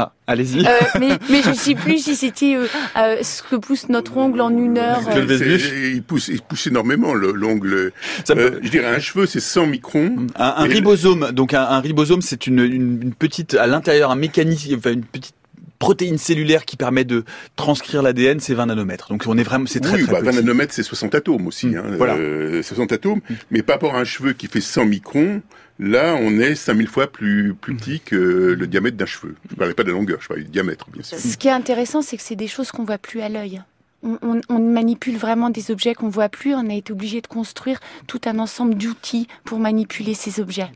Ah, 0.00 0.12
allez-y. 0.28 0.64
Euh, 0.64 0.70
mais, 1.00 1.08
mais 1.28 1.42
je 1.42 1.48
ne 1.48 1.54
sais 1.54 1.74
plus 1.74 1.98
si 1.98 2.14
c'était 2.14 2.54
euh, 2.54 2.68
euh, 2.96 3.16
ce 3.20 3.42
que 3.42 3.56
pousse 3.56 3.88
notre 3.88 4.16
ongle 4.16 4.40
en 4.40 4.56
une 4.56 4.78
heure. 4.78 5.00
Il 5.12 6.04
pousse, 6.04 6.28
il 6.28 6.40
pousse 6.40 6.68
énormément 6.68 7.14
l'ongle. 7.14 7.90
Euh, 8.30 8.60
je 8.62 8.68
dirais 8.68 8.94
un 8.94 9.00
cheveu, 9.00 9.26
c'est 9.26 9.40
100 9.40 9.66
microns. 9.66 10.14
Un, 10.36 10.54
un 10.56 10.64
ribosome, 10.66 11.32
donc 11.32 11.52
un, 11.52 11.62
un 11.62 11.80
ribosome, 11.80 12.22
c'est 12.22 12.46
une, 12.46 12.60
une, 12.60 13.02
une, 13.02 13.12
petite 13.12 13.54
à 13.54 13.66
l'intérieur 13.66 14.12
un 14.12 14.14
mécanisme, 14.14 14.76
enfin 14.76 14.92
une 14.92 15.04
petite 15.04 15.34
protéine 15.80 16.18
cellulaire 16.18 16.64
qui 16.64 16.76
permet 16.76 17.04
de 17.04 17.24
transcrire 17.56 18.00
l'ADN, 18.00 18.38
c'est 18.38 18.54
20 18.54 18.66
nanomètres. 18.66 19.08
Donc 19.08 19.24
on 19.26 19.36
est 19.36 19.42
vraiment, 19.42 19.66
c'est 19.66 19.80
très, 19.80 19.96
oui, 19.96 20.04
très 20.04 20.12
bah, 20.12 20.20
petit. 20.20 20.36
20 20.36 20.42
nanomètres, 20.42 20.74
c'est 20.74 20.84
60 20.84 21.16
atomes 21.16 21.48
aussi. 21.48 21.74
Hein, 21.74 21.82
voilà. 21.96 22.14
Euh, 22.14 22.62
60 22.62 22.92
atomes. 22.92 23.18
Mmh. 23.28 23.34
Mais 23.50 23.62
par 23.62 23.76
rapport 23.76 23.96
à 23.96 23.98
un 23.98 24.04
cheveu 24.04 24.32
qui 24.32 24.46
fait 24.46 24.60
100 24.60 24.84
microns, 24.86 25.42
là, 25.78 26.16
on 26.20 26.38
est 26.38 26.54
5000 26.54 26.88
fois 26.88 27.06
plus, 27.06 27.54
plus 27.54 27.74
petit 27.74 28.00
que 28.00 28.16
le 28.16 28.66
diamètre 28.66 28.96
d'un 28.96 29.06
cheveu. 29.06 29.34
Je 29.48 29.54
ne 29.54 29.58
parlais 29.58 29.74
pas 29.74 29.82
de 29.82 29.88
la 29.88 29.94
longueur, 29.94 30.20
je 30.20 30.28
parlais 30.28 30.44
du 30.44 30.50
diamètre, 30.50 30.90
bien 30.90 31.02
sûr. 31.02 31.18
Ce 31.18 31.36
qui 31.36 31.48
est 31.48 31.52
intéressant, 31.52 32.02
c'est 32.02 32.16
que 32.16 32.22
c'est 32.22 32.36
des 32.36 32.48
choses 32.48 32.70
qu'on 32.70 32.84
voit 32.84 32.98
plus 32.98 33.20
à 33.20 33.28
l'œil. 33.28 33.62
On, 34.02 34.16
on, 34.22 34.40
on, 34.48 34.58
manipule 34.60 35.16
vraiment 35.16 35.50
des 35.50 35.72
objets 35.72 35.94
qu'on 35.94 36.08
voit 36.08 36.28
plus. 36.28 36.54
On 36.54 36.70
a 36.70 36.74
été 36.74 36.92
obligé 36.92 37.20
de 37.20 37.26
construire 37.26 37.80
tout 38.06 38.20
un 38.26 38.38
ensemble 38.38 38.76
d'outils 38.76 39.26
pour 39.44 39.58
manipuler 39.58 40.14
ces 40.14 40.38
objets 40.40 40.70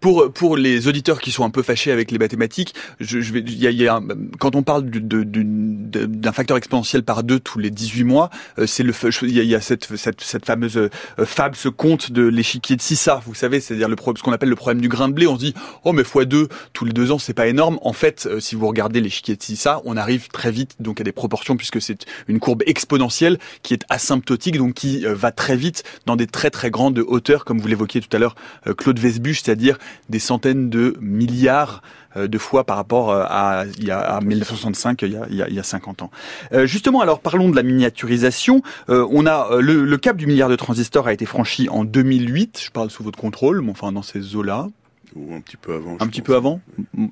pour 0.00 0.32
pour 0.32 0.56
les 0.56 0.88
auditeurs 0.88 1.20
qui 1.20 1.32
sont 1.32 1.44
un 1.44 1.50
peu 1.50 1.62
fâchés 1.62 1.90
avec 1.90 2.10
les 2.10 2.18
mathématiques, 2.18 2.74
je, 3.00 3.20
je 3.20 3.32
vais, 3.32 3.40
y 3.40 3.66
a, 3.66 3.70
y 3.70 3.88
a, 3.88 4.00
quand 4.38 4.54
on 4.54 4.62
parle 4.62 4.84
d'un 4.90 6.32
facteur 6.32 6.56
exponentiel 6.56 7.02
par 7.02 7.22
deux 7.22 7.40
tous 7.40 7.58
les 7.58 7.70
18 7.70 8.04
mois, 8.04 8.30
euh, 8.58 8.66
c'est 8.66 8.82
le 8.82 8.92
il 9.22 9.34
y 9.34 9.40
a, 9.40 9.42
y 9.42 9.54
a 9.54 9.60
cette, 9.60 9.96
cette, 9.96 10.20
cette 10.20 10.44
fameuse 10.44 10.76
euh, 10.76 10.90
fable, 11.24 11.56
ce 11.56 11.68
conte 11.68 12.12
de 12.12 12.22
l'échiquier 12.22 12.76
de 12.76 12.82
Sissa, 12.82 13.20
vous 13.26 13.34
savez, 13.34 13.60
c'est-à-dire 13.60 13.88
le 13.88 13.96
ce 14.16 14.22
qu'on 14.22 14.32
appelle 14.32 14.48
le 14.48 14.56
problème 14.56 14.80
du 14.80 14.88
grain 14.88 15.08
de 15.08 15.14
blé. 15.14 15.26
On 15.26 15.34
se 15.34 15.40
dit 15.40 15.54
oh 15.84 15.92
mais 15.92 16.04
fois 16.04 16.24
deux 16.24 16.48
tous 16.72 16.84
les 16.84 16.92
deux 16.92 17.10
ans 17.10 17.18
c'est 17.18 17.34
pas 17.34 17.46
énorme. 17.46 17.78
En 17.82 17.92
fait, 17.92 18.26
euh, 18.26 18.40
si 18.40 18.54
vous 18.54 18.66
regardez 18.66 19.00
l'échiquier 19.00 19.36
de 19.36 19.42
Sissa, 19.42 19.80
on 19.84 19.96
arrive 19.96 20.28
très 20.28 20.50
vite 20.50 20.76
donc 20.80 21.00
à 21.00 21.04
des 21.04 21.12
proportions 21.12 21.56
puisque 21.56 21.80
c'est 21.80 22.04
une 22.28 22.38
courbe 22.38 22.62
exponentielle 22.66 23.38
qui 23.62 23.74
est 23.74 23.84
asymptotique 23.88 24.58
donc 24.58 24.74
qui 24.74 25.04
va 25.06 25.32
très 25.32 25.56
vite 25.56 25.84
dans 26.04 26.16
des 26.16 26.26
très 26.26 26.50
très 26.50 26.70
grandes 26.70 26.98
hauteurs 26.98 27.44
comme 27.44 27.58
vous 27.58 27.68
l'évoquiez 27.68 28.00
tout 28.00 28.14
à 28.14 28.18
l'heure 28.18 28.34
Claude 28.76 28.98
Vesbuche, 28.98 29.42
c'est-à-dire 29.42 29.78
des 30.08 30.18
centaines 30.18 30.70
de 30.70 30.96
milliards 31.00 31.82
euh, 32.16 32.28
de 32.28 32.38
fois 32.38 32.64
par 32.64 32.76
rapport 32.76 33.10
euh, 33.10 33.24
à, 33.26 33.64
il 33.78 33.84
y 33.84 33.90
a, 33.90 33.98
à 33.98 34.20
1965, 34.20 35.02
il 35.02 35.12
y 35.12 35.16
a, 35.16 35.26
il 35.48 35.54
y 35.54 35.58
a, 35.58 35.62
50 35.62 36.02
ans. 36.02 36.10
Euh, 36.52 36.66
justement, 36.66 37.00
alors 37.00 37.20
parlons 37.20 37.48
de 37.48 37.56
la 37.56 37.62
miniaturisation. 37.62 38.62
on 38.88 39.26
a 39.26 39.60
le, 39.60 39.96
cap 39.96 40.16
du 40.16 40.26
milliard 40.26 40.48
de 40.48 40.56
transistors 40.56 41.06
a 41.08 41.12
été 41.12 41.26
franchi 41.26 41.68
en 41.68 41.84
2008. 41.84 42.60
Je 42.64 42.70
parle 42.70 42.90
sous 42.90 43.02
votre 43.02 43.18
contrôle, 43.18 43.62
mais 43.62 43.70
enfin 43.70 43.92
dans 43.92 44.02
ces 44.02 44.36
eaux-là. 44.36 44.68
Ou 45.14 45.34
un 45.34 45.40
petit 45.40 45.56
peu 45.56 45.74
avant. 45.74 45.96
Un 45.98 46.06
petit 46.08 46.20
peu 46.20 46.36
avant. 46.36 46.60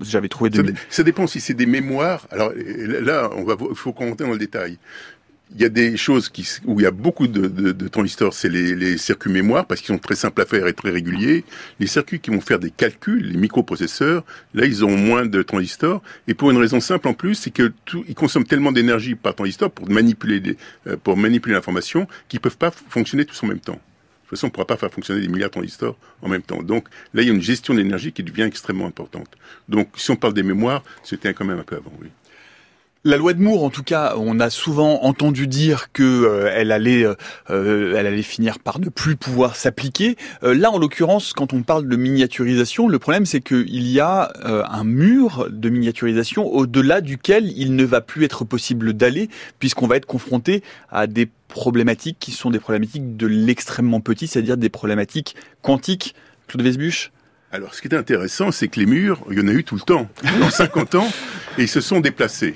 J'avais 0.03 0.29
trouvé. 0.29 0.51
Ça, 0.53 0.63
ça, 0.91 1.03
dépend 1.03 1.27
si 1.27 1.41
c'est 1.41 1.55
des 1.55 1.67
mémoires. 1.67 2.27
Alors 2.31 2.53
là, 2.55 3.31
on 3.35 3.45
va, 3.45 3.57
il 3.71 3.77
faut 3.77 3.93
commenter 3.93 4.25
dans 4.25 4.33
le 4.33 4.39
détail 4.39 4.79
il 5.55 5.61
y 5.61 5.65
a 5.65 5.69
des 5.69 5.97
choses 5.97 6.33
où 6.65 6.81
il 6.81 6.83
y 6.83 6.87
a 6.87 6.91
beaucoup 6.91 7.29
de, 7.29 7.89
transistors, 7.89 8.35
c'est 8.35 8.49
les, 8.49 8.99
circuits 8.99 9.31
mémoire 9.31 9.67
parce 9.67 9.81
qu'ils 9.81 9.95
sont 9.95 9.99
très 9.99 10.17
simples 10.17 10.41
à 10.43 10.47
faire 10.47 10.67
et 10.67 10.73
très 10.73 10.91
réguliers. 10.91 11.45
Les 11.79 11.87
circuits 11.87 12.19
qui 12.19 12.31
vont 12.31 12.41
faire 12.41 12.59
des 12.59 12.71
calculs, 12.71 13.31
les 13.31 13.37
microprocesseurs, 13.37 14.25
là 14.55 14.65
ils 14.67 14.85
ont 14.85 14.97
moins 14.97 15.27
de 15.27 15.43
transistors 15.43 16.03
et 16.27 16.35
pour 16.35 16.51
une 16.51 16.59
raison 16.59 16.81
simple 16.81 17.09
en 17.09 17.15
plus, 17.15 17.35
c'est 17.35 17.51
que 17.51 17.73
tout, 17.85 18.05
ils 18.09 18.15
consomment 18.15 18.47
tellement 18.47 18.73
d'énergie 18.73 19.15
par 19.15 19.35
transistor 19.35 19.71
pour 19.71 19.89
manipuler 19.89 20.57
euh, 20.87 20.97
pour 20.97 21.17
manipuler 21.17 21.55
l'information 21.55 22.09
qu'ils 22.29 22.41
peuvent 22.41 22.57
pas 22.57 22.73
fonctionner 22.89 23.25
tous 23.25 23.41
en 23.43 23.47
même 23.47 23.61
temps. 23.61 23.73
De 23.73 24.29
toute 24.29 24.39
façon, 24.39 24.47
on 24.47 24.49
ne 24.49 24.53
pourra 24.53 24.67
pas 24.67 24.77
faire 24.77 24.91
fonctionner 24.91 25.21
des 25.21 25.29
milliards 25.29 25.51
de 25.51 25.55
transistors 25.55 25.97
en 26.23 26.29
même 26.29 26.43
temps. 26.43 26.63
Donc 26.63 26.89
là, 27.13 27.23
il 27.23 27.29
y 27.29 27.31
a 27.31 27.35
une 27.35 27.43
gestion 27.43 27.75
d'énergie 27.75 28.11
qui 28.11 28.23
devient 28.23 28.43
extrêmement 28.43 28.87
importante. 28.87 29.29
Donc 29.69 29.89
si 29.97 30.11
on 30.11 30.17
parle 30.17 30.33
des 30.33 30.43
mémoires, 30.43 30.83
c'était 31.03 31.35
quand 31.35 31.45
même 31.45 31.59
un 31.59 31.65
peu 31.65 31.77
avant, 31.77 31.93
oui. 32.01 32.09
La 33.07 33.19
loi 33.19 33.35
de 33.35 33.43
Moore, 33.43 33.65
en 33.65 33.69
tout 33.69 33.83
cas, 33.83 34.15
on 34.17 34.41
a 34.41 34.49
souvent 34.49 35.03
entendu 35.03 35.47
dire 35.47 35.93
que 35.93 36.03
euh, 36.03 36.51
elle 36.55 36.73
allait, 36.73 37.05
euh, 37.51 37.95
elle 37.99 38.07
allait 38.07 38.23
finir 38.23 38.59
par 38.59 38.81
ne 38.81 38.89
plus 38.89 39.15
pouvoir 39.15 39.57
s'appliquer. 39.57 40.17
Euh, 40.43 40.55
là, 40.55 40.71
en 40.71 40.79
l'occurrence, 40.79 41.35
quand 41.35 41.53
on 41.53 41.63
parle 41.63 41.87
de 41.87 41.97
miniaturisation, 41.97 42.89
le 42.89 42.99
problème 42.99 43.27
c'est 43.27 43.43
qu'il 43.43 43.87
y 43.89 44.01
a 44.01 44.33
un 44.43 44.85
mur 44.85 45.49
de 45.51 45.69
miniaturisation 45.69 46.47
au-delà 46.47 47.03
duquel 47.03 47.53
il 47.59 47.77
ne 47.77 47.85
va 47.85 48.01
plus 48.01 48.25
être 48.25 48.47
possible 48.47 48.95
d'aller, 48.95 49.29
puisqu'on 49.59 49.87
va 49.87 49.97
être 49.97 50.07
confronté 50.07 50.63
à 50.91 51.07
des 51.07 51.29
problématiques 51.49 52.17
qui 52.19 52.33
sont 52.33 52.51
des 52.51 52.59
problématiques 52.59 53.19
de 53.19 53.27
l'extrêmement 53.27 54.01
petit, 54.01 54.29
c'est-à-dire 54.29 54.57
des 54.57 54.71
problématiques 54.71 55.37
quantiques. 55.61 56.15
Claude 56.49 56.63
Vesbuche? 56.63 57.13
Alors, 57.53 57.75
ce 57.75 57.83
qui 57.83 57.89
est 57.89 57.95
intéressant, 57.95 58.51
c'est 58.51 58.69
que 58.69 58.81
les 58.81 58.87
murs, 58.87 59.21
il 59.31 59.39
y 59.39 59.43
en 59.43 59.49
a 59.49 59.53
eu 59.53 59.63
tout 59.63 59.75
le 59.75 59.83
temps, 59.83 60.09
pendant 60.23 60.49
50 60.49 60.95
ans, 60.95 61.09
et 61.59 61.65
ils 61.65 61.69
se 61.69 61.83
sont 61.83 62.01
déplacés. 62.01 62.55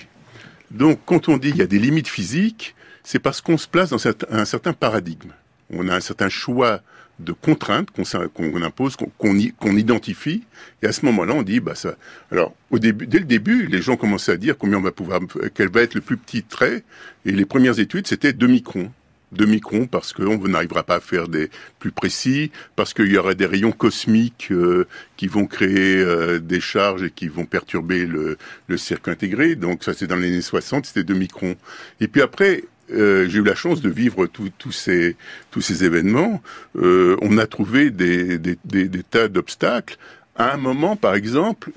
Donc, 0.70 1.00
quand 1.06 1.28
on 1.28 1.36
dit 1.36 1.50
qu'il 1.50 1.60
y 1.60 1.62
a 1.62 1.66
des 1.66 1.78
limites 1.78 2.08
physiques, 2.08 2.74
c'est 3.02 3.18
parce 3.18 3.40
qu'on 3.40 3.56
se 3.56 3.66
place 3.66 3.90
dans 3.90 4.06
un 4.30 4.44
certain 4.44 4.72
paradigme. 4.72 5.30
On 5.70 5.88
a 5.88 5.94
un 5.96 6.00
certain 6.00 6.28
choix 6.28 6.82
de 7.18 7.32
contraintes 7.32 7.88
qu'on 7.90 8.62
impose, 8.62 8.96
qu'on 8.96 9.76
identifie, 9.76 10.44
et 10.82 10.86
à 10.86 10.92
ce 10.92 11.04
moment-là, 11.06 11.34
on 11.34 11.42
dit, 11.42 11.58
bah 11.58 11.74
ça. 11.74 11.96
Alors, 12.30 12.54
au 12.70 12.78
début, 12.78 13.06
dès 13.06 13.18
le 13.18 13.24
début, 13.24 13.66
les 13.66 13.82
gens 13.82 13.96
commençaient 13.96 14.32
à 14.32 14.36
dire 14.36 14.56
combien 14.56 14.78
on 14.78 14.82
va 14.82 14.92
pouvoir, 14.92 15.20
quel 15.54 15.68
va 15.68 15.82
être 15.82 15.94
le 15.94 16.00
plus 16.00 16.16
petit 16.16 16.44
trait, 16.44 16.84
et 17.24 17.32
les 17.32 17.44
premières 17.44 17.80
études, 17.80 18.06
c'était 18.06 18.32
2 18.32 18.46
microns 18.46 18.92
de 19.32 19.44
microns 19.44 19.86
parce 19.86 20.12
qu'on 20.12 20.38
n'arrivera 20.48 20.82
pas 20.82 20.96
à 20.96 21.00
faire 21.00 21.28
des 21.28 21.50
plus 21.78 21.92
précis, 21.92 22.50
parce 22.76 22.94
qu'il 22.94 23.12
y 23.12 23.18
aurait 23.18 23.34
des 23.34 23.46
rayons 23.46 23.72
cosmiques 23.72 24.48
euh, 24.50 24.86
qui 25.16 25.26
vont 25.26 25.46
créer 25.46 25.96
euh, 25.96 26.38
des 26.38 26.60
charges 26.60 27.02
et 27.02 27.10
qui 27.10 27.28
vont 27.28 27.44
perturber 27.44 28.06
le, 28.06 28.38
le 28.66 28.76
circuit 28.76 29.12
intégré. 29.12 29.54
Donc 29.54 29.84
ça 29.84 29.94
c'est 29.94 30.06
dans 30.06 30.16
les 30.16 30.28
années 30.28 30.40
60, 30.40 30.86
c'était 30.86 31.04
2 31.04 31.14
microns. 31.14 31.56
Et 32.00 32.08
puis 32.08 32.22
après, 32.22 32.64
euh, 32.90 33.28
j'ai 33.28 33.38
eu 33.38 33.44
la 33.44 33.54
chance 33.54 33.82
de 33.82 33.90
vivre 33.90 34.26
tous 34.26 34.72
ces, 34.72 35.16
tous 35.50 35.60
ces 35.60 35.84
événements. 35.84 36.42
on 36.74 37.38
a 37.38 37.46
trouvé 37.46 37.90
des, 37.90 38.38
des, 38.38 38.58
des, 38.64 38.88
des 38.88 39.02
tas 39.02 39.28
d'obstacles. 39.28 39.98
À 40.36 40.54
un 40.54 40.56
moment, 40.56 40.94
par 40.96 41.14
exemple, 41.14 41.72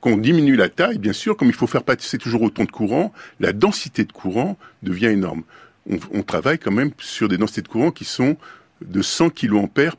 qu'on 0.00 0.16
diminue 0.16 0.56
la 0.56 0.68
taille, 0.68 0.98
bien 0.98 1.12
sûr, 1.12 1.36
comme 1.36 1.48
il 1.48 1.54
faut 1.54 1.66
faire 1.66 1.82
passer 1.82 2.16
toujours 2.16 2.42
autant 2.42 2.64
de 2.64 2.70
courant, 2.70 3.12
la 3.40 3.52
densité 3.52 4.04
de 4.04 4.12
courant 4.12 4.56
devient 4.82 5.06
énorme 5.06 5.42
on, 6.12 6.22
travaille 6.22 6.58
quand 6.58 6.72
même 6.72 6.90
sur 6.98 7.28
des 7.28 7.38
densités 7.38 7.62
de 7.62 7.68
courant 7.68 7.90
qui 7.90 8.04
sont 8.04 8.36
de 8.84 9.02
100 9.02 9.30
kA 9.30 9.46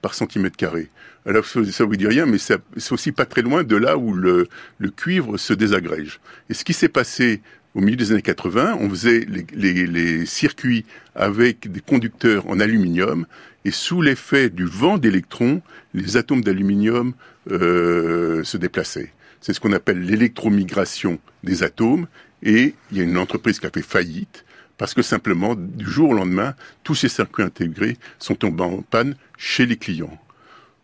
par 0.02 0.13
centimètre 0.13 0.58
carré. 0.58 0.89
Alors 1.26 1.45
ça 1.45 1.84
vous 1.84 1.95
dit 1.95 2.08
rien, 2.08 2.26
mais 2.26 2.38
c'est 2.38 2.91
aussi 2.91 3.12
pas 3.12 3.26
très 3.26 3.41
loin 3.41 3.63
de 3.63 3.76
là 3.76 3.97
où 3.97 4.13
le, 4.13 4.47
cuivre 4.95 5.38
se 5.38 5.54
désagrège. 5.54 6.19
Et 6.50 6.54
ce 6.54 6.63
qui 6.63 6.73
s'est 6.73 6.89
passé 6.89 7.41
au 7.76 7.82
milieu 7.82 7.97
des 7.97 8.12
années 8.12 8.21
80, 8.21 8.78
on 8.80 8.89
faisait 8.89 9.26
les, 9.54 10.26
circuits 10.26 10.86
avec 11.15 11.71
des 11.71 11.82
conducteurs 11.82 12.47
en 12.47 12.60
aluminium, 12.60 13.26
et 13.65 13.71
sous 13.71 14.02
l'effet 14.02 14.50
du 14.50 14.65
vent 14.65 14.97
d'électrons, 14.97 15.62
les 15.93 16.15
atomes 16.15 16.43
d'aluminium 16.43 17.13
euh, 17.52 18.43
se 18.43 18.58
déplaçaient. 18.58 19.12
C'est 19.41 19.54
ce 19.54 19.60
qu'on 19.60 19.73
appelle 19.73 20.02
l'électromigration 20.02 21.19
des 21.43 21.63
atomes, 21.63 22.08
et 22.41 22.73
il 22.91 22.97
y 22.97 23.02
a 23.02 23.04
une 23.04 23.17
entreprise 23.17 23.60
qui 23.60 23.65
a 23.65 23.69
fait 23.69 23.82
faillite, 23.82 24.45
parce 24.78 24.94
que 24.94 25.02
simplement, 25.02 25.56
du 25.56 25.86
jour 25.86 26.12
au 26.12 26.13
lendemain, 26.13 26.56
tous 26.84 26.96
ces 26.96 27.10
circuits 27.10 27.44
intégrés 27.44 27.98
sont 28.20 28.36
tombés 28.36 28.63
en 28.63 28.82
panne 28.82 29.16
chez 29.38 29.66
les 29.66 29.78
clients. 29.78 30.18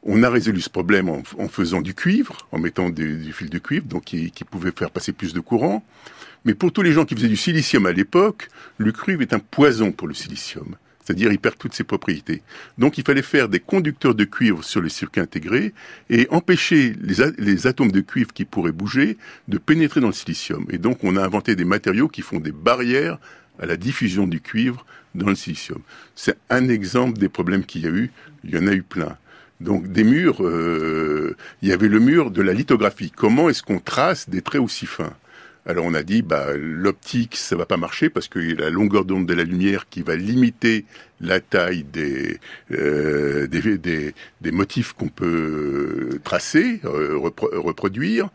On 0.03 0.23
a 0.23 0.29
résolu 0.29 0.59
ce 0.61 0.69
problème 0.69 1.09
en, 1.09 1.47
faisant 1.47 1.81
du 1.81 1.93
cuivre, 1.93 2.47
en 2.51 2.59
mettant 2.59 2.89
du 2.89 3.31
fil 3.31 3.49
de 3.49 3.59
cuivre, 3.59 3.85
donc 3.85 4.03
qui, 4.03 4.31
qui 4.31 4.43
pouvait 4.43 4.73
faire 4.75 4.91
passer 4.91 5.13
plus 5.13 5.33
de 5.33 5.39
courant. 5.39 5.83
Mais 6.43 6.53
pour 6.53 6.73
tous 6.73 6.81
les 6.81 6.91
gens 6.91 7.05
qui 7.05 7.15
faisaient 7.15 7.29
du 7.29 7.37
silicium 7.37 7.85
à 7.85 7.93
l'époque, 7.93 8.49
le 8.77 8.91
cuivre 8.91 9.21
est 9.21 9.33
un 9.33 9.39
poison 9.39 9.93
pour 9.93 10.07
le 10.07 10.13
silicium. 10.13 10.75
C'est-à-dire, 11.03 11.31
il 11.31 11.39
perd 11.39 11.57
toutes 11.57 11.73
ses 11.73 11.83
propriétés. 11.83 12.41
Donc, 12.77 12.97
il 12.97 13.03
fallait 13.03 13.21
faire 13.21 13.49
des 13.49 13.59
conducteurs 13.59 14.15
de 14.15 14.23
cuivre 14.23 14.63
sur 14.63 14.81
les 14.81 14.89
circuits 14.89 15.21
intégrés 15.21 15.73
et 16.09 16.27
empêcher 16.31 16.95
les, 17.01 17.15
les, 17.37 17.67
atomes 17.67 17.91
de 17.91 17.99
cuivre 17.99 18.31
qui 18.31 18.45
pourraient 18.45 18.71
bouger 18.71 19.17
de 19.49 19.57
pénétrer 19.57 19.99
dans 19.99 20.07
le 20.07 20.13
silicium. 20.13 20.65
Et 20.69 20.77
donc, 20.77 21.03
on 21.03 21.17
a 21.17 21.23
inventé 21.23 21.57
des 21.57 21.65
matériaux 21.65 22.07
qui 22.07 22.21
font 22.21 22.39
des 22.39 22.53
barrières 22.53 23.19
à 23.63 23.65
la 23.65 23.77
diffusion 23.77 24.27
du 24.27 24.41
cuivre 24.41 24.85
dans 25.15 25.27
le 25.27 25.35
silicium. 25.35 25.79
C'est 26.15 26.37
un 26.49 26.67
exemple 26.67 27.17
des 27.17 27.29
problèmes 27.29 27.63
qu'il 27.63 27.83
y 27.83 27.87
a 27.87 27.91
eu. 27.91 28.11
Il 28.43 28.51
y 28.51 28.57
en 28.57 28.67
a 28.67 28.73
eu 28.73 28.83
plein. 28.83 29.17
Donc 29.61 29.87
des 29.87 30.03
murs, 30.03 30.43
euh, 30.43 31.37
il 31.61 31.69
y 31.69 31.71
avait 31.71 31.87
le 31.87 31.99
mur 31.99 32.29
de 32.29 32.41
la 32.41 32.51
lithographie. 32.51 33.11
Comment 33.15 33.49
est-ce 33.49 33.63
qu'on 33.63 33.79
trace 33.79 34.29
des 34.29 34.41
traits 34.41 34.61
aussi 34.61 34.85
fins? 34.85 35.15
Alors 35.65 35.85
on 35.85 35.93
a 35.93 36.03
dit, 36.03 36.23
bah, 36.23 36.47
l'optique, 36.57 37.37
ça 37.37 37.55
va 37.55 37.65
pas 37.65 37.77
marcher 37.77 38.09
parce 38.09 38.27
que 38.27 38.39
la 38.39 38.69
longueur 38.69 39.05
d'onde 39.05 39.25
de 39.25 39.33
la 39.33 39.45
lumière 39.45 39.87
qui 39.89 40.01
va 40.01 40.17
limiter 40.17 40.83
la 41.21 41.39
taille 41.39 41.85
des, 41.85 42.37
euh, 42.71 43.47
motifs 44.51 44.91
qu'on 44.91 45.07
peut 45.07 46.19
tracer, 46.25 46.81
euh, 46.83 47.17
reproduire. 47.17 48.25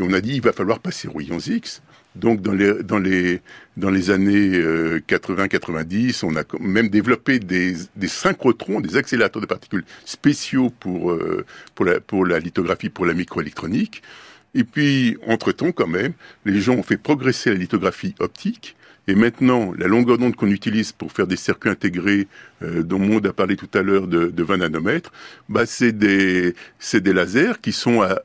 Et 0.00 0.02
on 0.02 0.12
a 0.12 0.20
dit, 0.20 0.34
il 0.34 0.42
va 0.42 0.52
falloir 0.52 0.80
passer 0.80 1.06
aux 1.06 1.16
rayons 1.16 1.38
X. 1.38 1.82
Donc 2.14 2.42
dans 2.42 2.52
les 2.52 2.82
dans 2.82 2.98
les 2.98 3.40
dans 3.76 3.90
les 3.90 4.10
années 4.10 4.50
80-90, 5.08 6.24
euh, 6.24 6.28
on 6.28 6.36
a 6.36 6.44
même 6.60 6.88
développé 6.88 7.38
des, 7.38 7.74
des 7.96 8.08
synchrotrons, 8.08 8.80
des 8.80 8.96
accélérateurs 8.96 9.40
de 9.40 9.46
particules 9.46 9.84
spéciaux 10.04 10.70
pour 10.78 11.12
euh, 11.12 11.46
pour 11.74 11.86
la 11.86 12.00
pour 12.00 12.26
la 12.26 12.38
lithographie, 12.38 12.90
pour 12.90 13.06
la 13.06 13.14
microélectronique. 13.14 14.02
Et 14.54 14.64
puis 14.64 15.16
entre-temps 15.26 15.72
quand 15.72 15.86
même, 15.86 16.12
les 16.44 16.60
gens 16.60 16.74
ont 16.74 16.82
fait 16.82 16.98
progresser 16.98 17.50
la 17.50 17.56
lithographie 17.56 18.14
optique. 18.18 18.76
Et 19.08 19.16
maintenant, 19.16 19.72
la 19.76 19.88
longueur 19.88 20.16
d'onde 20.18 20.36
qu'on 20.36 20.50
utilise 20.50 20.92
pour 20.92 21.10
faire 21.10 21.26
des 21.26 21.36
circuits 21.36 21.70
intégrés, 21.70 22.28
euh, 22.62 22.84
dont 22.84 23.00
Maud 23.00 23.26
a 23.26 23.32
parlé 23.32 23.56
tout 23.56 23.68
à 23.74 23.82
l'heure 23.82 24.06
de, 24.06 24.26
de 24.26 24.42
20 24.44 24.58
nanomètres, 24.58 25.10
bah 25.48 25.66
c'est 25.66 25.90
des, 25.90 26.54
des 26.92 27.12
lasers 27.12 27.54
qui 27.60 27.72
sont 27.72 28.02
à 28.02 28.20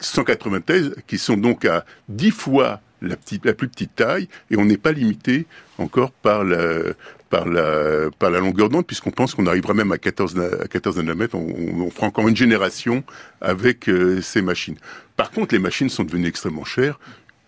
193, 0.00 0.96
qui 1.06 1.18
sont 1.18 1.36
donc 1.36 1.64
à 1.64 1.84
10 2.08 2.30
fois 2.32 2.80
la, 3.08 3.16
plus 3.54 3.68
petite 3.68 3.94
taille, 3.94 4.28
et 4.50 4.56
on 4.56 4.64
n'est 4.64 4.76
pas 4.76 4.92
limité 4.92 5.46
encore 5.78 6.10
par 6.10 6.44
la, 6.44 6.94
par 7.30 7.46
la, 7.46 8.10
par 8.18 8.30
la 8.30 8.40
longueur 8.40 8.68
d'onde, 8.68 8.86
puisqu'on 8.86 9.10
pense 9.10 9.34
qu'on 9.34 9.46
arrivera 9.46 9.74
même 9.74 9.92
à 9.92 9.98
14, 9.98 10.38
à 10.62 10.68
14 10.68 10.96
nanomètres. 10.98 11.34
On, 11.34 11.46
on, 11.82 11.90
fera 11.90 12.06
encore 12.06 12.28
une 12.28 12.36
génération 12.36 13.04
avec 13.40 13.88
euh, 13.88 14.20
ces 14.20 14.42
machines. 14.42 14.76
Par 15.16 15.30
contre, 15.30 15.54
les 15.54 15.60
machines 15.60 15.88
sont 15.88 16.04
devenues 16.04 16.28
extrêmement 16.28 16.64
chères. 16.64 16.98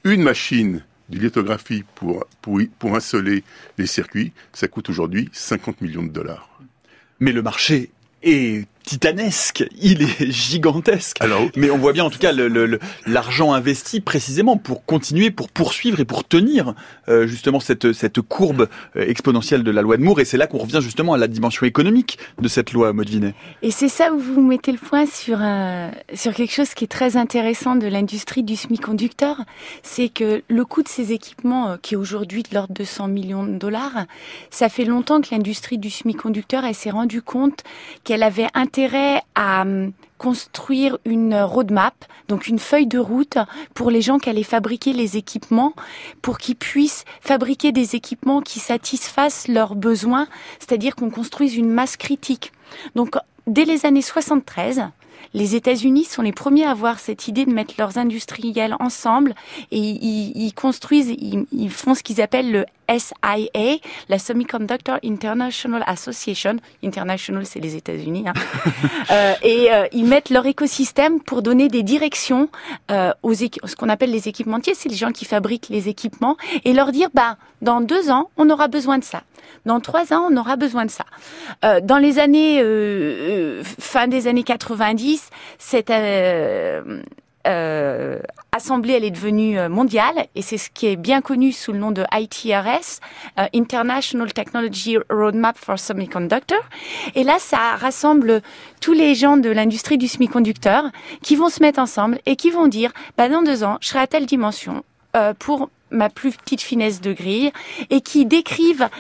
Une 0.04 0.22
machine 0.22 0.82
de 1.08 1.18
lithographie 1.18 1.84
pour, 1.94 2.26
pour, 2.42 2.60
pour 2.78 2.96
installer 2.96 3.44
les 3.78 3.86
circuits, 3.86 4.32
ça 4.52 4.68
coûte 4.68 4.90
aujourd'hui 4.90 5.28
50 5.32 5.80
millions 5.80 6.02
de 6.02 6.10
dollars. 6.10 6.60
Mais 7.20 7.32
le 7.32 7.42
marché 7.42 7.90
est 8.22 8.66
titanesque, 8.86 9.64
il 9.82 10.02
est 10.02 10.30
gigantesque. 10.30 11.16
Alors, 11.20 11.42
mais 11.56 11.70
on 11.70 11.76
voit 11.76 11.92
bien 11.92 12.04
en 12.04 12.10
tout 12.10 12.20
cas 12.20 12.32
l'argent 13.06 13.50
le, 13.52 13.56
investi 13.58 14.00
précisément 14.00 14.56
pour 14.56 14.84
continuer, 14.84 15.30
pour 15.30 15.50
poursuivre 15.50 16.00
et 16.00 16.04
pour 16.04 16.26
tenir 16.26 16.74
euh, 17.08 17.26
justement 17.26 17.58
cette, 17.60 17.92
cette 17.92 18.20
courbe 18.20 18.68
euh, 18.94 19.04
exponentielle 19.06 19.64
de 19.64 19.70
la 19.72 19.82
loi 19.82 19.96
de 19.96 20.02
Moore. 20.02 20.20
Et 20.20 20.24
c'est 20.24 20.36
là 20.36 20.46
qu'on 20.46 20.58
revient 20.58 20.78
justement 20.80 21.14
à 21.14 21.18
la 21.18 21.26
dimension 21.26 21.66
économique 21.66 22.18
de 22.40 22.48
cette 22.48 22.72
loi, 22.72 22.92
Maud 22.92 23.08
Et 23.62 23.70
c'est 23.72 23.88
ça 23.88 24.12
où 24.12 24.18
vous 24.18 24.40
mettez 24.40 24.70
le 24.70 24.78
point 24.78 25.04
sur, 25.04 25.40
un, 25.40 25.90
sur 26.14 26.32
quelque 26.32 26.52
chose 26.52 26.72
qui 26.74 26.84
est 26.84 26.88
très 26.88 27.16
intéressant 27.16 27.74
de 27.74 27.88
l'industrie 27.88 28.44
du 28.44 28.54
semi-conducteur, 28.54 29.42
c'est 29.82 30.08
que 30.08 30.42
le 30.48 30.64
coût 30.64 30.84
de 30.84 30.88
ces 30.88 31.12
équipements, 31.12 31.70
euh, 31.70 31.76
qui 31.82 31.94
est 31.94 31.98
aujourd'hui 31.98 32.44
de 32.44 32.54
l'ordre 32.54 32.72
de 32.72 32.84
100 32.84 33.08
millions 33.08 33.44
de 33.44 33.58
dollars, 33.58 34.06
ça 34.50 34.68
fait 34.68 34.84
longtemps 34.84 35.20
que 35.20 35.28
l'industrie 35.32 35.78
du 35.78 35.90
semi-conducteur 35.90 36.62
s'est 36.72 36.90
rendue 36.90 37.22
compte 37.22 37.64
qu'elle 38.04 38.22
avait 38.22 38.46
un 38.54 38.66
à 39.34 39.62
hum, 39.62 39.92
construire 40.18 40.98
une 41.04 41.34
roadmap, 41.34 41.94
donc 42.28 42.46
une 42.46 42.58
feuille 42.58 42.86
de 42.86 42.98
route 42.98 43.38
pour 43.74 43.90
les 43.90 44.00
gens 44.00 44.18
qui 44.18 44.30
allaient 44.30 44.42
fabriquer 44.42 44.92
les 44.92 45.16
équipements, 45.16 45.74
pour 46.22 46.38
qu'ils 46.38 46.56
puissent 46.56 47.04
fabriquer 47.20 47.72
des 47.72 47.96
équipements 47.96 48.40
qui 48.40 48.58
satisfassent 48.58 49.48
leurs 49.48 49.74
besoins, 49.74 50.26
c'est-à-dire 50.58 50.96
qu'on 50.96 51.10
construise 51.10 51.56
une 51.56 51.70
masse 51.70 51.96
critique. 51.96 52.52
Donc, 52.94 53.16
dès 53.46 53.64
les 53.64 53.86
années 53.86 54.02
73, 54.02 54.88
les 55.34 55.54
États-Unis 55.54 56.04
sont 56.04 56.22
les 56.22 56.32
premiers 56.32 56.64
à 56.64 56.70
avoir 56.70 56.98
cette 56.98 57.28
idée 57.28 57.44
de 57.44 57.52
mettre 57.52 57.74
leurs 57.78 57.98
industriels 57.98 58.76
ensemble 58.80 59.34
et 59.70 59.78
ils, 59.78 60.52
construisent, 60.54 61.14
ils, 61.52 61.70
font 61.70 61.94
ce 61.94 62.02
qu'ils 62.02 62.20
appellent 62.20 62.52
le 62.52 62.64
SIA, 62.88 63.78
la 64.08 64.18
Semiconductor 64.18 64.98
International 65.04 65.82
Association. 65.86 66.56
International, 66.84 67.46
c'est 67.46 67.60
les 67.60 67.76
États-Unis. 67.76 68.24
Hein. 68.26 68.32
euh, 69.10 69.34
et 69.42 69.72
euh, 69.72 69.86
ils 69.92 70.06
mettent 70.06 70.30
leur 70.30 70.46
écosystème 70.46 71.20
pour 71.20 71.42
donner 71.42 71.68
des 71.68 71.82
directions 71.82 72.48
euh, 72.90 73.12
aux 73.22 73.34
ce 73.36 73.76
qu'on 73.76 73.88
appelle 73.88 74.10
les 74.10 74.28
équipementiers, 74.28 74.74
c'est 74.74 74.88
les 74.88 74.96
gens 74.96 75.12
qui 75.12 75.24
fabriquent 75.24 75.68
les 75.68 75.88
équipements, 75.88 76.36
et 76.64 76.72
leur 76.72 76.92
dire, 76.92 77.08
bah, 77.12 77.36
dans 77.62 77.80
deux 77.80 78.10
ans, 78.10 78.30
on 78.36 78.48
aura 78.50 78.68
besoin 78.68 78.98
de 78.98 79.04
ça. 79.04 79.22
Dans 79.64 79.80
trois 79.80 80.12
ans, 80.12 80.28
on 80.30 80.36
aura 80.36 80.56
besoin 80.56 80.84
de 80.84 80.90
ça. 80.90 81.04
Euh, 81.64 81.80
dans 81.80 81.98
les 81.98 82.18
années 82.18 82.60
euh, 82.60 83.60
euh 83.60 83.62
fin 83.64 84.08
des 84.08 84.26
années 84.26 84.44
90, 84.44 85.30
cette 85.58 85.90
euh, 87.46 88.18
assemblée, 88.52 88.94
elle 88.94 89.04
est 89.04 89.10
devenue 89.10 89.58
euh, 89.58 89.68
mondiale 89.68 90.26
et 90.34 90.42
c'est 90.42 90.58
ce 90.58 90.70
qui 90.70 90.86
est 90.86 90.96
bien 90.96 91.20
connu 91.20 91.52
sous 91.52 91.72
le 91.72 91.78
nom 91.78 91.92
de 91.92 92.04
ITRS, 92.12 93.00
euh, 93.38 93.46
International 93.54 94.32
Technology 94.32 94.98
Roadmap 95.10 95.56
for 95.56 95.78
Semiconductor. 95.78 96.58
Et 97.14 97.24
là, 97.24 97.36
ça 97.38 97.76
rassemble 97.76 98.42
tous 98.80 98.92
les 98.92 99.14
gens 99.14 99.36
de 99.36 99.50
l'industrie 99.50 99.98
du 99.98 100.08
semi-conducteur 100.08 100.84
qui 101.22 101.36
vont 101.36 101.48
se 101.48 101.62
mettre 101.62 101.78
ensemble 101.78 102.18
et 102.26 102.36
qui 102.36 102.50
vont 102.50 102.66
dire, 102.66 102.92
bah, 103.16 103.28
dans 103.28 103.42
deux 103.42 103.62
ans, 103.64 103.78
je 103.80 103.88
serai 103.88 104.00
à 104.00 104.06
telle 104.06 104.26
dimension 104.26 104.84
pour 105.38 105.70
ma 105.90 106.10
plus 106.10 106.32
petite 106.32 106.60
finesse 106.60 107.00
de 107.00 107.14
grille 107.14 107.50
et 107.88 108.02
qui 108.02 108.26
décrivent 108.26 108.90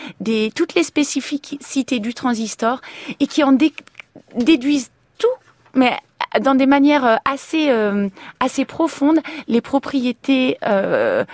toutes 0.54 0.74
les 0.74 0.82
spécificités 0.82 1.98
du 1.98 2.14
transistor 2.14 2.80
et 3.20 3.26
qui 3.26 3.44
en 3.44 3.52
déduisent 3.52 4.90
tout, 5.18 5.28
mais 5.74 5.98
dans 6.40 6.54
des 6.54 6.66
manières 6.66 7.04
euh, 7.04 7.16
assez 7.24 7.70
euh, 7.70 8.08
assez 8.40 8.64
profondes 8.64 9.20
les 9.48 9.60
propriétés 9.60 10.58
euh, 10.64 11.24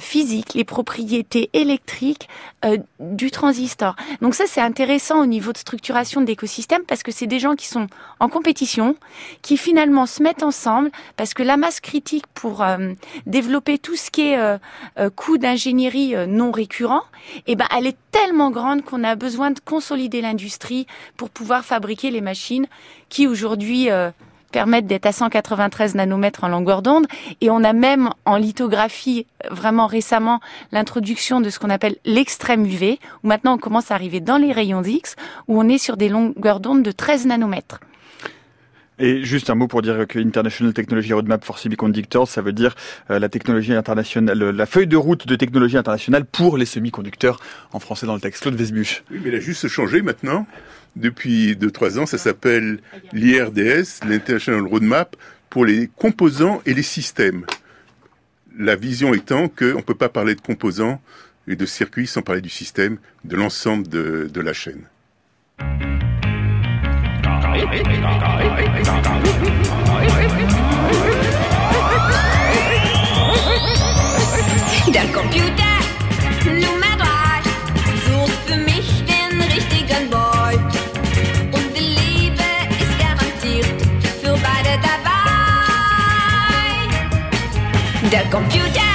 physiques, 0.00 0.54
les 0.54 0.64
propriétés 0.64 1.50
électriques 1.52 2.28
du 2.98 3.30
transistor. 3.30 3.94
Donc 4.20 4.34
ça 4.34 4.44
c'est 4.46 4.60
intéressant 4.60 5.20
au 5.20 5.26
niveau 5.26 5.52
de 5.52 5.58
structuration 5.58 6.20
de 6.20 6.26
l'écosystème 6.26 6.82
parce 6.86 7.02
que 7.02 7.12
c'est 7.12 7.26
des 7.26 7.38
gens 7.38 7.54
qui 7.54 7.68
sont 7.68 7.86
en 8.18 8.28
compétition, 8.28 8.96
qui 9.42 9.56
finalement 9.56 10.06
se 10.06 10.22
mettent 10.22 10.42
ensemble 10.42 10.90
parce 11.16 11.34
que 11.34 11.42
la 11.42 11.56
masse 11.56 11.80
critique 11.80 12.26
pour 12.34 12.64
développer 13.26 13.78
tout 13.78 13.94
ce 13.94 14.10
qui 14.10 14.32
est 14.32 14.58
coût 15.14 15.38
d'ingénierie 15.38 16.14
non 16.26 16.50
récurrent, 16.50 17.04
eh 17.46 17.54
ben 17.54 17.66
elle 17.76 17.86
est 17.86 17.98
tellement 18.10 18.50
grande 18.50 18.82
qu'on 18.82 19.04
a 19.04 19.14
besoin 19.14 19.50
de 19.50 19.60
consolider 19.60 20.20
l'industrie 20.20 20.86
pour 21.16 21.30
pouvoir 21.30 21.64
fabriquer 21.64 22.10
les 22.10 22.20
machines 22.20 22.66
qui 23.08 23.26
aujourd'hui 23.26 23.90
permettent 24.52 24.86
d'être 24.86 25.06
à 25.06 25.12
193 25.12 25.94
nanomètres 25.96 26.44
en 26.44 26.48
longueur 26.48 26.80
d'onde. 26.80 27.06
Et 27.40 27.50
on 27.50 27.62
a 27.62 27.72
même 27.72 28.10
en 28.24 28.36
lithographie 28.36 29.26
vraiment 29.50 29.86
récemment 29.86 30.40
l'introduction 30.72 31.40
de 31.40 31.50
ce 31.50 31.58
qu'on 31.58 31.70
appelle 31.70 31.96
l'extrême 32.04 32.64
UV, 32.64 32.98
où 33.22 33.28
maintenant 33.28 33.54
on 33.54 33.58
commence 33.58 33.90
à 33.90 33.94
arriver 33.94 34.20
dans 34.20 34.38
les 34.38 34.52
rayons 34.52 34.82
X, 34.82 35.16
où 35.48 35.60
on 35.60 35.68
est 35.68 35.78
sur 35.78 35.96
des 35.96 36.08
longueurs 36.08 36.60
d'onde 36.60 36.82
de 36.82 36.90
13 36.90 37.26
nanomètres. 37.26 37.80
Et 38.98 39.24
juste 39.24 39.50
un 39.50 39.54
mot 39.54 39.66
pour 39.68 39.82
dire 39.82 40.06
que 40.08 40.18
International 40.18 40.72
Technology 40.72 41.12
Roadmap 41.12 41.44
for 41.44 41.58
Semiconductors, 41.58 42.28
ça 42.28 42.40
veut 42.40 42.52
dire 42.52 42.74
euh, 43.10 43.18
la 43.18 43.28
technologie 43.28 43.74
internationale, 43.74 44.38
la 44.38 44.66
feuille 44.66 44.86
de 44.86 44.96
route 44.96 45.26
de 45.26 45.36
technologie 45.36 45.76
internationale 45.76 46.24
pour 46.24 46.56
les 46.56 46.64
semi-conducteurs, 46.64 47.38
en 47.72 47.78
français 47.78 48.06
dans 48.06 48.14
le 48.14 48.20
texte. 48.20 48.42
Claude 48.42 48.54
Vesbuch. 48.54 49.04
Oui, 49.10 49.20
mais 49.22 49.28
il 49.30 49.34
a 49.34 49.40
juste 49.40 49.68
changé 49.68 50.00
maintenant 50.00 50.46
depuis 50.96 51.56
2-3 51.56 51.98
ans. 51.98 52.06
Ça 52.06 52.16
s'appelle 52.16 52.80
l'IRDS, 53.12 54.04
l'International 54.08 54.66
Roadmap, 54.66 55.14
pour 55.50 55.66
les 55.66 55.90
composants 55.96 56.62
et 56.64 56.72
les 56.72 56.82
systèmes. 56.82 57.44
La 58.58 58.76
vision 58.76 59.12
étant 59.12 59.48
qu'on 59.48 59.76
ne 59.76 59.82
peut 59.82 59.94
pas 59.94 60.08
parler 60.08 60.34
de 60.34 60.40
composants 60.40 61.02
et 61.46 61.56
de 61.56 61.66
circuits 61.66 62.06
sans 62.06 62.22
parler 62.22 62.40
du 62.40 62.48
système, 62.48 62.96
de 63.24 63.36
l'ensemble 63.36 63.86
de, 63.88 64.30
de 64.32 64.40
la 64.40 64.54
chaîne. 64.54 64.84
Der 67.56 67.64
Computer 75.12 75.76
Nummer 76.44 76.96
3 76.98 77.06
sucht 78.06 78.38
für 78.46 78.58
mich 78.58 79.04
den 79.06 79.40
richtigen 79.40 80.10
Boy. 80.10 80.56
Und 81.52 81.74
die 81.74 81.96
Liebe 81.96 82.44
ist 82.78 82.98
garantiert 82.98 83.80
für 84.20 84.34
beide 84.34 84.78
dabei. 84.82 85.16
Der 88.12 88.24
Computer 88.30 88.85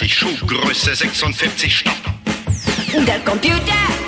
39, 0.00 0.14
Schuhgröße 0.14 0.94
46, 0.94 1.78
Stopp. 1.78 1.94
Der 3.06 3.20
Computer 3.20 3.99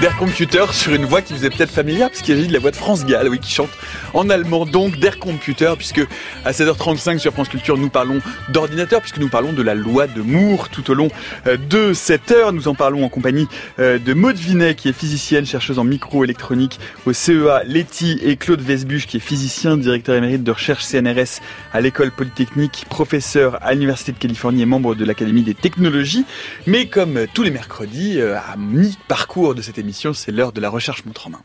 Der 0.00 0.16
Computer 0.16 0.64
sur 0.72 0.94
une 0.94 1.04
voix 1.04 1.20
qui 1.20 1.34
vous 1.34 1.44
est 1.44 1.50
peut-être 1.50 1.70
familière, 1.70 2.08
puisqu'il 2.08 2.34
s'agit 2.34 2.48
de 2.48 2.54
la 2.54 2.58
voix 2.58 2.70
de 2.70 2.76
France 2.76 3.04
Gall, 3.04 3.28
oui, 3.28 3.38
qui 3.38 3.52
chante 3.52 3.68
en 4.14 4.30
allemand, 4.30 4.66
donc 4.66 4.98
Der 4.98 5.18
Computer, 5.18 5.74
puisque 5.76 6.06
à 6.44 6.52
16h35 6.52 7.18
sur 7.18 7.32
France 7.32 7.48
Culture, 7.48 7.76
nous 7.76 7.90
parlons 7.90 8.20
d'ordinateur, 8.48 9.00
puisque 9.00 9.18
nous 9.18 9.28
parlons 9.28 9.52
de 9.52 9.62
la 9.62 9.74
loi 9.74 10.06
de 10.06 10.22
Moore 10.22 10.68
tout 10.68 10.90
au 10.90 10.94
long 10.94 11.08
euh, 11.46 11.56
de 11.56 11.92
cette 11.92 12.30
heure. 12.30 12.52
Nous 12.52 12.68
en 12.68 12.74
parlons 12.74 13.04
en 13.04 13.08
compagnie 13.08 13.48
euh, 13.78 13.98
de 13.98 14.14
Maude 14.14 14.36
Vinet, 14.36 14.74
qui 14.74 14.88
est 14.88 14.92
physicienne, 14.92 15.46
chercheuse 15.46 15.78
en 15.78 15.84
microélectronique 15.84 16.78
au 17.06 17.12
CEA 17.12 17.62
Letty, 17.64 18.20
et 18.22 18.36
Claude 18.36 18.60
Vesbuch, 18.60 19.06
qui 19.06 19.18
est 19.18 19.20
physicien, 19.20 19.76
directeur 19.76 20.14
émérite 20.16 20.42
de 20.42 20.50
recherche 20.50 20.84
CNRS 20.84 21.40
à 21.72 21.80
l'école 21.80 22.10
polytechnique, 22.10 22.86
professeur 22.88 23.58
à 23.62 23.72
l'Université 23.72 24.12
de 24.12 24.18
Californie 24.18 24.62
et 24.62 24.66
membre 24.66 24.94
de 24.94 25.04
l'Académie 25.04 25.42
des 25.42 25.54
technologies. 25.54 26.24
Mais 26.66 26.86
comme 26.86 27.26
tous 27.32 27.42
les 27.42 27.50
mercredis, 27.50 28.20
euh, 28.20 28.36
à 28.36 28.56
mi-parcours 28.56 29.54
de 29.54 29.62
cette 29.62 29.78
émission, 29.78 30.12
c'est 30.12 30.32
l'heure 30.32 30.52
de 30.52 30.60
la 30.60 30.68
recherche 30.68 31.04
montre 31.04 31.26
en 31.26 31.30
main. 31.30 31.42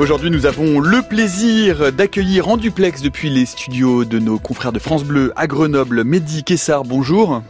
Aujourd'hui, 0.00 0.28
nous 0.28 0.44
avons 0.44 0.80
le 0.80 1.02
plaisir 1.08 1.92
d'accueillir 1.92 2.48
en 2.48 2.56
duplex 2.56 3.00
depuis 3.00 3.30
les 3.30 3.46
studios 3.46 4.04
de 4.04 4.18
nos 4.18 4.40
confrères 4.40 4.72
de 4.72 4.80
France 4.80 5.04
Bleu 5.04 5.32
à 5.36 5.46
Grenoble, 5.46 6.02
Mehdi 6.02 6.42
Kessar, 6.42 6.82
bonjour. 6.82 7.42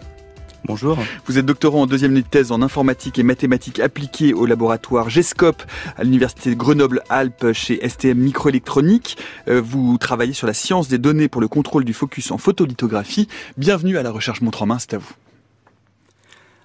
Bonjour. 0.66 0.98
Vous 1.24 1.38
êtes 1.38 1.46
doctorant 1.46 1.82
en 1.82 1.86
deuxième 1.86 2.10
année 2.10 2.20
de 2.20 2.28
thèse 2.28 2.52
en 2.52 2.60
informatique 2.60 3.18
et 3.18 3.22
mathématiques 3.22 3.80
appliquées 3.80 4.34
au 4.34 4.44
laboratoire 4.44 5.08
GESCOP 5.08 5.62
à 5.96 6.04
l'université 6.04 6.50
de 6.50 6.54
Grenoble-Alpes 6.54 7.52
chez 7.54 7.80
STM 7.88 8.18
Microélectronique. 8.18 9.16
Euh, 9.48 9.62
vous 9.64 9.96
travaillez 9.96 10.34
sur 10.34 10.46
la 10.46 10.54
science 10.54 10.88
des 10.88 10.98
données 10.98 11.28
pour 11.28 11.40
le 11.40 11.48
contrôle 11.48 11.86
du 11.86 11.94
focus 11.94 12.30
en 12.30 12.36
photolithographie. 12.36 13.26
Bienvenue 13.56 13.96
à 13.96 14.02
la 14.02 14.10
recherche 14.10 14.42
montre 14.42 14.62
en 14.62 14.66
main, 14.66 14.78
c'est 14.78 14.92
à 14.92 14.98
vous. 14.98 15.14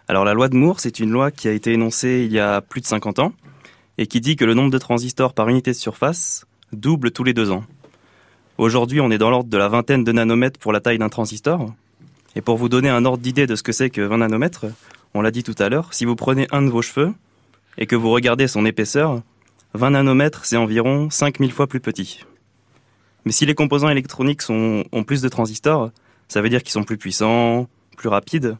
Alors 0.10 0.26
la 0.26 0.34
loi 0.34 0.50
de 0.50 0.58
Moore, 0.58 0.82
c'est 0.82 1.00
une 1.00 1.10
loi 1.10 1.32
qui 1.32 1.48
a 1.48 1.52
été 1.52 1.72
énoncée 1.72 2.24
il 2.26 2.34
y 2.34 2.40
a 2.40 2.60
plus 2.60 2.82
de 2.82 2.86
50 2.86 3.20
ans 3.20 3.32
et 4.00 4.08
qui 4.08 4.22
dit 4.22 4.38
que 4.38 4.46
le 4.46 4.54
nombre 4.54 4.72
de 4.72 4.78
transistors 4.78 5.34
par 5.34 5.50
unité 5.50 5.72
de 5.72 5.76
surface 5.76 6.46
double 6.72 7.12
tous 7.12 7.26
les 7.26 7.34
deux 7.34 7.52
ans. 7.52 7.66
Aujourd'hui, 8.58 9.02
on 9.02 9.12
est 9.12 9.18
dans 9.18 9.30
l'ordre 9.30 9.50
de 9.50 9.58
la 9.58 9.68
vingtaine 9.68 10.06
de 10.06 10.12
nanomètres 10.14 10.58
pour 10.58 10.72
la 10.72 10.80
taille 10.80 10.98
d'un 10.98 11.10
transistor, 11.10 11.74
et 12.34 12.42
pour 12.42 12.56
vous 12.56 12.70
donner 12.70 12.88
un 12.88 13.04
ordre 13.04 13.22
d'idée 13.22 13.46
de 13.46 13.58
ce 13.58 13.64
que 13.64 13.74
c'est 13.74 13.90
que 13.90 14.00
20 14.00 14.20
nanomètres, 14.20 14.68
on 15.14 15.22
l'a 15.22 15.32
dit 15.32 15.44
tout 15.44 15.56
à 15.60 15.68
l'heure, 15.68 15.94
si 15.94 16.06
vous 16.06 16.16
prenez 16.16 16.48
un 16.52 16.62
de 16.62 16.70
vos 16.70 16.82
cheveux 16.82 17.14
et 17.78 17.88
que 17.88 17.98
vous 17.98 18.10
regardez 18.10 18.48
son 18.48 18.66
épaisseur, 18.66 19.22
20 19.74 19.90
nanomètres, 19.90 20.46
c'est 20.46 20.58
environ 20.58 21.10
5000 21.10 21.52
fois 21.52 21.68
plus 21.68 21.82
petit. 21.82 22.24
Mais 23.26 23.34
si 23.34 23.46
les 23.46 23.54
composants 23.54 23.90
électroniques 23.90 24.44
ont 24.50 25.04
plus 25.06 25.22
de 25.22 25.28
transistors, 25.28 25.92
ça 26.30 26.42
veut 26.42 26.48
dire 26.48 26.64
qu'ils 26.64 26.72
sont 26.72 26.86
plus 26.86 26.98
puissants, 26.98 27.68
plus 27.98 28.08
rapides, 28.08 28.56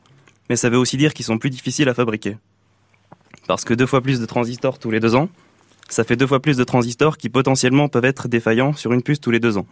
mais 0.50 0.58
ça 0.58 0.70
veut 0.70 0.78
aussi 0.78 0.98
dire 0.98 1.14
qu'ils 1.14 1.26
sont 1.26 1.38
plus 1.38 1.50
difficiles 1.50 1.88
à 1.88 1.94
fabriquer. 1.94 2.36
Parce 3.50 3.66
que 3.66 3.74
deux 3.74 3.88
fois 3.88 4.02
plus 4.02 4.20
de 4.20 4.28
transistors 4.28 4.78
tous 4.78 4.92
les 4.92 5.00
deux 5.00 5.16
ans, 5.16 5.28
ça 5.90 6.04
fait 6.04 6.16
deux 6.16 6.28
fois 6.28 6.40
plus 6.40 6.56
de 6.56 6.64
transistors 6.64 7.18
qui 7.18 7.30
potentiellement 7.30 7.90
peuvent 7.90 8.06
être 8.06 8.28
défaillants 8.28 8.74
sur 8.74 8.94
une 8.94 9.02
puce 9.02 9.20
tous 9.20 9.32
les 9.32 9.40
deux 9.40 9.58
ans. 9.58 9.66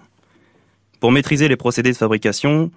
Pour 0.99 1.11
maîtriser 1.11 1.47
les 1.47 1.57
procédés 1.57 1.91
de 1.91 1.95
fabrication, 1.95 2.71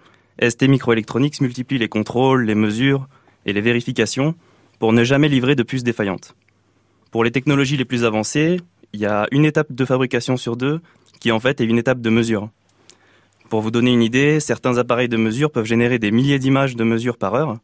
ST 0.47 0.65
Microelectronics 0.65 1.41
multiplie 1.41 1.79
les 1.79 1.89
contrôles, 1.89 2.45
les 2.45 2.55
mesures 2.55 3.09
et 3.47 3.55
les 3.55 3.63
vérifications 3.63 4.35
pour 4.79 4.93
ne 4.93 5.03
jamais 5.03 5.31
livrer 5.31 5.55
de 5.55 5.63
puces 5.63 5.85
défaillantes. 5.85 6.35
Pour 7.11 7.25
les 7.25 7.31
technologies 7.31 7.79
les 7.79 7.87
plus 7.87 8.05
avancées, 8.05 8.61
il 8.93 9.01
y 9.01 9.07
a 9.07 9.27
une 9.31 9.47
étape 9.47 9.73
de 9.73 9.85
fabrication 9.87 10.37
sur 10.37 10.55
deux 10.59 10.83
qui 11.19 11.33
en 11.33 11.41
fait 11.41 11.63
est 11.63 11.65
une 11.65 11.79
étape 11.79 12.03
de 12.03 12.11
mesure. 12.11 12.51
Pour 13.49 13.63
vous 13.63 13.71
donner 13.71 13.95
une 13.95 14.03
idée, 14.03 14.39
certains 14.39 14.77
appareils 14.77 15.09
de 15.09 15.17
mesure 15.17 15.51
peuvent 15.51 15.65
générer 15.65 15.99
des 15.99 16.11
milliers 16.11 16.39
d'images 16.39 16.77
de 16.77 16.85
mesure 16.85 17.17
par 17.17 17.35
heure. 17.37 17.57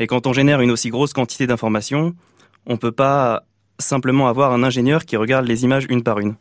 Et 0.00 0.08
quand 0.08 0.26
on 0.26 0.32
génère 0.32 0.60
une 0.60 0.72
aussi 0.72 0.90
grosse 0.90 1.12
quantité 1.12 1.46
d'informations, 1.46 2.16
on 2.66 2.72
ne 2.72 2.78
peut 2.78 2.92
pas 2.92 3.44
simplement 3.78 4.28
avoir 4.28 4.52
un 4.52 4.62
ingénieur 4.62 5.04
qui 5.04 5.16
regarde 5.16 5.46
les 5.46 5.64
images 5.64 5.86
une 5.88 6.02
par 6.02 6.18
une. 6.20 6.36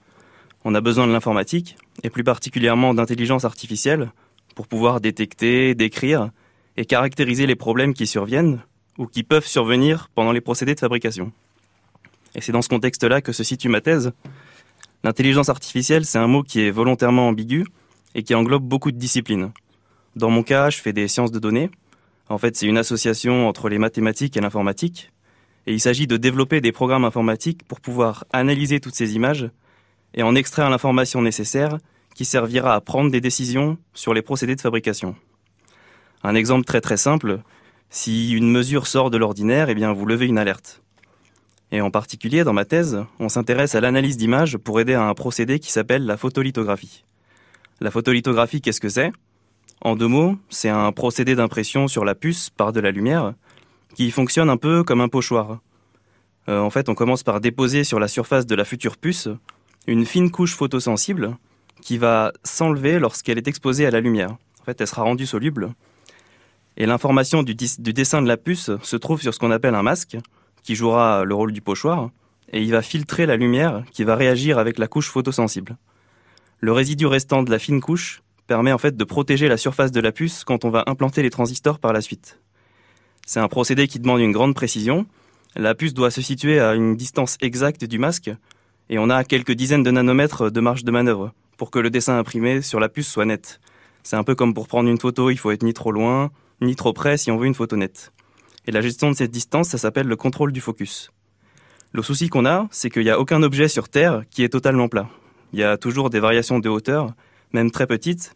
On 0.65 0.76
a 0.76 0.82
besoin 0.82 1.07
de 1.07 1.11
l'informatique, 1.11 1.76
et 2.03 2.09
plus 2.09 2.24
particulièrement 2.24 2.93
d'intelligence 2.93 3.45
artificielle, 3.45 4.11
pour 4.55 4.67
pouvoir 4.67 5.01
détecter, 5.01 5.76
décrire 5.76 6.30
et 6.78 6.86
caractériser 6.86 7.45
les 7.45 7.55
problèmes 7.55 7.93
qui 7.93 8.07
surviennent 8.07 8.61
ou 8.97 9.07
qui 9.07 9.24
peuvent 9.24 9.45
survenir 9.45 10.09
pendant 10.15 10.32
les 10.32 10.41
procédés 10.41 10.76
de 10.76 10.80
fabrication. 10.80 11.32
Et 12.36 12.41
c'est 12.41 12.51
dans 12.51 12.61
ce 12.61 12.69
contexte-là 12.69 13.21
que 13.21 13.32
se 13.32 13.43
situe 13.43 13.69
ma 13.69 13.82
thèse. 13.82 14.11
L'intelligence 15.03 15.49
artificielle, 15.49 16.05
c'est 16.05 16.17
un 16.17 16.28
mot 16.28 16.43
qui 16.43 16.61
est 16.61 16.71
volontairement 16.71 17.28
ambigu 17.28 17.65
et 18.15 18.24
qui 18.24 18.36
englobe 18.36 18.63
beaucoup 18.63 18.91
de 18.91 18.97
disciplines. 18.97 19.51
Dans 20.15 20.30
mon 20.30 20.43
cas, 20.43 20.69
je 20.69 20.78
fais 20.78 20.93
des 20.93 21.07
sciences 21.07 21.32
de 21.32 21.39
données. 21.39 21.69
En 22.30 22.38
fait, 22.38 22.55
c'est 22.55 22.67
une 22.67 22.78
association 22.78 23.47
entre 23.47 23.69
les 23.69 23.80
mathématiques 23.80 24.38
et 24.38 24.41
l'informatique. 24.41 25.11
Et 25.66 25.74
il 25.74 25.80
s'agit 25.80 26.07
de 26.07 26.18
développer 26.18 26.61
des 26.61 26.72
programmes 26.72 27.05
informatiques 27.05 27.64
pour 27.68 27.80
pouvoir 27.80 28.26
analyser 28.32 28.80
toutes 28.80 28.95
ces 28.95 29.16
images 29.16 29.49
et 30.14 30.24
en 30.24 30.36
extraire 30.36 30.70
l'information 30.70 31.22
nécessaire 31.22 31.78
qui 32.16 32.26
servira 32.26 32.76
à 32.76 32.82
prendre 32.82 33.11
des 33.11 33.22
décisions 33.22 33.78
sur 33.93 34.14
les 34.14 34.22
procédés 34.22 34.55
de 34.55 34.61
fabrication. 34.61 35.16
Un 36.24 36.36
exemple 36.36 36.66
très 36.66 36.82
très 36.82 36.97
simple, 36.97 37.39
si 37.89 38.32
une 38.34 38.49
mesure 38.49 38.88
sort 38.88 39.09
de 39.09 39.18
l'ordinaire, 39.18 39.70
eh 39.70 39.76
bien 39.76 39.93
vous 39.93 40.05
levez 40.05 40.26
une 40.26 40.38
alerte. 40.38 40.82
Et 41.72 41.82
en 41.82 41.89
particulier, 41.89 42.43
dans 42.43 42.53
ma 42.53 42.66
thèse, 42.66 43.03
on 43.20 43.30
s'intéresse 43.30 43.74
à 43.74 43.82
l'analyse 43.82 44.18
d'images 44.18 44.57
pour 44.57 44.80
aider 44.80 44.93
à 44.93 45.07
un 45.07 45.14
procédé 45.16 45.59
qui 45.59 45.72
s'appelle 45.72 46.05
la 46.05 46.18
photolithographie. 46.18 47.03
La 47.82 47.89
photolithographie, 47.89 48.61
qu'est-ce 48.61 48.80
que 48.80 48.89
c'est? 48.89 49.11
En 49.82 49.95
deux 49.95 50.07
mots, 50.07 50.38
c'est 50.49 50.70
un 50.70 50.91
procédé 50.91 51.36
d'impression 51.36 51.88
sur 51.88 52.05
la 52.05 52.16
puce 52.16 52.49
par 52.51 52.74
de 52.74 52.80
la 52.80 52.91
lumière 52.91 53.34
qui 53.96 54.12
fonctionne 54.12 54.50
un 54.50 54.58
peu 54.58 54.84
comme 54.84 55.02
un 55.02 55.10
pochoir. 55.10 55.60
Euh, 56.50 56.60
en 56.60 56.70
fait, 56.70 56.89
on 56.89 56.96
commence 56.96 57.24
par 57.24 57.39
déposer 57.39 57.84
sur 57.84 58.00
la 58.00 58.08
surface 58.08 58.46
de 58.46 58.56
la 58.56 58.66
future 58.66 58.98
puce 58.98 59.30
une 59.88 60.06
fine 60.06 60.32
couche 60.32 60.56
photosensible 60.56 61.38
qui 61.82 61.98
va 61.98 62.32
s'enlever 62.44 63.00
lorsqu'elle 63.00 63.38
est 63.38 63.48
exposée 63.48 63.86
à 63.86 63.91
la 63.91 64.00
lumière. 64.00 64.32
En 64.62 64.64
fait, 64.66 64.80
elle 64.80 64.88
sera 64.88 65.04
rendue 65.04 65.26
soluble. 65.26 65.74
Et 66.78 66.86
l'information 66.86 67.44
du, 67.44 67.56
du, 67.56 67.94
dessin 67.94 68.22
de 68.22 68.28
la 68.28 68.38
puce 68.38 68.72
se 68.82 68.96
trouve 68.96 69.22
sur 69.22 69.34
ce 69.34 69.39
qu'on 69.39 69.52
appelle 69.52 69.76
un 69.76 69.84
masque, 69.84 70.18
qui 70.64 70.76
jouera 70.76 71.26
le 71.26 71.36
rôle 71.36 71.52
du 71.52 71.62
pochoir, 71.62 72.10
et 72.52 72.62
il 72.62 72.72
va 72.72 72.82
filtrer 72.82 73.26
la 73.26 73.36
lumière 73.36 73.84
qui 73.91 74.04
va 74.04 74.16
réagir 74.16 74.58
avec 74.58 74.80
la 74.80 74.88
couche 74.88 75.10
photosensible. 75.10 75.78
Le 76.60 76.72
résidu 76.72 77.06
restant 77.06 77.44
de 77.44 77.52
la 77.52 77.60
fine 77.60 77.82
couche 77.82 78.24
permet 78.48 78.72
en 78.72 78.78
fait 78.78 78.96
de 78.96 79.04
protéger 79.04 79.50
la 79.50 79.58
surface 79.58 79.91
de 79.91 80.00
la 80.00 80.12
puce 80.12 80.44
quand 80.44 80.64
on 80.64 80.70
va 80.70 80.84
implanter 80.88 81.22
les 81.22 81.30
transistors 81.30 81.80
par 81.80 81.94
la 81.94 82.02
suite. 82.02 82.39
C'est 83.26 83.39
un 83.39 83.47
procédé 83.47 83.88
qui 83.88 83.99
demande 83.99 84.19
une 84.19 84.32
grande 84.32 84.53
précision. 84.53 85.05
La 85.55 85.76
puce 85.76 85.93
doit 85.93 86.11
se 86.11 86.21
situer 86.21 86.59
à 86.59 86.74
une 86.74 86.95
distance 86.95 87.38
exacte 87.41 87.86
du 87.86 87.97
masque, 87.97 88.32
et 88.89 88.99
on 88.99 89.09
a 89.09 89.24
quelques 89.24 89.53
dizaines 89.53 89.84
de 89.84 89.91
nanomètres 89.91 90.51
de 90.51 90.59
marge 90.59 90.84
de 90.84 90.91
manœuvre 90.91 91.34
pour 91.57 91.71
que 91.71 91.80
le 91.80 91.89
dessin 91.89 92.17
imprimé 92.17 92.61
sur 92.61 92.80
la 92.80 92.89
puce 92.89 93.07
soit 93.07 93.26
net. 93.26 93.61
C'est 94.03 94.17
un 94.17 94.24
peu 94.24 94.36
comme 94.36 94.53
pour 94.53 94.67
prendre 94.67 94.89
une 94.89 94.99
photo, 94.99 95.30
il 95.30 95.38
faut 95.38 95.51
être 95.51 95.63
ni 95.63 95.74
trop 95.74 95.91
loin, 95.91 96.32
ni 96.59 96.76
trop 96.76 96.91
près 96.91 97.17
si 97.17 97.32
on 97.32 97.38
veut 97.38 97.47
une 97.47 97.55
photo 97.55 97.78
nette. 97.78 98.11
Et 98.67 98.71
la 98.71 98.82
gestion 98.82 99.09
de 99.09 99.15
cette 99.15 99.32
distance, 99.32 99.69
ça 99.69 99.78
s'appelle 99.78 100.07
le 100.07 100.15
contrôle 100.15 100.51
du 100.51 100.59
focus. 100.59 101.11
Le 101.93 102.01
souci 102.01 102.28
qu'on 102.28 102.45
a, 102.45 102.67
c'est 102.71 102.89
qu'il 102.89 103.03
n'y 103.03 103.09
a 103.09 103.19
aucun 103.19 103.41
objet 103.43 103.67
sur 103.67 103.88
Terre 103.88 104.24
qui 104.32 104.43
est 104.43 104.49
totalement 104.49 104.89
plat. 104.89 105.07
Il 105.53 105.59
y 105.59 105.63
a 105.63 105.78
toujours 105.78 106.09
des 106.09 106.19
variations 106.19 106.59
de 106.59 106.67
hauteur, 106.67 107.13
même 107.53 107.71
très 107.71 107.88
petites, 107.88 108.36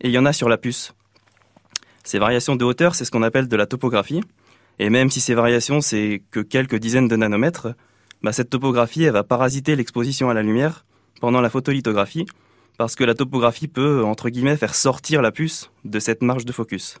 et 0.00 0.08
il 0.08 0.12
y 0.12 0.18
en 0.18 0.26
a 0.26 0.32
sur 0.32 0.48
la 0.48 0.56
puce. 0.56 0.94
Ces 2.04 2.18
variations 2.18 2.54
de 2.54 2.64
hauteur, 2.64 2.94
c'est 2.94 3.06
ce 3.06 3.10
qu'on 3.10 3.22
appelle 3.22 3.48
de 3.48 3.56
la 3.56 3.66
topographie, 3.66 4.20
et 4.78 4.90
même 4.90 5.10
si 5.10 5.20
ces 5.20 5.34
variations, 5.34 5.80
c'est 5.80 6.22
que 6.30 6.40
quelques 6.40 6.76
dizaines 6.76 7.08
de 7.08 7.16
nanomètres, 7.16 7.68
bah 8.22 8.32
cette 8.32 8.50
topographie, 8.50 9.04
elle 9.04 9.12
va 9.12 9.24
parasiter 9.24 9.74
l'exposition 9.74 10.28
à 10.28 10.34
la 10.34 10.42
lumière 10.42 10.84
pendant 11.20 11.40
la 11.40 11.48
photolithographie, 11.48 12.26
parce 12.76 12.94
que 12.94 13.04
la 13.04 13.14
topographie 13.14 13.68
peut, 13.68 14.04
entre 14.04 14.28
guillemets, 14.28 14.56
faire 14.56 14.74
sortir 14.74 15.22
la 15.22 15.32
puce 15.32 15.70
de 15.84 15.98
cette 15.98 16.22
marge 16.22 16.44
de 16.44 16.52
focus. 16.52 16.98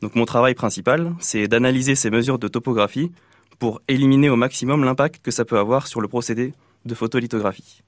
Donc 0.00 0.16
mon 0.16 0.24
travail 0.24 0.54
principal, 0.54 1.14
c'est 1.20 1.46
d'analyser 1.46 1.94
ces 1.94 2.10
mesures 2.10 2.38
de 2.38 2.48
topographie 2.48 3.12
pour 3.58 3.80
éliminer 3.86 4.28
au 4.28 4.36
maximum 4.36 4.84
l'impact 4.84 5.22
que 5.22 5.30
ça 5.30 5.44
peut 5.44 5.58
avoir 5.58 5.86
sur 5.86 6.00
le 6.00 6.08
procédé 6.08 6.52
de 6.84 6.94
photolithographie. 6.94 7.82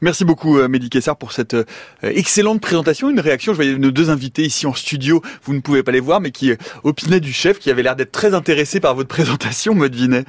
Merci 0.00 0.24
beaucoup 0.24 0.58
euh, 0.58 0.68
Mehdi 0.68 0.90
Kessar 0.90 1.16
pour 1.16 1.32
cette 1.32 1.54
euh, 1.54 1.64
excellente 2.02 2.60
présentation. 2.60 3.10
Une 3.10 3.18
réaction, 3.18 3.52
je 3.52 3.56
voyais 3.56 3.76
nos 3.76 3.90
deux 3.90 4.10
invités 4.10 4.42
ici 4.42 4.66
en 4.66 4.74
studio, 4.74 5.22
vous 5.42 5.54
ne 5.54 5.60
pouvez 5.60 5.82
pas 5.82 5.90
les 5.90 6.00
voir, 6.00 6.20
mais 6.20 6.30
qui 6.30 6.52
euh, 6.52 6.56
opinaient 6.84 7.18
du 7.18 7.32
chef, 7.32 7.58
qui 7.58 7.68
avait 7.68 7.82
l'air 7.82 7.96
d'être 7.96 8.12
très 8.12 8.32
intéressé 8.32 8.78
par 8.78 8.94
votre 8.94 9.08
présentation, 9.18 9.74
Maud 9.74 9.94
Vinet. 9.94 10.24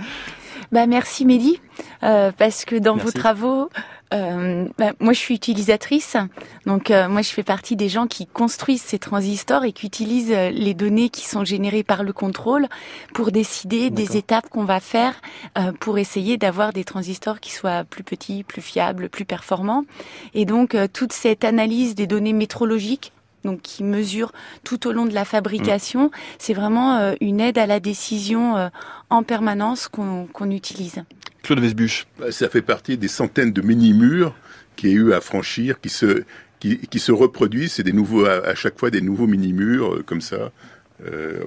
Bah 0.72 0.86
merci 0.88 1.26
Mehdi, 1.26 1.60
euh, 2.04 2.32
parce 2.38 2.66
que 2.66 2.76
dans 2.76 2.96
merci. 2.96 3.06
vos 3.06 3.20
travaux, 3.20 3.70
euh, 4.14 4.68
bah, 4.78 4.94
moi 5.00 5.14
je 5.14 5.20
suis 5.20 5.36
utilisatrice, 5.36 6.18
donc 6.66 6.90
euh, 6.90 7.08
moi 7.08 7.22
je 7.22 7.30
fais 7.30 7.44
partie 7.44 7.76
des 7.76 7.90
gens 7.90 8.08
qui 8.08 8.26
construisent 8.26 8.82
ces 8.82 8.98
transistors 8.98 9.66
et 9.66 9.72
qui 9.72 9.86
utilisent 9.86 10.32
euh, 10.32 10.50
les 10.50 10.74
données 10.74 11.10
qui 11.10 11.28
sont 11.28 11.46
générées 11.46 11.84
par 11.84 12.04
le 12.04 12.12
contrôle 12.12 12.68
pour 13.14 13.32
décider 13.32 13.92
des 13.92 14.18
étapes 14.18 14.50
qu'on 14.50 14.64
va 14.64 14.80
faire 14.80 15.14
euh, 15.58 15.72
pour 15.80 16.00
essayer 16.00 16.38
d'avoir 16.38 16.74
des 16.74 16.84
transistors 16.84 17.40
qui 17.40 17.52
soient 17.52 17.84
plus 17.84 18.04
petits, 18.04 18.44
plus 18.44 18.62
fiables, 18.62 19.10
plus 19.10 19.26
performants. 19.26 19.86
Et 20.34 20.46
donc 20.46 20.76
toute 20.94 21.14
cette 21.14 21.44
analyse 21.44 21.94
des 21.94 22.08
données 22.08 22.34
métrologiques 22.34 23.12
donc 23.44 23.62
qui 23.62 23.84
mesure 23.84 24.32
tout 24.64 24.88
au 24.88 24.92
long 24.92 25.06
de 25.06 25.14
la 25.14 25.26
fabrication. 25.26 26.06
Mmh. 26.06 26.12
C'est 26.38 26.54
vraiment 26.54 26.98
euh, 26.98 27.14
une 27.22 27.40
aide 27.40 27.58
à 27.58 27.66
la 27.66 27.80
décision 27.80 28.58
euh, 28.58 28.70
en 29.10 29.24
permanence 29.24 29.88
qu'on 29.88 30.28
qu 30.28 30.44
utilise. 30.50 31.04
Claude 31.44 31.60
Vesbuche. 31.60 32.08
Ça 32.32 32.50
fait 32.50 32.62
partie 32.62 32.98
des 32.98 33.08
centaines 33.08 33.54
de 33.54 33.62
mini-murs 33.62 34.36
qu'il 34.76 34.90
y 34.90 34.94
a 34.94 34.96
eu 34.96 35.14
à 35.14 35.22
franchir, 35.22 35.80
qui 35.82 35.90
se, 35.90 36.24
qui, 36.60 36.78
qui 36.78 37.00
se 37.00 37.12
reproduisent. 37.12 37.74
C'est 37.74 37.84
des 37.84 37.94
nouveaux, 37.94 38.26
à, 38.26 38.46
à, 38.46 38.56
chaque 38.56 38.80
fois 38.80 38.90
des 38.90 39.02
nouveaux 39.02 39.28
mini-murs 39.28 39.96
euh, 39.96 40.04
comme 40.06 40.22
ça, 40.22 40.52
euh, 41.06 41.44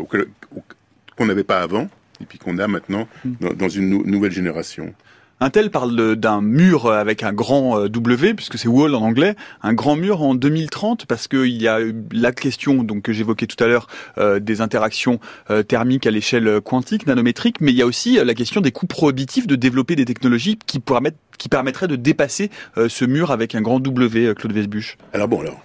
qu'on 1.17 1.27
n'avait 1.27 1.45
pas 1.45 1.61
avant, 1.61 1.89
et 2.21 2.27
puis 2.27 2.39
qu'on 2.39 2.59
a 2.59 2.67
maintenant 2.67 3.09
dans, 3.25 3.53
dans 3.53 3.69
une 3.69 3.91
nou 3.91 4.03
nouvelle 4.05 4.33
génération. 4.33 4.95
Intel 5.43 5.71
parle 5.71 6.17
d'un 6.17 6.41
mur 6.41 6.91
avec 6.91 7.23
un 7.23 7.33
grand 7.33 7.79
euh, 7.79 7.89
W, 7.89 8.35
puisque 8.35 8.59
c'est 8.59 8.69
wall 8.69 8.95
en 8.95 9.03
anglais, 9.03 9.35
un 9.63 9.75
grand 9.75 9.97
mur 9.97 10.23
en 10.23 10.35
2030, 10.35 11.07
parce 11.07 11.29
qu'il 11.29 11.61
y 11.61 11.69
a 11.69 11.79
la 12.13 12.33
question 12.33 12.83
donc 12.83 13.03
que 13.03 13.13
j'évoquais 13.13 13.47
tout 13.47 13.63
à 13.63 13.67
l'heure 13.67 13.87
euh, 14.19 14.41
des 14.41 14.61
interactions 14.61 15.21
euh, 15.51 15.63
thermiques 15.63 16.07
à 16.07 16.11
l'échelle 16.11 16.61
quantique, 16.61 17.07
nanométrique, 17.07 17.61
mais 17.61 17.73
il 17.73 17.77
y 17.77 17.83
a 17.83 17.87
aussi 17.87 18.19
la 18.25 18.35
question 18.35 18.61
des 18.61 18.73
coûts 18.73 18.87
prohibitifs 18.87 19.47
de 19.47 19.57
développer 19.57 19.97
des 19.97 20.05
technologies 20.05 20.59
qui 20.67 20.81
permettent 20.81 21.19
qui 21.39 21.49
permettraient 21.49 21.89
de 21.89 21.97
dépasser 21.97 22.51
ce 22.77 23.05
mur 23.05 23.33
avec 23.33 23.57
un 23.57 23.63
grand 23.63 23.81
W, 23.81 24.33
Claude 24.37 24.53
Vesbuche. 24.53 24.97
Alors 25.13 25.27
bon, 25.27 25.41
alors 25.41 25.61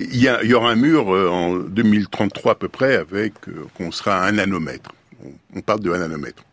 il 0.00 0.22
y, 0.22 0.54
aura 0.54 0.70
un 0.70 0.76
mur 0.76 1.12
euh, 1.12 1.28
en 1.28 1.56
2033 1.56 2.52
à 2.52 2.54
peu 2.54 2.68
près 2.68 2.96
avec 2.96 3.34
euh, 3.48 3.66
qu'on 3.74 3.90
sera 3.90 4.22
à 4.22 4.28
un 4.28 4.32
nanomètre. 4.32 4.92
On, 5.24 5.32
on 5.56 5.60
parle 5.60 5.80
de 5.80 5.90
un 5.90 5.98
nanomètre. 5.98 6.44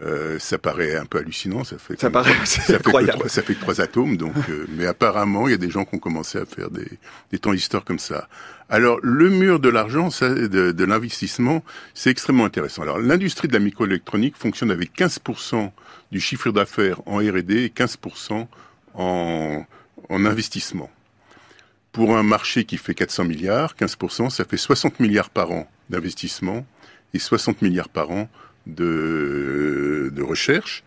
Euh, 0.00 0.38
ça 0.38 0.56
paraît 0.56 0.96
un 0.96 1.04
peu 1.04 1.18
hallucinant, 1.18 1.64
ça 1.64 1.76
fait 1.76 1.94
Ça 2.00 2.06
comme- 2.06 2.12
paraît 2.14 2.34
ça 2.46 2.62
fait, 2.62 2.72
que 2.72 2.78
incroyable. 2.78 3.18
trois, 3.18 3.28
ça 3.28 3.42
fait 3.42 3.54
que 3.54 3.60
trois 3.60 3.80
atomes, 3.82 4.16
donc. 4.16 4.34
euh, 4.48 4.64
mais 4.76 4.86
apparemment, 4.86 5.46
il 5.48 5.50
y 5.50 5.54
a 5.54 5.58
des 5.58 5.68
gens 5.70 5.84
qui 5.84 5.94
ont 5.96 5.98
commencé 5.98 6.38
à 6.38 6.46
faire 6.46 6.70
des, 6.70 6.88
des 7.30 7.38
transistors 7.38 7.84
comme 7.84 7.98
ça. 7.98 8.26
Alors, 8.70 8.98
le 9.02 9.28
mur 9.28 9.60
de 9.60 9.68
l'argent, 9.68 10.08
de, 10.22 10.72
de 10.72 10.84
l'investissement, 10.84 11.62
c'est 11.92 12.08
extrêmement 12.10 12.46
intéressant. 12.46 12.82
Alors, 12.82 12.98
l'industrie 12.98 13.48
de 13.48 13.52
la 13.52 13.58
microélectronique 13.58 14.36
fonctionne 14.38 14.70
avec 14.70 14.96
15% 14.98 15.70
du 16.10 16.20
chiffre 16.20 16.50
d'affaires 16.50 17.00
en 17.06 17.18
R&D 17.18 17.64
et 17.64 17.68
15% 17.68 18.46
en, 18.94 19.66
en 20.08 20.24
investissement. 20.24 20.90
Pour 21.92 22.16
un 22.16 22.22
marché 22.22 22.64
qui 22.64 22.78
fait 22.78 22.94
400 22.94 23.24
milliards, 23.24 23.74
15%, 23.78 24.30
ça 24.30 24.46
fait 24.46 24.56
60 24.56 25.00
milliards 25.00 25.28
par 25.28 25.50
an 25.50 25.70
d'investissement 25.90 26.64
et 27.12 27.18
60 27.18 27.60
milliards 27.60 27.90
par 27.90 28.10
an 28.10 28.30
de, 28.66 29.51
recherche. 30.22 30.84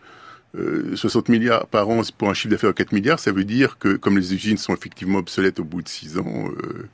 Euh, 0.56 0.96
60 0.96 1.28
milliards 1.28 1.66
par 1.66 1.88
an 1.88 2.00
pour 2.16 2.30
un 2.30 2.34
chiffre 2.34 2.50
d'affaires 2.50 2.70
de 2.70 2.76
4 2.76 2.92
milliards, 2.92 3.18
ça 3.18 3.32
veut 3.32 3.44
dire 3.44 3.78
que 3.78 3.96
comme 3.96 4.16
les 4.16 4.32
usines 4.32 4.56
sont 4.56 4.74
effectivement 4.74 5.18
obsolètes 5.18 5.60
au 5.60 5.64
bout 5.64 5.82
de 5.82 5.88
6 5.88 6.18
ans, 6.18 6.48
euh, 6.48 6.88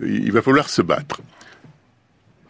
il 0.00 0.32
va 0.32 0.42
falloir 0.42 0.70
se 0.70 0.80
battre. 0.80 1.20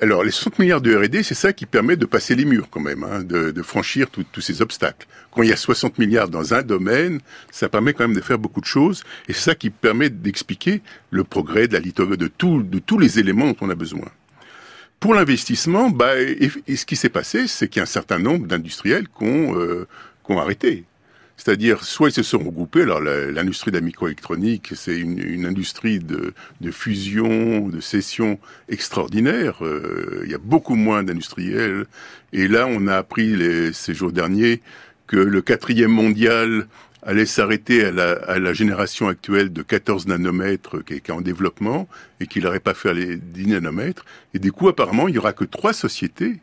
Alors, 0.01 0.24
les 0.24 0.32
60 0.32 0.59
milliards 0.59 0.80
de 0.80 0.95
R&D, 0.95 1.22
c'est 1.22 1.35
ça 1.35 1.53
qui 1.53 1.66
permet 1.66 1.97
de 1.97 2.05
passer 2.05 2.35
les 2.35 2.45
murs 2.45 2.68
quand 2.68 2.80
même, 2.80 3.05
hein, 3.05 3.22
de, 3.22 3.62
franchir 3.62 4.09
tous 4.11 4.41
ces 4.41 4.61
obstacles. 4.61 5.07
Quand 5.30 5.43
il 5.43 5.49
y 5.49 5.53
a 5.53 5.57
60 5.57 5.99
milliards 5.99 6.28
dans 6.28 6.53
un 6.53 6.62
domaine, 6.62 7.20
ça 7.51 7.68
permet 7.68 7.95
quand 7.95 8.07
même 8.07 8.16
de 8.16 8.20
faire 8.20 8.39
beaucoup 8.39 8.61
de 8.61 8.66
choses, 8.66 9.05
et 9.28 9.32
c'est 9.32 9.41
ça 9.41 9.55
qui 9.55 9.70
permet 9.70 10.11
d'expliquer 10.11 10.82
le 11.11 11.24
progrès 11.24 11.68
de 11.68 11.74
la 11.74 11.80
lithographie, 11.80 12.18
de, 12.18 12.62
de 12.62 12.78
tous 12.80 12.99
les 12.99 13.18
éléments 13.18 13.47
dont 13.47 13.57
on 13.61 13.70
a 13.70 13.74
besoin. 13.74 14.11
Pour 15.01 15.14
l'investissement, 15.14 15.90
bah, 15.90 16.18
et, 16.18 16.76
ce 16.76 16.86
qui 16.86 16.97
s'est 16.97 17.11
passé, 17.11 17.47
c'est 17.47 17.68
qu'il 17.68 17.78
y 17.78 17.80
a 17.80 17.82
un 17.82 17.86
certain 17.86 18.18
nombre 18.18 18.47
d'industriels 18.47 19.07
qui 19.09 19.24
ont, 19.24 19.59
euh, 19.59 19.86
qui 20.24 20.32
ont 20.32 20.38
arrêté. 20.38 20.84
C'est-à-dire, 21.36 21.82
soit 21.82 22.11
ils 22.11 22.12
se 22.12 22.22
sont 22.22 22.38
regroupés. 22.38 22.82
Alors, 22.82 23.01
l'industrie 23.01 23.70
de 23.70 23.76
la 23.76 23.82
microélectronique, 23.82 24.72
c'est 24.74 24.97
une, 24.97 25.18
une 25.18 25.47
industrie 25.47 25.99
de, 25.99 26.32
de 26.61 26.70
fusion, 26.70 27.68
de 27.68 27.80
session 27.80 28.38
extraordinaire. 28.68 29.64
Euh, 29.64 30.22
il 30.24 30.30
y 30.30 30.34
a 30.34 30.38
beaucoup 30.38 30.76
moins 30.76 31.03
d'industriels. 31.03 31.86
Et 32.32 32.47
là, 32.47 32.66
on 32.68 32.86
a 32.86 32.97
appris 32.97 33.34
les, 33.36 33.72
ces 33.72 33.95
jours 33.95 34.12
derniers 34.12 34.62
que 35.07 35.16
le 35.16 35.42
quatrième 35.42 35.90
mondial 35.90 36.66
allait 37.05 37.26
s'arrêter 37.26 37.84
à 37.84 37.90
la, 37.90 38.12
à 38.12 38.38
la 38.38 38.52
génération 38.52 39.09
actuelle 39.09 39.52
de 39.52 39.62
14 39.62 40.07
nanomètres 40.07 40.84
qui 40.84 40.94
est, 40.94 41.00
qui 41.00 41.11
est 41.11 41.14
en 41.14 41.20
développement 41.20 41.88
et 42.20 42.26
qu'il 42.26 42.44
n'aurait 42.44 42.61
pas 42.61 42.74
fait 42.74 42.94
les 42.94 43.16
10 43.16 43.46
nanomètres. 43.48 44.05
Et 44.32 44.38
du 44.38 44.52
coup, 44.52 44.68
apparemment, 44.68 45.09
il 45.09 45.14
y 45.14 45.18
aura 45.18 45.32
que 45.32 45.44
trois 45.44 45.72
sociétés 45.72 46.36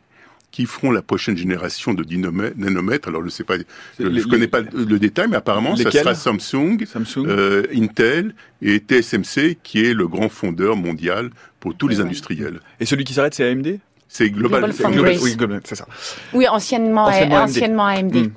qui 0.50 0.66
feront 0.66 0.90
la 0.90 1.00
prochaine 1.00 1.36
génération 1.36 1.94
de 1.94 2.04
10 2.04 2.18
nomè- 2.18 2.52
nanomètres. 2.56 3.08
Alors, 3.08 3.22
je 3.22 3.26
ne 3.26 3.30
sais 3.30 3.42
pas, 3.44 3.54
je 3.98 4.06
Les- 4.06 4.20
ne 4.20 4.24
connais 4.26 4.48
pas 4.48 4.60
le 4.60 4.68
le 4.84 4.98
détail, 4.98 5.26
mais 5.30 5.36
apparemment, 5.36 5.74
ça 5.76 5.90
sera 5.90 6.14
Samsung, 6.14 6.84
Samsung. 6.84 7.26
euh, 7.26 7.62
Intel 7.74 8.34
et 8.60 8.78
TSMC, 8.78 9.56
qui 9.62 9.82
est 9.84 9.94
le 9.94 10.06
grand 10.06 10.28
fondeur 10.28 10.76
mondial 10.76 11.30
pour 11.58 11.74
tous 11.74 11.88
les 11.88 11.96
Ouais. 12.00 12.04
industriels. 12.04 12.60
Et 12.80 12.84
celui 12.86 13.04
qui 13.04 13.14
s'arrête, 13.14 13.34
c'est 13.34 13.44
AMD 13.48 13.78
C'est 14.08 14.28
global. 14.28 14.70
Global 14.78 15.16
Oui, 15.22 15.36
Global, 15.36 15.62
c'est 15.64 15.74
ça. 15.74 15.86
Oui, 16.34 16.46
anciennement, 16.46 17.06
Anciennement 17.06 17.36
AMD. 17.38 17.48
anciennement 17.50 17.86
AMD. 17.86 18.30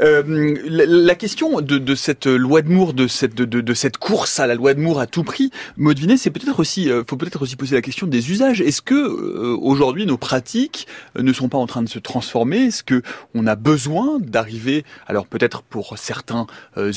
Euh, 0.00 0.56
la, 0.68 1.14
question 1.14 1.60
de, 1.60 1.78
de 1.78 1.94
cette 1.94 2.26
loi 2.26 2.62
de 2.62 2.68
Moore, 2.68 2.94
de 2.94 3.06
cette, 3.06 3.34
de, 3.34 3.44
de- 3.44 3.74
cette 3.74 3.96
course 3.96 4.40
à 4.40 4.46
la 4.46 4.54
loi 4.54 4.74
de 4.74 4.80
Moore 4.80 5.00
à 5.00 5.06
tout 5.06 5.22
prix, 5.24 5.50
Maud 5.76 5.98
Vinet, 5.98 6.16
c'est 6.16 6.30
peut-être 6.30 6.58
aussi, 6.60 6.90
euh, 6.90 7.02
faut 7.08 7.16
peut-être 7.16 7.42
aussi 7.42 7.56
poser 7.56 7.74
la 7.76 7.82
question 7.82 8.06
des 8.06 8.30
usages. 8.30 8.60
Est-ce 8.60 8.82
que 8.82 8.94
euh, 8.94 9.56
aujourd'hui 9.60 10.06
nos 10.06 10.16
pratiques 10.16 10.86
euh, 11.18 11.22
ne 11.22 11.32
sont 11.32 11.48
pas 11.48 11.58
en 11.58 11.66
train 11.66 11.82
de 11.82 11.88
se 11.88 11.98
transformer? 11.98 12.66
Est-ce 12.66 12.82
que 12.82 13.02
on 13.34 13.46
a 13.46 13.54
besoin 13.56 14.18
d'arriver, 14.20 14.84
alors 15.06 15.26
peut-être 15.26 15.62
pour 15.62 15.96
certains 15.98 16.46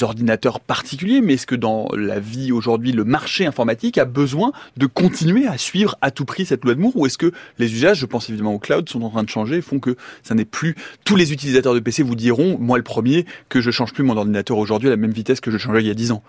ordinateurs 0.02 0.60
particuliers, 0.60 1.22
mais 1.22 1.34
est-ce 1.34 1.48
que 1.48 1.56
dans 1.56 1.88
la 1.96 2.20
vie 2.20 2.52
aujourd'hui, 2.52 2.92
le 2.92 3.04
marché 3.04 3.46
informatique 3.46 3.98
a 3.98 4.06
besoin 4.06 4.52
de 4.78 4.86
continuer 4.86 5.48
à 5.48 5.58
suivre 5.58 5.98
à 6.02 6.12
tout 6.12 6.26
prix 6.26 6.46
cette 6.46 6.64
loi 6.64 6.76
de 6.76 6.80
Moore, 6.80 6.96
ou 6.96 7.06
est-ce 7.06 7.18
que 7.18 7.32
les 7.60 7.74
usages, 7.74 8.00
je 8.00 8.06
pense 8.06 8.30
évidemment 8.30 8.54
au 8.54 8.60
cloud, 8.60 8.88
sont 8.90 9.02
en 9.02 9.10
train 9.10 9.24
de 9.24 9.30
changer, 9.30 9.62
font 9.62 9.80
que 9.80 9.96
ça 10.24 10.36
n'est 10.36 10.46
plus 10.46 10.76
tous 11.04 11.16
les 11.16 11.34
utilisateurs 11.34 11.74
de 11.74 11.80
PC 11.80 12.04
vous 12.04 12.16
diront, 12.16 12.58
moi 12.60 12.78
le 12.78 12.84
premier, 12.86 13.26
que 13.50 13.60
je 13.60 13.72
change 13.72 13.94
plus 13.94 14.04
mon 14.04 14.16
ordinateur 14.16 14.58
aujourd'hui 14.58 14.88
à 14.88 14.92
la 14.92 14.98
même 14.98 15.12
vitesse 15.12 15.42
que 15.42 15.52
je 15.52 15.58
changeais 15.58 15.82
il 15.82 15.88
y 15.88 15.92
a 15.92 15.96
10 15.96 16.14
ans. 16.14 16.24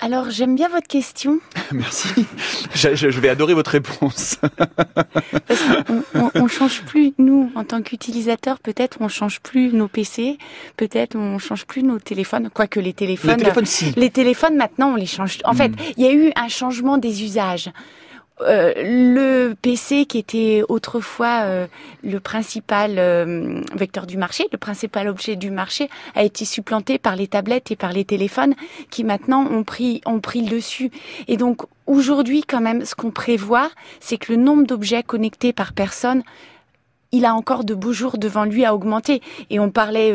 Alors, 0.00 0.28
j'aime 0.28 0.56
bien 0.56 0.68
votre 0.68 0.88
question. 0.88 1.38
Merci. 1.72 2.08
Je, 2.74 3.20
vais 3.20 3.28
adorer 3.28 3.54
votre 3.54 3.70
réponse. 3.70 4.36
Parce 5.46 5.62
qu'on 5.62 6.02
on, 6.14 6.30
on 6.34 6.48
change 6.48 6.82
plus, 6.82 7.14
nous, 7.18 7.50
en 7.54 7.64
tant 7.64 7.80
qu'utilisateurs, 7.80 8.58
peut-être 8.58 8.98
on 9.00 9.08
change 9.08 9.40
plus 9.40 9.72
nos 9.72 9.88
PC, 9.88 10.36
peut-être 10.76 11.16
on 11.16 11.38
change 11.38 11.64
plus 11.64 11.84
nos 11.84 12.00
téléphones, 12.00 12.50
quoique 12.52 12.80
les 12.80 12.92
téléphones... 12.92 13.30
Le 13.30 13.36
téléphone, 13.38 13.66
si. 13.66 13.92
Les 13.96 14.10
téléphones, 14.10 14.56
maintenant, 14.56 14.92
on 14.92 14.96
les 14.96 15.06
change. 15.06 15.38
En 15.44 15.54
fait, 15.54 15.68
Mm. 15.68 15.76
il 15.96 16.04
y 16.04 16.08
a 16.08 16.12
eu 16.12 16.32
un 16.36 16.48
changement 16.48 16.98
des 16.98 17.22
usages. 17.22 17.70
Euh, 18.40 18.72
le 18.76 19.54
PC 19.54 20.06
qui 20.06 20.18
était 20.18 20.62
autrefois 20.68 21.42
euh, 21.44 21.66
le 22.02 22.18
principal 22.18 22.98
euh, 22.98 23.60
vecteur 23.74 24.06
du 24.06 24.16
marché, 24.16 24.48
le 24.50 24.58
principal 24.58 25.06
objet 25.06 25.36
du 25.36 25.52
marché, 25.52 25.88
a 26.16 26.24
été 26.24 26.44
supplanté 26.44 26.98
par 26.98 27.14
les 27.14 27.28
tablettes 27.28 27.70
et 27.70 27.76
par 27.76 27.92
les 27.92 28.04
téléphones 28.04 28.54
qui 28.90 29.04
maintenant 29.04 29.46
ont 29.46 29.62
pris 29.62 30.00
ont 30.04 30.18
pris 30.18 30.42
le 30.42 30.56
dessus. 30.56 30.90
Et 31.28 31.36
donc 31.36 31.62
aujourd'hui, 31.86 32.42
quand 32.42 32.60
même, 32.60 32.84
ce 32.84 32.96
qu'on 32.96 33.12
prévoit, 33.12 33.70
c'est 34.00 34.16
que 34.16 34.32
le 34.32 34.38
nombre 34.38 34.66
d'objets 34.66 35.04
connectés 35.04 35.52
par 35.52 35.72
personne 35.72 36.22
il 37.12 37.26
a 37.26 37.34
encore 37.36 37.62
de 37.62 37.74
beaux 37.74 37.92
jours 37.92 38.18
devant 38.18 38.44
lui 38.44 38.64
à 38.64 38.74
augmenter. 38.74 39.22
Et 39.48 39.60
on 39.60 39.70
parlait 39.70 40.12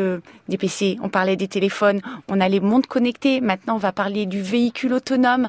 des 0.50 0.58
PC, 0.58 0.98
on 1.02 1.08
parlait 1.08 1.36
des 1.36 1.48
téléphones, 1.48 2.02
on 2.28 2.42
a 2.42 2.48
les 2.50 2.60
montres 2.60 2.90
connectées. 2.90 3.40
Maintenant, 3.40 3.76
on 3.76 3.78
va 3.78 3.90
parler 3.90 4.26
du 4.26 4.42
véhicule 4.42 4.92
autonome. 4.92 5.48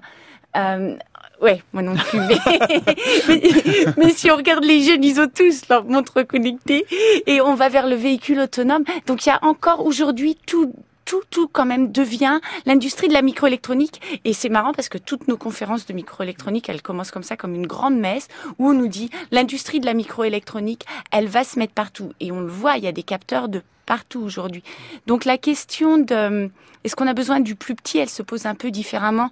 Ouais, 1.42 1.62
moi 1.74 1.82
non 1.82 1.96
plus. 1.96 2.20
Mais, 2.20 3.42
mais, 3.98 4.14
si 4.14 4.32
on 4.32 4.36
regarde 4.36 4.64
les 4.64 4.82
jeunes, 4.84 5.04
ils 5.04 5.20
ont 5.20 5.28
tous 5.28 5.68
leur 5.70 5.86
montre 5.86 6.22
connectée. 6.24 6.86
Et 7.28 7.42
on 7.42 7.56
va 7.56 7.70
vers 7.70 7.88
le 7.88 7.96
véhicule 7.96 8.40
autonome. 8.40 8.84
Donc 9.08 9.26
il 9.26 9.30
y 9.30 9.32
a 9.32 9.40
encore 9.44 9.86
aujourd'hui 9.86 10.38
tout 10.46 10.74
tout, 11.04 11.24
tout 11.30 11.48
quand 11.48 11.66
même 11.66 11.92
devient 11.92 12.40
l'industrie 12.66 13.10
de 13.10 13.14
la 13.14 13.22
microélectronique. 13.22 14.02
Et 14.24 14.34
c'est 14.34 14.50
marrant 14.50 14.72
parce 14.72 14.88
que 14.88 14.98
toutes 14.98 15.28
nos 15.28 15.36
conférences 15.36 15.86
de 15.86 15.94
microélectronique, 15.94 16.70
elles 16.70 16.82
commencent 16.82 17.12
comme 17.12 17.24
ça, 17.24 17.36
comme 17.36 17.54
une 17.54 17.68
grande 17.68 17.98
messe, 17.98 18.28
où 18.60 18.70
on 18.70 18.74
nous 18.74 18.88
dit 18.88 19.10
l'industrie 19.32 19.82
de 19.82 19.86
la 19.86 19.94
microélectronique, 19.94 20.86
elle 21.12 21.28
va 21.28 21.44
se 21.44 21.60
mettre 21.60 21.74
partout. 21.74 22.14
Et 22.22 22.32
on 22.32 22.40
le 22.40 22.48
voit, 22.48 22.78
il 22.78 22.86
y 22.86 22.88
a 22.88 22.94
des 22.94 23.04
capteurs 23.04 23.50
de 23.50 23.62
partout 23.86 24.22
aujourd'hui. 24.22 24.64
Donc 25.06 25.26
la 25.26 25.38
question 25.38 25.98
de 25.98 26.50
est-ce 26.84 26.96
qu'on 26.96 27.08
a 27.08 27.14
besoin 27.14 27.40
du 27.40 27.56
plus 27.56 27.76
petit, 27.76 28.00
elle 28.00 28.10
se 28.10 28.24
pose 28.24 28.46
un 28.46 28.56
peu 28.56 28.72
différemment. 28.72 29.30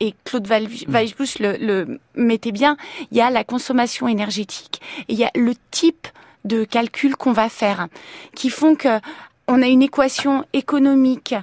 Et 0.00 0.14
Claude 0.24 0.46
Val- 0.46 0.66
Weisbusch 0.88 1.38
le, 1.40 1.56
le 1.58 2.00
mettait 2.14 2.52
bien, 2.52 2.76
il 3.10 3.18
y 3.18 3.20
a 3.20 3.30
la 3.30 3.44
consommation 3.44 4.08
énergétique. 4.08 4.80
Et 5.08 5.12
il 5.12 5.18
y 5.18 5.24
a 5.24 5.30
le 5.34 5.52
type 5.70 6.08
de 6.44 6.64
calcul 6.64 7.16
qu'on 7.16 7.32
va 7.32 7.50
faire 7.50 7.88
qui 8.34 8.48
font 8.48 8.74
que 8.74 8.98
on 9.46 9.60
a 9.62 9.66
une 9.66 9.82
équation 9.82 10.44
économique 10.54 11.34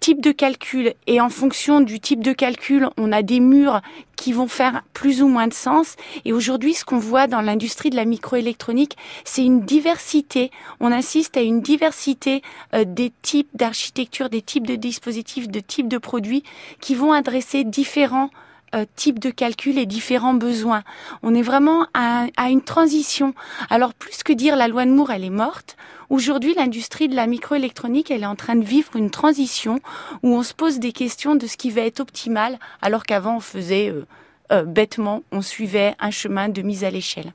type 0.00 0.20
de 0.20 0.32
calcul 0.32 0.94
et 1.06 1.20
en 1.20 1.28
fonction 1.28 1.80
du 1.80 2.00
type 2.00 2.22
de 2.22 2.32
calcul, 2.32 2.88
on 2.96 3.12
a 3.12 3.22
des 3.22 3.38
murs 3.38 3.80
qui 4.16 4.32
vont 4.32 4.48
faire 4.48 4.82
plus 4.92 5.22
ou 5.22 5.28
moins 5.28 5.46
de 5.46 5.54
sens. 5.54 5.96
Et 6.24 6.32
aujourd'hui, 6.32 6.74
ce 6.74 6.84
qu'on 6.84 6.98
voit 6.98 7.26
dans 7.26 7.40
l'industrie 7.40 7.90
de 7.90 7.96
la 7.96 8.04
microélectronique, 8.04 8.96
c'est 9.24 9.44
une 9.44 9.60
diversité. 9.60 10.50
On 10.80 10.90
insiste 10.90 11.36
à 11.36 11.42
une 11.42 11.60
diversité 11.60 12.42
euh, 12.74 12.84
des 12.84 13.12
types 13.22 13.50
d'architecture, 13.54 14.30
des 14.30 14.42
types 14.42 14.66
de 14.66 14.76
dispositifs, 14.76 15.48
de 15.48 15.60
types 15.60 15.88
de 15.88 15.98
produits 15.98 16.42
qui 16.80 16.94
vont 16.94 17.12
adresser 17.12 17.64
différents 17.64 18.30
euh, 18.74 18.84
types 18.96 19.18
de 19.18 19.30
calculs 19.30 19.78
et 19.78 19.86
différents 19.86 20.34
besoins. 20.34 20.82
On 21.22 21.34
est 21.34 21.42
vraiment 21.42 21.86
à, 21.94 22.26
à 22.36 22.50
une 22.50 22.62
transition. 22.62 23.34
Alors 23.68 23.94
plus 23.94 24.22
que 24.22 24.32
dire 24.32 24.56
la 24.56 24.68
loi 24.68 24.84
de 24.84 24.90
Moore, 24.90 25.10
elle 25.10 25.24
est 25.24 25.30
morte. 25.30 25.76
Aujourd'hui, 26.08 26.54
l'industrie 26.54 27.08
de 27.08 27.14
la 27.14 27.26
microélectronique, 27.26 28.10
elle 28.10 28.22
est 28.22 28.26
en 28.26 28.36
train 28.36 28.56
de 28.56 28.64
vivre 28.64 28.96
une 28.96 29.10
transition 29.10 29.80
où 30.22 30.34
on 30.34 30.42
se 30.42 30.54
pose 30.54 30.80
des 30.80 30.92
questions 30.92 31.36
de 31.36 31.46
ce 31.46 31.56
qui 31.56 31.70
va 31.70 31.82
être 31.82 32.00
optimal, 32.00 32.58
alors 32.82 33.04
qu'avant 33.04 33.36
on 33.36 33.40
faisait 33.40 33.90
euh, 33.90 34.06
euh, 34.50 34.64
bêtement, 34.64 35.22
on 35.30 35.42
suivait 35.42 35.94
un 36.00 36.10
chemin 36.10 36.48
de 36.48 36.62
mise 36.62 36.82
à 36.82 36.90
l'échelle. 36.90 37.32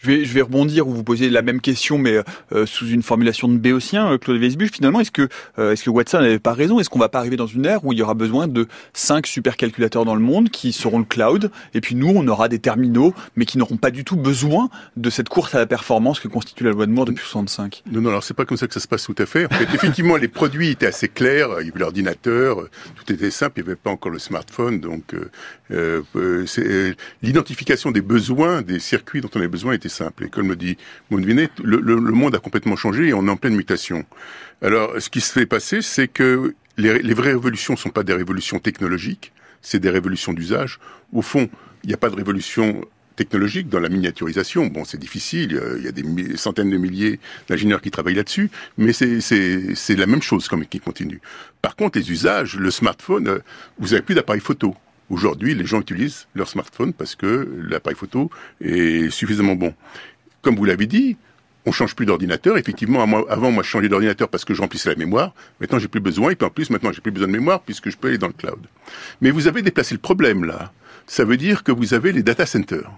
Je 0.00 0.06
vais, 0.06 0.24
je 0.24 0.32
vais 0.32 0.42
rebondir 0.42 0.86
ou 0.86 0.92
vous 0.92 1.02
poser 1.02 1.28
la 1.28 1.42
même 1.42 1.60
question, 1.60 1.98
mais 1.98 2.22
euh, 2.52 2.66
sous 2.66 2.86
une 2.88 3.02
formulation 3.02 3.48
de 3.48 3.56
béotien, 3.56 4.12
euh, 4.12 4.18
Claude 4.18 4.38
Weisbuch. 4.40 4.72
Finalement, 4.72 5.00
est-ce 5.00 5.10
que, 5.10 5.28
euh, 5.58 5.72
est-ce 5.72 5.82
que 5.82 5.90
Watson 5.90 6.20
n'avait 6.20 6.38
pas 6.38 6.52
raison? 6.52 6.78
Est-ce 6.78 6.88
qu'on 6.88 6.98
va 7.00 7.08
pas 7.08 7.18
arriver 7.18 7.36
dans 7.36 7.46
une 7.46 7.66
ère 7.66 7.84
où 7.84 7.92
il 7.92 7.98
y 7.98 8.02
aura 8.02 8.14
besoin 8.14 8.46
de 8.46 8.68
cinq 8.92 9.26
supercalculateurs 9.26 10.04
dans 10.04 10.14
le 10.14 10.20
monde 10.20 10.50
qui 10.50 10.72
seront 10.72 10.98
le 11.00 11.04
cloud, 11.04 11.50
et 11.74 11.80
puis 11.80 11.94
nous, 11.96 12.12
on 12.14 12.26
aura 12.28 12.48
des 12.48 12.60
terminaux, 12.60 13.12
mais 13.36 13.44
qui 13.44 13.58
n'auront 13.58 13.76
pas 13.76 13.90
du 13.90 14.04
tout 14.04 14.16
besoin 14.16 14.70
de 14.96 15.10
cette 15.10 15.28
course 15.28 15.54
à 15.54 15.58
la 15.58 15.66
performance 15.66 16.20
que 16.20 16.28
constitue 16.28 16.64
la 16.64 16.70
loi 16.70 16.86
de 16.86 16.92
Moore 16.92 17.06
depuis 17.06 17.24
65 17.24 17.82
Non, 17.90 18.00
non, 18.00 18.10
alors 18.10 18.22
c'est 18.22 18.34
pas 18.34 18.44
comme 18.44 18.56
ça 18.56 18.68
que 18.68 18.74
ça 18.74 18.80
se 18.80 18.88
passe 18.88 19.04
tout 19.04 19.16
à 19.18 19.26
fait. 19.26 19.46
En 19.46 19.48
fait, 19.48 19.74
effectivement, 19.74 20.16
les 20.18 20.28
produits 20.28 20.70
étaient 20.70 20.86
assez 20.86 21.08
clairs. 21.08 21.48
Il 21.60 21.66
y 21.66 21.70
avait 21.70 21.80
l'ordinateur, 21.80 22.68
tout 22.94 23.12
était 23.12 23.30
simple. 23.30 23.58
Il 23.58 23.64
n'y 23.64 23.70
avait 23.70 23.76
pas 23.76 23.90
encore 23.90 24.12
le 24.12 24.18
smartphone, 24.18 24.80
donc 24.80 25.14
euh, 25.14 26.02
euh, 26.16 26.44
euh, 26.58 26.94
l'identification 27.22 27.90
des 27.90 28.00
besoins, 28.00 28.62
des 28.62 28.78
circuits 28.78 29.20
dont 29.20 29.30
on 29.34 29.38
avait 29.38 29.48
besoin 29.48 29.72
était 29.72 29.87
simple. 29.88 30.24
Et 30.24 30.28
comme 30.28 30.48
le 30.48 30.56
dit 30.56 30.76
Mounvinet, 31.10 31.50
le, 31.62 31.78
monde 31.96 32.34
a 32.34 32.38
complètement 32.38 32.76
changé 32.76 33.08
et 33.08 33.14
on 33.14 33.26
est 33.26 33.30
en 33.30 33.36
pleine 33.36 33.56
mutation. 33.56 34.04
Alors, 34.62 35.00
ce 35.00 35.08
qui 35.10 35.20
se 35.20 35.32
fait 35.32 35.46
passer, 35.46 35.82
c'est 35.82 36.08
que 36.08 36.54
les, 36.76 37.14
vraies 37.14 37.32
révolutions 37.32 37.74
ne 37.74 37.78
sont 37.78 37.90
pas 37.90 38.02
des 38.02 38.14
révolutions 38.14 38.58
technologiques, 38.58 39.32
c'est 39.62 39.80
des 39.80 39.90
révolutions 39.90 40.32
d'usage. 40.32 40.78
Au 41.12 41.22
fond, 41.22 41.48
il 41.84 41.88
n'y 41.88 41.94
a 41.94 41.98
pas 41.98 42.10
de 42.10 42.16
révolution 42.16 42.84
technologique 43.16 43.68
dans 43.68 43.80
la 43.80 43.88
miniaturisation. 43.88 44.66
Bon, 44.66 44.84
c'est 44.84 44.98
difficile, 44.98 45.56
euh, 45.56 45.76
il 45.78 45.84
y 45.84 45.88
a 45.88 45.92
des 45.92 46.36
centaines 46.36 46.70
de 46.70 46.76
milliers 46.76 47.18
d'ingénieurs 47.48 47.80
qui 47.80 47.90
travaillent 47.90 48.14
là-dessus, 48.14 48.48
mais 48.78 48.92
c'est- 48.92 49.96
la 49.96 50.06
même 50.06 50.22
chose 50.22 50.46
comme 50.46 50.64
qui 50.64 50.78
continue. 50.78 51.20
Par 51.60 51.74
contre, 51.74 51.98
les 51.98 52.12
usages, 52.12 52.56
le 52.56 52.70
smartphone, 52.70 53.26
euh, 53.26 53.38
vous 53.80 53.92
avez 53.92 54.02
plus 54.02 54.14
d'appareil 54.14 54.40
photo. 54.40 54.76
Aujourd'hui, 55.10 55.54
les 55.54 55.64
gens 55.64 55.80
utilisent 55.80 56.26
leur 56.34 56.48
smartphone 56.48 56.92
parce 56.92 57.14
que 57.14 57.48
l'appareil 57.68 57.96
photo 57.96 58.30
est 58.60 59.10
suffisamment 59.10 59.54
bon. 59.54 59.74
Comme 60.42 60.56
vous 60.56 60.64
l'avez 60.64 60.86
dit, 60.86 61.16
on 61.64 61.72
change 61.72 61.94
plus 61.94 62.06
d'ordinateur. 62.06 62.58
Effectivement, 62.58 63.02
avant, 63.28 63.50
moi, 63.50 63.62
je 63.62 63.68
changeais 63.68 63.88
d'ordinateur 63.88 64.28
parce 64.28 64.44
que 64.44 64.54
je 64.54 64.60
remplissais 64.60 64.88
la 64.88 64.96
mémoire. 64.96 65.34
Maintenant, 65.60 65.78
j'ai 65.78 65.88
plus 65.88 66.00
besoin. 66.00 66.30
Et 66.30 66.36
puis, 66.36 66.46
en 66.46 66.50
plus, 66.50 66.70
maintenant, 66.70 66.92
j'ai 66.92 67.00
plus 67.00 67.10
besoin 67.10 67.28
de 67.28 67.32
mémoire 67.32 67.60
puisque 67.60 67.90
je 67.90 67.96
peux 67.96 68.08
aller 68.08 68.18
dans 68.18 68.28
le 68.28 68.32
cloud. 68.32 68.60
Mais 69.20 69.30
vous 69.30 69.48
avez 69.48 69.62
déplacé 69.62 69.94
le 69.94 70.00
problème, 70.00 70.44
là. 70.44 70.72
Ça 71.06 71.24
veut 71.24 71.36
dire 71.36 71.64
que 71.64 71.72
vous 71.72 71.94
avez 71.94 72.12
les 72.12 72.22
data 72.22 72.44
centers. 72.46 72.90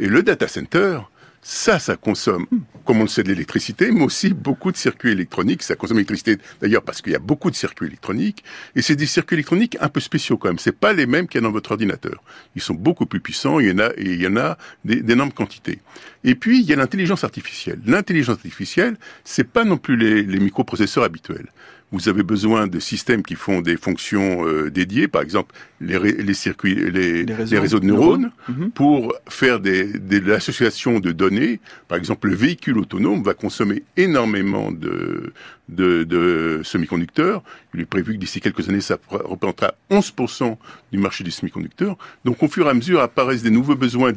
Et 0.00 0.08
le 0.08 0.22
data 0.22 0.48
center, 0.48 1.00
ça, 1.46 1.78
ça 1.78 1.96
consomme, 1.96 2.46
comme 2.86 3.00
on 3.00 3.02
le 3.02 3.08
sait, 3.08 3.22
de 3.22 3.28
l'électricité, 3.28 3.92
mais 3.92 4.02
aussi 4.02 4.30
beaucoup 4.30 4.72
de 4.72 4.78
circuits 4.78 5.10
électroniques. 5.12 5.62
Ça 5.62 5.76
consomme 5.76 5.98
l'électricité, 5.98 6.38
d'ailleurs, 6.62 6.82
parce 6.82 7.02
qu'il 7.02 7.12
y 7.12 7.16
a 7.16 7.18
beaucoup 7.18 7.50
de 7.50 7.54
circuits 7.54 7.86
électroniques. 7.86 8.42
Et 8.74 8.80
c'est 8.80 8.96
des 8.96 9.04
circuits 9.04 9.34
électroniques 9.34 9.76
un 9.78 9.90
peu 9.90 10.00
spéciaux, 10.00 10.38
quand 10.38 10.48
même. 10.48 10.58
C'est 10.58 10.72
pas 10.72 10.94
les 10.94 11.04
mêmes 11.04 11.28
qu'il 11.28 11.42
y 11.42 11.44
a 11.44 11.46
dans 11.46 11.52
votre 11.52 11.72
ordinateur. 11.72 12.22
Ils 12.56 12.62
sont 12.62 12.72
beaucoup 12.72 13.04
plus 13.04 13.20
puissants. 13.20 13.60
Il 13.60 13.68
y 13.68 13.72
en 13.72 13.78
a, 13.78 13.90
il 13.98 14.22
y 14.22 14.26
en 14.26 14.38
a 14.38 14.56
d'énormes 14.86 15.32
quantités. 15.32 15.80
Et 16.24 16.34
puis, 16.34 16.60
il 16.60 16.64
y 16.66 16.72
a 16.72 16.76
l'intelligence 16.76 17.24
artificielle. 17.24 17.78
L'intelligence 17.84 18.36
artificielle, 18.36 18.96
c'est 19.22 19.44
pas 19.44 19.64
non 19.64 19.76
plus 19.76 19.96
les 19.96 20.40
microprocesseurs 20.40 21.04
habituels. 21.04 21.48
Vous 21.94 22.08
avez 22.08 22.24
besoin 22.24 22.66
de 22.66 22.80
systèmes 22.80 23.22
qui 23.22 23.36
font 23.36 23.60
des 23.62 23.76
fonctions 23.76 24.46
euh, 24.48 24.68
dédiées, 24.68 25.06
par 25.06 25.22
exemple 25.22 25.54
les, 25.80 26.34
circuits, 26.34 26.74
les, 26.74 27.24
Les 27.24 27.34
réseaux 27.34 27.54
les 27.54 27.60
réseaux 27.60 27.78
de 27.80 27.86
neurones. 27.86 28.22
neurones, 28.22 28.30
Mhm. 28.48 28.70
pour 28.72 29.14
faire 29.28 29.60
des, 29.60 29.84
des, 29.98 30.18
de 30.20 30.28
l'association 30.28 30.98
de 30.98 31.12
données. 31.12 31.60
Par 31.88 31.96
exemple, 31.98 32.28
le 32.28 32.34
véhicule 32.34 32.78
autonome 32.78 33.22
va 33.22 33.34
consommer 33.34 33.84
énormément 33.96 34.72
de, 34.72 35.32
de, 35.68 36.02
de 36.04 36.60
semi-conducteurs. 36.64 37.42
Il 37.74 37.80
est 37.80 37.84
prévu 37.84 38.14
que 38.14 38.18
d'ici 38.18 38.40
quelques 38.40 38.68
années, 38.68 38.80
ça 38.80 38.98
représentera 39.10 39.74
11% 39.90 40.56
du 40.92 40.98
marché 40.98 41.22
des 41.22 41.30
semi-conducteurs. 41.30 41.96
Donc, 42.24 42.42
au 42.42 42.48
fur 42.48 42.66
et 42.66 42.70
à 42.70 42.74
mesure, 42.74 43.00
apparaissent 43.00 43.42
des 43.42 43.50
nouveaux 43.50 43.76
besoins 43.76 44.12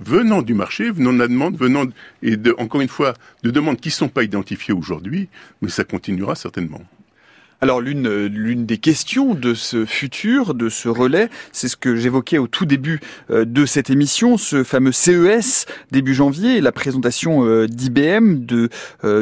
venant 0.00 0.42
du 0.42 0.54
marché, 0.54 0.90
venant 0.90 1.12
de 1.12 1.18
la 1.18 1.28
demande, 1.28 1.56
venant, 1.56 1.84
de- 1.84 1.92
et 2.22 2.36
de, 2.36 2.54
encore 2.58 2.80
une 2.80 2.88
fois, 2.88 3.14
de 3.44 3.50
demandes 3.50 3.78
qui 3.78 3.88
ne 3.90 3.92
sont 4.02 4.08
pas 4.08 4.24
identifiées 4.24 4.74
aujourd'hui, 4.74 5.28
mais 5.62 5.68
ça 5.68 5.84
continuera 5.84 6.34
certainement. 6.34 6.82
Alors 7.62 7.82
l'une 7.82 8.06
euh, 8.06 8.26
l'une 8.26 8.64
des 8.64 8.78
questions 8.78 9.34
de 9.34 9.52
ce 9.52 9.84
futur, 9.84 10.54
de 10.54 10.70
ce 10.70 10.88
relais, 10.88 11.28
c'est 11.52 11.68
ce 11.68 11.76
que 11.76 11.94
j'évoquais 11.94 12.38
au 12.38 12.46
tout 12.46 12.64
début 12.64 13.00
euh, 13.30 13.44
de 13.44 13.66
cette 13.66 13.90
émission, 13.90 14.38
ce 14.38 14.64
fameux 14.64 14.92
CES 14.92 15.66
début 15.90 16.14
janvier, 16.14 16.62
la 16.62 16.72
présentation 16.72 17.44
euh, 17.44 17.66
d'IBM 17.66 18.46
de 18.46 18.70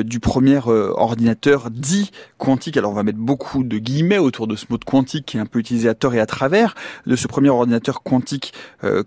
du 0.03 0.21
premier 0.21 0.61
ordinateur 0.65 1.71
dit 1.71 2.11
quantique. 2.37 2.77
Alors 2.77 2.93
on 2.93 2.95
va 2.95 3.03
mettre 3.03 3.19
beaucoup 3.19 3.65
de 3.65 3.79
guillemets 3.79 4.19
autour 4.19 4.47
de 4.47 4.55
ce 4.55 4.67
mot 4.71 4.79
de 4.79 4.85
quantique 4.85 5.27
qui 5.27 5.37
est 5.37 5.41
un 5.41 5.47
peu 5.47 5.59
utilisé 5.59 5.89
à 5.89 5.95
tort 5.95 6.15
et 6.15 6.21
à 6.21 6.27
travers 6.27 6.75
de 7.07 7.17
ce 7.17 7.27
premier 7.27 7.49
ordinateur 7.49 8.03
quantique 8.03 8.53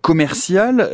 commercial. 0.02 0.90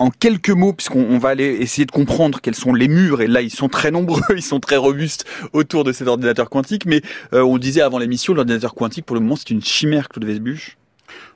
En 0.00 0.10
quelques 0.10 0.50
mots, 0.50 0.72
puisqu'on 0.72 1.06
on 1.10 1.18
va 1.18 1.28
aller 1.28 1.44
essayer 1.44 1.84
de 1.84 1.90
comprendre 1.92 2.40
quels 2.40 2.54
sont 2.54 2.72
les 2.72 2.88
murs, 2.88 3.20
et 3.20 3.26
là 3.26 3.42
ils 3.42 3.50
sont 3.50 3.68
très 3.68 3.90
nombreux, 3.90 4.22
ils 4.34 4.42
sont 4.42 4.58
très 4.58 4.78
robustes 4.78 5.26
autour 5.52 5.84
de 5.84 5.92
cet 5.92 6.08
ordinateur 6.08 6.48
quantique, 6.48 6.86
mais 6.86 7.02
euh, 7.34 7.42
on 7.42 7.58
disait 7.58 7.82
avant 7.82 7.98
l'émission, 7.98 8.32
l'ordinateur 8.32 8.74
quantique 8.74 9.04
pour 9.04 9.14
le 9.14 9.20
moment 9.20 9.36
c'est 9.36 9.50
une 9.50 9.62
chimère, 9.62 10.08
Claude 10.08 10.24
Vesbuche. 10.24 10.78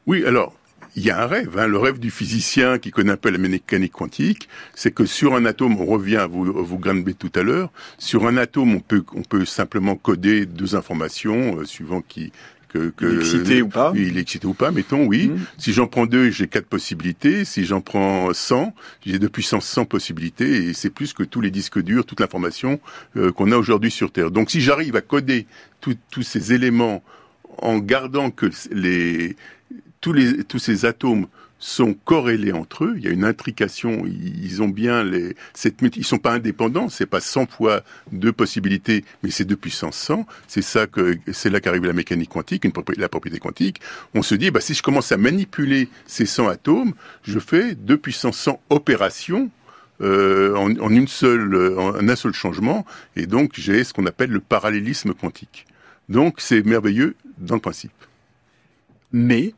Oui, 0.07 0.25
alors, 0.25 0.55
il 0.97 1.05
y 1.05 1.11
a 1.11 1.23
un 1.23 1.27
rêve. 1.27 1.59
Hein. 1.59 1.67
Le 1.67 1.77
rêve 1.77 1.99
du 1.99 2.11
physicien 2.11 2.79
qui 2.79 2.91
connaît 2.91 3.13
un 3.13 3.17
peu 3.19 3.29
la 3.29 3.39
mécanique 3.39 3.93
quantique, 3.93 4.49
c'est 4.75 4.93
que 4.93 5.05
sur 5.05 5.35
un 5.35 5.45
atome, 5.45 5.79
on 5.81 5.85
revient 5.85 6.17
à 6.17 6.27
vous, 6.27 6.53
vous 6.65 6.79
Granby 6.79 7.15
tout 7.17 7.33
à 7.35 7.43
l'heure, 7.43 7.71
sur 7.99 8.27
un 8.27 8.39
atome, 8.39 8.77
on 8.77 8.81
peut, 8.81 9.05
on 9.15 9.23
peut 9.23 9.45
simplement 9.45 9.97
coder 9.97 10.47
deux 10.47 10.75
informations 10.75 11.59
euh, 11.59 11.65
suivant 11.65 12.01
qui... 12.01 12.33
Que, 12.75 12.89
que, 12.91 13.05
Il 13.07 13.15
est 13.15 13.21
excité 13.21 13.63
ou 13.63 13.69
pas 13.69 13.93
Il 13.95 14.19
est 14.19 14.21
excité 14.23 14.47
ou 14.49 14.53
pas, 14.53 14.73
mettons, 14.73 15.07
oui. 15.07 15.29
Mhm. 15.29 15.39
Si 15.59 15.73
j'en 15.73 15.87
prends 15.87 16.07
deux, 16.07 16.31
j'ai 16.31 16.49
quatre 16.49 16.67
possibilités. 16.67 17.45
Si 17.45 17.65
j'en 17.65 17.81
prends 17.81 18.35
100, 18.35 18.75
j'ai 19.07 19.21
de 19.21 19.29
puissance 19.29 19.65
100 19.67 19.85
possibilités. 19.85 20.67
Et 20.67 20.75
c'est 20.75 20.91
plus 20.91 21.13
que 21.13 21.23
tous 21.23 21.41
les 21.41 21.53
disques 21.53 21.81
durs, 21.81 22.05
toute 22.05 22.19
l'information 22.19 22.81
euh, 23.17 23.31
qu'on 23.31 23.53
a 23.53 23.57
aujourd'hui 23.57 23.93
sur 23.93 24.11
Terre. 24.11 24.33
Donc 24.33 24.51
si 24.51 24.61
j'arrive 24.61 24.97
à 24.97 25.03
coder 25.03 25.47
tout- 25.81 25.95
tous 26.11 26.23
ces 26.25 26.53
éléments 26.53 27.05
en 27.59 27.79
gardant 27.79 28.33
que 28.33 28.47
les, 28.73 29.37
tous, 30.01 30.13
les, 30.13 30.43
tous 30.43 30.59
ces 30.59 30.85
atomes 30.85 31.29
sont 31.65 31.95
corrélés 31.95 32.53
entre 32.53 32.85
eux. 32.85 32.95
Il 32.99 33.05
y 33.05 33.09
a 33.09 33.11
une 33.11 33.25
intrication. 33.25 34.05
Ils 34.05 34.63
ont 34.63 34.69
bien 34.69 35.03
les, 35.03 35.35
ils 35.97 36.05
sont 36.05 36.19
pas 36.19 36.33
indépendants. 36.33 36.91
C'est 36.91 37.07
pas 37.07 37.23
100 37.23 37.47
fois 37.47 37.83
deux 38.13 38.33
possibilités, 38.33 39.03
mais 39.23 39.31
c'est 39.31 39.47
2 39.47 39.57
puissance 39.57 39.97
100. 39.97 40.27
C'est 40.47 40.61
ça 40.61 40.87
que, 40.87 41.17
c'est 41.33 41.49
là 41.49 41.61
qu'arrive 41.61 41.87
la 41.87 41.95
mécanique 41.95 42.29
quantique, 42.29 42.67
la 42.99 43.09
propriété 43.09 43.41
quantique. 43.41 43.81
On 44.13 44.21
se 44.21 44.35
dit, 44.35 44.51
bah, 44.51 44.61
si 44.61 44.75
je 44.75 44.83
commence 44.83 45.11
à 45.11 45.17
manipuler 45.17 45.89
ces 46.07 46.27
100 46.27 46.49
atomes, 46.49 46.93
je 47.23 47.39
fais 47.39 47.75
2 47.75 47.97
puissance 47.97 48.37
100 48.37 48.61
opérations 48.69 49.51
euh, 50.03 50.55
en, 50.57 50.77
en 50.79 50.91
une 50.91 51.09
seule, 51.09 51.55
euh, 51.55 51.79
en 51.79 52.09
un 52.09 52.17
seul 52.17 52.35
changement, 52.35 52.85
et 53.17 53.27
donc 53.27 53.53
j'ai 53.55 53.85
ce 53.85 53.95
qu'on 53.95 54.07
appelle 54.07 54.31
le 54.31 54.41
parallélisme 54.41 55.15
quantique. 55.15 55.67
Donc 56.11 56.41
c'est 56.41 56.67
merveilleux 56.67 57.15
dans 57.39 57.55
le 57.55 57.61
principe. 57.61 57.93
Mais, 59.13 59.55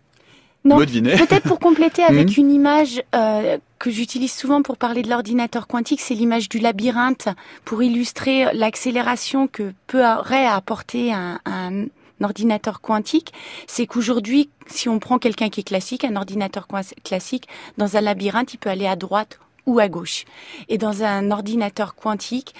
Non. 0.67 0.77
Peut-être 1.27 1.47
pour 1.49 1.59
compléter 1.61 2.03
avec 2.03 2.29
Mhm. 2.37 2.45
une 2.45 2.51
image 2.53 3.03
euh, 3.15 3.59
que 3.79 3.91
j'utilise 3.91 4.33
souvent 4.33 4.63
pour 4.63 4.77
parler 4.77 5.03
de 5.03 5.09
l'ordinateur 5.11 5.67
quantique, 5.67 6.01
c'est 6.01 6.15
l'image 6.15 6.49
du 6.49 6.59
labyrinthe 6.59 7.29
pour 7.65 7.83
illustrer 7.83 8.47
l'accélération 8.53 9.47
que 9.49 9.73
peut 9.87 10.05
apporter 10.05 11.13
un, 11.13 11.41
un 11.47 11.87
ordinateur 12.23 12.81
quantique. 12.81 13.33
C'est 13.67 13.87
qu'aujourd'hui, 13.87 14.49
si 14.67 14.89
on 14.89 14.99
prend 14.99 15.19
quelqu'un 15.19 15.49
qui 15.51 15.61
est 15.61 15.69
classique, 15.69 16.05
un 16.05 16.17
ordinateur 16.17 16.67
classique, 17.05 17.47
dans 17.79 17.97
un 17.97 18.01
labyrinthe, 18.01 18.55
il 18.55 18.59
peut 18.59 18.71
aller 18.71 18.87
à 18.87 18.97
droite 18.97 19.39
ou 19.67 19.79
à 19.79 19.89
gauche. 19.89 20.25
Et 20.69 20.79
dans 20.79 21.03
un 21.03 21.31
ordinateur 21.31 21.95
quantique, 21.95 22.55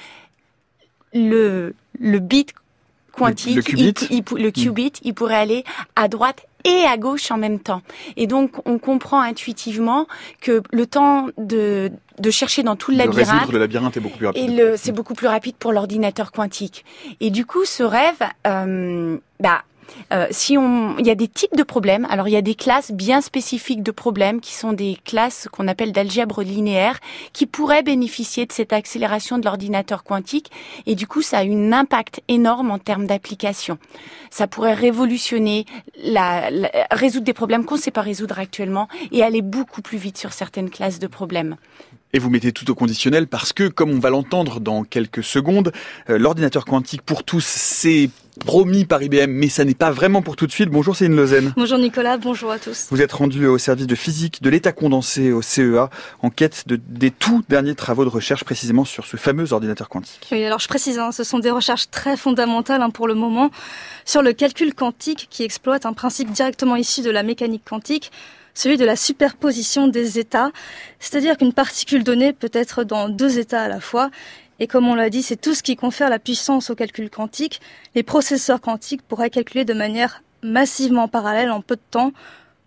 le, 1.15 1.75
le 1.99 2.19
bit 2.19 2.53
quantique, 3.17 3.57
le 3.57 3.63
qubit. 3.63 3.95
il- 4.11 4.25
le 4.43 4.51
qubit, 4.51 4.93
il 5.03 5.15
pourrait 5.15 5.37
aller 5.37 5.65
à 5.97 6.09
droite 6.09 6.47
et 6.65 6.83
à 6.85 6.97
gauche 6.97 7.31
en 7.31 7.37
même 7.37 7.61
temps. 7.61 7.83
Et 8.17 8.27
donc, 8.27 8.51
on 8.67 8.79
comprend 8.79 9.21
intuitivement 9.21 10.07
que 10.41 10.63
le 10.73 10.87
temps 10.87 11.29
de, 11.39 11.93
de 12.19 12.31
chercher 12.31 12.63
dans 12.65 12.75
tout 12.77 12.91
le 12.91 12.97
de 12.97 13.03
labyrinthe, 13.05 13.53
le 13.53 13.59
labyrinthe 13.59 13.97
est 13.97 14.01
beaucoup 14.01 14.19
plus 14.19 14.27
et 14.27 14.29
rapide. 14.29 14.57
le, 14.57 14.77
c'est 14.77 14.93
beaucoup 14.93 15.15
plus 15.15 15.29
rapide 15.29 15.55
pour 15.57 15.73
l'ordinateur 15.73 16.33
quantique. 16.33 16.85
Et 17.21 17.31
du 17.31 17.47
coup, 17.47 17.65
ce 17.65 17.83
rêve, 17.85 18.17
euh, 18.49 19.17
bah, 19.41 19.63
euh, 20.13 20.27
si 20.31 20.57
on, 20.57 20.99
il 20.99 21.07
y 21.07 21.11
a 21.11 21.15
des 21.15 21.29
types 21.29 21.57
de 21.57 21.63
problèmes. 21.63 22.07
Alors, 22.11 22.29
il 22.29 22.33
y 22.33 22.37
a 22.37 22.43
des 22.43 22.55
classes 22.55 22.93
bien 22.93 23.21
spécifiques 23.21 23.83
de 23.83 23.91
problèmes 23.91 24.41
qui 24.41 24.55
sont 24.55 24.73
des 24.73 24.99
classes 25.05 25.49
qu'on 25.51 25.69
appelle 25.69 25.93
d'algèbre 25.93 26.43
linéaire, 26.43 26.99
qui 27.33 27.47
pourraient 27.47 27.83
bénéficier 27.83 28.47
de 28.47 28.53
cette 28.53 28.73
accélération 28.73 29.39
de 29.39 29.45
l'ordinateur 29.45 30.05
quantique. 30.05 30.51
Et 30.87 30.95
du 30.95 31.07
coup, 31.07 31.23
ça 31.23 31.39
a 31.39 31.45
un 31.45 31.73
impact 31.73 32.23
énorme 32.29 32.71
en 32.71 32.79
termes 32.79 33.07
d'application. 33.07 33.79
Ça 34.31 34.47
pourrait 34.47 34.75
révolutionner 34.75 35.65
la, 36.03 36.51
résoudre 36.91 37.25
des 37.25 37.33
problèmes 37.33 37.65
qu'on 37.65 37.77
ne 37.77 37.81
sait 37.81 37.91
pas 37.91 38.03
résoudre 38.03 38.39
actuellement 38.39 38.89
et 39.13 39.23
aller 39.23 39.43
beaucoup 39.43 39.83
plus 39.83 39.99
vite 39.99 40.19
sur 40.19 40.33
certaines 40.33 40.71
classes 40.71 40.99
de 40.99 41.07
problèmes. 41.07 41.57
Et 42.13 42.19
vous 42.19 42.31
mettez 42.31 42.53
tout 42.53 42.71
au 42.71 42.75
conditionnel 42.75 43.27
parce 43.27 43.53
que, 43.53 43.69
comme 43.69 43.91
on 43.91 43.99
va 43.99 44.11
l'entendre 44.11 44.61
dans 44.61 44.85
quelques 44.85 45.25
secondes, 45.25 45.73
euh, 46.09 46.19
l'ordinateur 46.19 46.65
quantique 46.65 47.03
pour 47.03 47.25
tous, 47.25 47.45
c'est 47.45 48.11
promis 48.45 48.85
par 48.85 49.03
IBM, 49.03 49.31
mais 49.31 49.49
ça 49.49 49.65
n'est 49.65 49.75
pas 49.75 49.91
vraiment 49.91 50.23
pour 50.23 50.37
tout 50.37 50.47
de 50.47 50.53
suite. 50.53 50.69
Bonjour 50.69 50.97
Céline 50.97 51.17
Lausanne. 51.17 51.53
Bonjour 51.57 51.79
Nicolas, 51.79 52.17
bonjour 52.17 52.51
à 52.51 52.59
tous. 52.59 52.89
Vous 52.91 53.03
êtes 53.03 53.13
rendu 53.13 53.47
au 53.47 53.59
service 53.59 53.87
de 53.87 53.95
physique 53.95 54.43
de 54.43 54.51
l'état 54.51 54.73
condensé 54.73 55.33
au 55.33 55.43
CEA 55.43 55.91
en 56.23 56.31
quête 56.31 56.65
de, 56.67 56.79
des 56.89 57.11
tout 57.11 57.43
derniers 57.49 57.75
travaux 57.75 58.05
de 58.05 58.11
recherche 58.11 58.45
précisément 58.45 58.85
sur 58.85 59.07
ce 59.07 59.17
fameux 59.17 59.53
ordinateur 59.53 59.89
quantique. 59.89 60.29
Oui, 60.31 60.45
alors 60.45 60.59
je 60.59 60.69
précise, 60.69 60.99
hein, 60.99 61.13
ce 61.13 61.25
sont 61.25 61.39
des 61.39 61.51
recherches 61.51 61.91
très 61.91 62.17
fondamentales 62.17 62.83
hein, 62.83 62.91
pour 62.91 63.09
le 63.09 63.15
moment 63.15 63.51
sur 64.05 64.23
le 64.23 64.33
calcul 64.33 64.75
quantique 64.75 65.29
qui 65.31 65.43
exploite 65.43 65.87
un 65.87 65.93
principe 65.93 66.31
directement 66.31 66.77
issu 66.77 67.03
de 67.03 67.11
la 67.11 67.23
mécanique 67.23 67.63
quantique, 67.69 68.13
celui 68.55 68.77
de 68.77 68.85
la 68.85 68.97
superposition 68.97 69.87
des 69.87 70.19
états, 70.19 70.51
c'est-à-dire 70.99 71.37
qu'une 71.37 71.53
particule 71.53 72.05
donnée 72.05 72.33
peut 72.33 72.51
être 72.53 72.85
dans 72.85 73.09
deux 73.09 73.39
états 73.39 73.63
à 73.63 73.69
la 73.69 73.81
fois 73.81 74.11
et 74.59 74.67
comme 74.67 74.89
on 74.89 74.95
l'a 74.95 75.11
dit, 75.11 75.23
c'est 75.23 75.41
tout 75.41 75.55
ce 75.55 75.63
qui 75.63 75.77
confère 75.77 76.09
la 76.09 76.19
puissance 76.19 76.71
au 76.71 76.75
calcul 76.75 77.11
quantique. 77.11 77.61
Les 77.95 78.03
processeurs 78.03 78.61
quantiques 78.61 79.03
pourraient 79.03 79.31
calculer 79.31 79.65
de 79.65 79.75
manière 79.75 80.23
massivement 80.43 81.09
parallèle 81.09 81.51
en 81.51 81.61
peu 81.61 81.77
de 81.77 81.83
temps. 81.91 82.13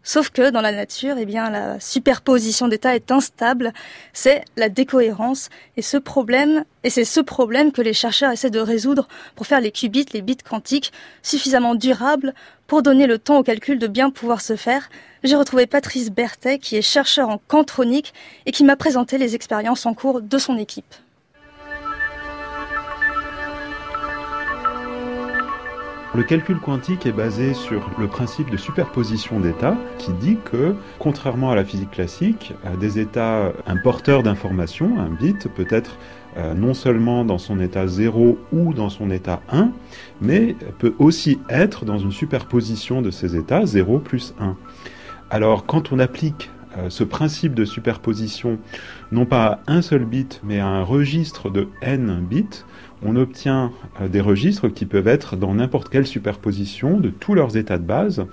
Sauf 0.01 0.29
que 0.29 0.49
dans 0.49 0.61
la 0.61 0.71
nature, 0.71 1.15
eh 1.17 1.25
bien, 1.25 1.49
la 1.49 1.79
superposition 1.79 2.67
d'états 2.67 2.95
est 2.95 3.11
instable. 3.11 3.73
C'est 4.13 4.45
la 4.55 4.69
décohérence. 4.69 5.49
Et 5.77 5.81
ce 5.81 5.97
problème, 5.97 6.63
et 6.83 6.89
c'est 6.89 7.05
ce 7.05 7.19
problème 7.19 7.71
que 7.71 7.81
les 7.81 7.93
chercheurs 7.93 8.31
essaient 8.31 8.49
de 8.49 8.59
résoudre 8.59 9.07
pour 9.35 9.45
faire 9.45 9.59
les 9.59 9.71
qubits, 9.71 10.05
les 10.13 10.21
bits 10.21 10.37
quantiques, 10.37 10.93
suffisamment 11.21 11.75
durables 11.75 12.33
pour 12.65 12.81
donner 12.81 13.07
le 13.07 13.17
temps 13.17 13.39
au 13.39 13.43
calcul 13.43 13.77
de 13.77 13.87
bien 13.87 14.09
pouvoir 14.09 14.41
se 14.41 14.55
faire. 14.55 14.89
J'ai 15.23 15.35
retrouvé 15.35 15.67
Patrice 15.67 16.11
Berthet, 16.11 16.59
qui 16.59 16.77
est 16.77 16.81
chercheur 16.81 17.29
en 17.29 17.39
quantronique 17.47 18.13
et 18.45 18.51
qui 18.51 18.63
m'a 18.63 18.77
présenté 18.77 19.17
les 19.17 19.35
expériences 19.35 19.85
en 19.85 19.93
cours 19.93 20.21
de 20.21 20.37
son 20.37 20.57
équipe. 20.57 20.95
Le 26.15 26.23
calcul 26.23 26.57
quantique 26.59 27.05
est 27.05 27.11
basé 27.11 27.53
sur 27.53 27.87
le 27.99 28.07
principe 28.07 28.49
de 28.49 28.57
superposition 28.57 29.39
d'états 29.39 29.77
qui 29.99 30.11
dit 30.13 30.37
que, 30.43 30.73
contrairement 30.97 31.51
à 31.51 31.55
la 31.55 31.63
physique 31.63 31.91
classique, 31.91 32.53
des 32.79 32.97
états, 32.97 33.53
un 33.67 33.77
porteur 33.77 34.23
d'information, 34.23 34.99
un 34.99 35.09
bit, 35.09 35.47
peut 35.49 35.67
être 35.69 35.99
euh, 36.37 36.55
non 36.55 36.73
seulement 36.73 37.25
dans 37.25 37.37
son 37.37 37.59
état 37.59 37.85
0 37.85 38.39
ou 38.51 38.73
dans 38.73 38.89
son 38.89 39.11
état 39.11 39.41
1, 39.51 39.71
mais 40.19 40.55
peut 40.79 40.95
aussi 40.97 41.39
être 41.47 41.85
dans 41.85 41.99
une 41.99 42.11
superposition 42.11 43.03
de 43.03 43.11
ces 43.11 43.35
états 43.35 43.67
0 43.67 43.99
plus 43.99 44.33
1. 44.39 44.55
Alors 45.29 45.67
quand 45.67 45.91
on 45.91 45.99
applique 45.99 46.49
euh, 46.77 46.89
ce 46.89 47.03
principe 47.03 47.53
de 47.53 47.65
superposition 47.65 48.57
non 49.11 49.25
pas 49.25 49.59
à 49.67 49.73
un 49.73 49.81
seul 49.81 50.05
bit 50.05 50.39
mais 50.43 50.59
à 50.59 50.67
un 50.67 50.83
registre 50.83 51.49
de 51.49 51.67
n 51.81 52.23
bits, 52.27 52.63
on 53.03 53.15
obtient 53.15 53.71
euh, 54.01 54.07
des 54.07 54.21
registres 54.21 54.67
qui 54.67 54.85
peuvent 54.85 55.07
être 55.07 55.35
dans 55.35 55.53
n'importe 55.53 55.89
quelle 55.89 56.05
superposition 56.07 56.99
de 56.99 57.09
tous 57.09 57.33
leurs 57.33 57.57
états 57.57 57.77
de 57.77 57.83
base. 57.83 58.25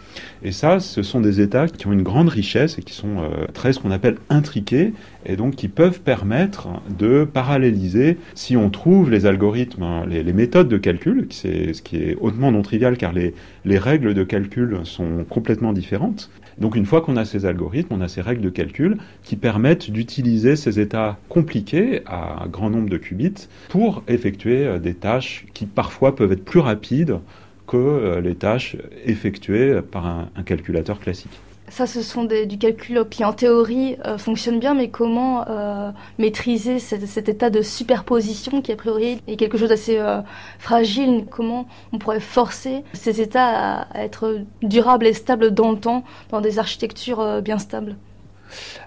Et 0.42 0.52
ça, 0.52 0.80
ce 0.80 1.02
sont 1.02 1.20
des 1.20 1.40
états 1.40 1.68
qui 1.68 1.86
ont 1.86 1.92
une 1.92 2.02
grande 2.02 2.28
richesse 2.28 2.78
et 2.78 2.82
qui 2.82 2.94
sont 2.94 3.18
euh, 3.18 3.46
très 3.52 3.72
ce 3.72 3.80
qu'on 3.80 3.90
appelle 3.90 4.16
intriqués 4.28 4.92
et 5.24 5.36
donc 5.36 5.56
qui 5.56 5.68
peuvent 5.68 6.00
permettre 6.00 6.68
de 6.98 7.24
paralléliser 7.24 8.18
si 8.34 8.56
on 8.56 8.70
trouve 8.70 9.10
les 9.10 9.26
algorithmes, 9.26 9.82
hein, 9.82 10.04
les, 10.08 10.32
méthodes 10.32 10.68
de 10.68 10.76
calcul, 10.76 11.26
ce 11.30 11.80
qui 11.82 11.96
est 11.96 12.16
hautement 12.20 12.52
non 12.52 12.62
trivial 12.62 12.96
car 12.96 13.12
les, 13.12 13.34
les 13.66 13.78
règles 13.78 14.14
de 14.14 14.22
calcul 14.22 14.78
sont 14.84 15.26
complètement 15.28 15.72
différentes. 15.72 16.30
Donc 16.56 16.76
une 16.76 16.86
fois 16.86 17.00
qu'on 17.02 17.16
a 17.16 17.24
ces 17.24 17.44
algorithmes, 17.44 17.94
on 17.94 18.00
a 18.00 18.08
ces 18.08 18.20
règles 18.20 18.40
de 18.40 18.48
calcul 18.48 18.96
qui 19.24 19.34
permettent 19.34 19.90
d'utiliser 19.90 20.54
ces 20.54 20.78
états 20.80 21.18
compliqués 21.28 22.02
à 22.06 22.44
un 22.44 22.46
grand 22.46 22.70
nombre 22.70 22.88
de 22.88 22.96
qubits 22.96 23.48
pour 23.68 24.04
effectuer 24.06 24.66
euh, 24.66 24.78
des 24.78 24.94
tâches 24.94 25.44
qui 25.52 25.66
parfois 25.66 26.14
peuvent 26.14 26.32
être 26.32 26.44
plus 26.44 26.60
rapides 26.60 27.18
que 27.66 27.76
euh, 27.76 28.20
les 28.20 28.36
tâches 28.36 28.76
effectuées 29.04 29.80
par 29.82 30.06
un, 30.06 30.30
un 30.36 30.42
calculateur 30.44 31.00
classique. 31.00 31.40
Ça, 31.68 31.86
ce 31.86 32.00
sont 32.00 32.24
des, 32.24 32.46
du 32.46 32.58
calcul 32.58 33.04
qui, 33.10 33.24
en 33.24 33.32
théorie, 33.32 33.96
euh, 34.06 34.18
fonctionne 34.18 34.60
bien, 34.60 34.74
mais 34.74 34.88
comment 34.88 35.44
euh, 35.48 35.90
maîtriser 36.18 36.78
cet, 36.78 37.06
cet, 37.06 37.28
état 37.28 37.50
de 37.50 37.60
superposition 37.60 38.62
qui, 38.62 38.70
a 38.70 38.76
priori, 38.76 39.20
est 39.26 39.36
quelque 39.36 39.58
chose 39.58 39.70
d'assez 39.70 39.98
euh, 39.98 40.20
fragile? 40.58 41.26
Comment 41.28 41.66
on 41.92 41.98
pourrait 41.98 42.20
forcer 42.20 42.84
ces 42.92 43.20
états 43.20 43.48
à, 43.48 43.98
à, 43.98 44.04
être 44.04 44.40
durables 44.62 45.06
et 45.06 45.12
stables 45.12 45.50
dans 45.50 45.72
le 45.72 45.78
temps, 45.78 46.04
dans 46.30 46.40
des 46.40 46.58
architectures 46.58 47.20
euh, 47.20 47.40
bien 47.40 47.58
stables? 47.58 47.96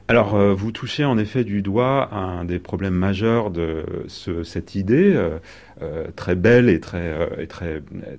Alors, 0.08 0.34
euh, 0.34 0.56
vous 0.56 0.72
touchez 0.72 1.06
en 1.06 1.20
effet 1.20 1.44
du 1.44 1.62
doigt 1.62 2.12
un 2.12 2.44
des 2.44 2.58
problèmes 2.58 2.96
majeurs 2.96 3.52
de 3.52 3.86
ce, 4.08 4.42
cette 4.42 4.74
idée 4.74 5.14
euh, 5.14 5.38
euh, 5.84 6.08
très 6.16 6.34
belle 6.34 6.68
et 6.68 6.80
très, 6.80 7.14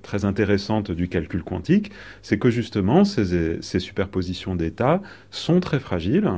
très, 0.03 0.24
intéressante 0.24 0.93
du 0.93 1.09
calcul 1.09 1.43
quantique, 1.43 1.91
c'est 2.22 2.38
que 2.38 2.49
justement 2.49 3.05
ces, 3.05 3.61
superpositions 3.61 4.55
d'états 4.55 5.03
sont 5.32 5.59
très 5.59 5.80
fragiles. 5.80 6.30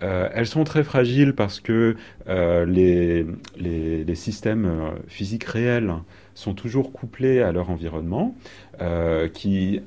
elles 0.00 0.46
sont 0.46 0.64
très 0.64 0.82
fragiles 0.82 1.34
parce 1.34 1.60
que 1.60 1.94
les, 2.26 3.24
les, 3.56 4.14
systèmes 4.14 4.68
physiques 5.06 5.44
réels 5.44 5.94
sont 6.34 6.54
toujours 6.54 6.92
couplés 6.92 7.40
à 7.40 7.52
leur 7.52 7.70
environnement, 7.70 8.36
qui 9.32 9.80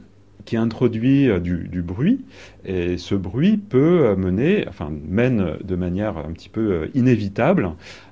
qui 0.46 0.58
introduit 0.58 1.30
euh, 1.30 1.40
du, 1.40 1.82
bruit, 1.82 2.26
et 2.66 2.98
ce 2.98 3.16
bruit 3.16 3.58
peut 3.58 4.16
mener, 4.16 4.66
enfin 4.68 4.92
mène 5.08 5.58
de 5.64 5.76
manière 5.76 6.18
un 6.18 6.32
petit 6.32 6.50
peu 6.50 6.72
euh, 6.72 6.88
inévitable 6.94 7.72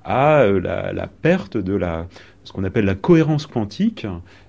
à 0.10 0.42
euh, 0.42 0.60
la, 0.60 1.08
perte 1.08 1.56
de 1.56 1.74
la, 1.74 2.08
ce 2.44 2.52
qu'on 2.52 2.64
appelle 2.64 2.86
la 2.86 2.96
cohérence 2.96 3.46
quantique, 3.46 4.08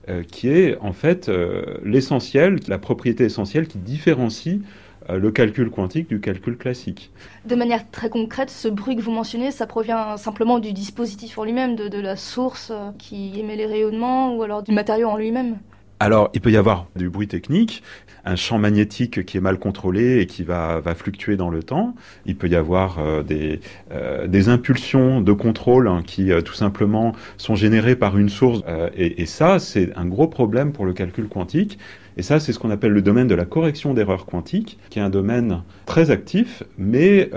euh, 0.08 0.22
qui 0.22 0.48
est 0.48 0.78
en 0.78 0.92
fait 0.92 1.28
euh, 1.28 1.78
l'essentiel, 1.84 2.58
la 2.66 2.78
propriété 2.78 3.24
essentielle 3.24 3.68
qui 3.68 3.78
différencie 3.78 4.60
le 5.08 5.32
calcul 5.32 5.70
quantique 5.70 6.08
du 6.08 6.20
calcul 6.20 6.56
classique. 6.56 7.10
De 7.44 7.56
manière 7.56 7.90
très 7.90 8.10
concrète, 8.10 8.48
ce 8.48 8.68
bruit 8.68 8.94
que 8.94 9.00
vous 9.00 9.10
mentionnez, 9.10 9.50
ça 9.50 9.66
provient 9.66 10.16
simplement 10.16 10.60
du 10.60 10.72
dispositif 10.72 11.36
en 11.36 11.42
lui-même, 11.42 11.74
de, 11.74 12.00
la 12.00 12.14
source 12.14 12.70
qui 12.96 13.32
émet 13.40 13.56
les 13.56 13.66
rayonnements, 13.66 14.36
ou 14.36 14.42
alors 14.44 14.62
du 14.62 14.70
matériau 14.70 15.08
en 15.08 15.16
lui-même? 15.16 15.56
Alors, 16.02 16.30
il 16.32 16.40
peut 16.40 16.50
y 16.50 16.56
avoir 16.56 16.86
du 16.96 17.10
bruit 17.10 17.28
technique, 17.28 17.82
un 18.24 18.34
champ 18.34 18.58
magnétique 18.58 19.26
qui 19.26 19.36
est 19.36 19.40
mal 19.40 19.58
contrôlé 19.58 20.20
et 20.20 20.26
qui 20.26 20.44
va, 20.44 20.80
va 20.80 20.94
fluctuer 20.94 21.36
dans 21.36 21.50
le 21.50 21.62
temps. 21.62 21.94
Il 22.24 22.36
peut 22.36 22.48
y 22.48 22.56
avoir 22.56 22.98
euh, 22.98 23.22
des, 23.22 23.60
euh, 23.92 24.26
des, 24.26 24.48
impulsions 24.48 25.20
de 25.20 25.32
contrôle 25.32 25.88
hein, 25.88 26.02
qui 26.04 26.32
euh, 26.32 26.40
tout 26.40 26.54
simplement 26.54 27.14
sont 27.36 27.54
générées 27.54 27.96
par 27.96 28.16
une 28.16 28.30
source. 28.30 28.62
Et, 28.96 29.26
ça, 29.26 29.58
c'est 29.58 29.94
un 29.94 30.06
gros 30.06 30.26
problème 30.26 30.72
pour 30.72 30.86
le 30.86 30.94
calcul 30.94 31.28
quantique. 31.28 31.78
Et 32.16 32.22
ça, 32.22 32.40
c'est 32.40 32.54
ce 32.54 32.58
qu'on 32.58 32.70
appelle 32.70 32.92
le 32.92 33.02
domaine 33.02 33.28
de 33.28 33.34
la 33.34 33.44
correction 33.44 33.92
d'erreurs 33.92 34.24
quantiques, 34.24 34.78
qui 34.88 35.00
est 35.00 35.02
un 35.02 35.10
domaine 35.10 35.62
très 35.84 36.10
actif, 36.10 36.62
mais 36.78 37.30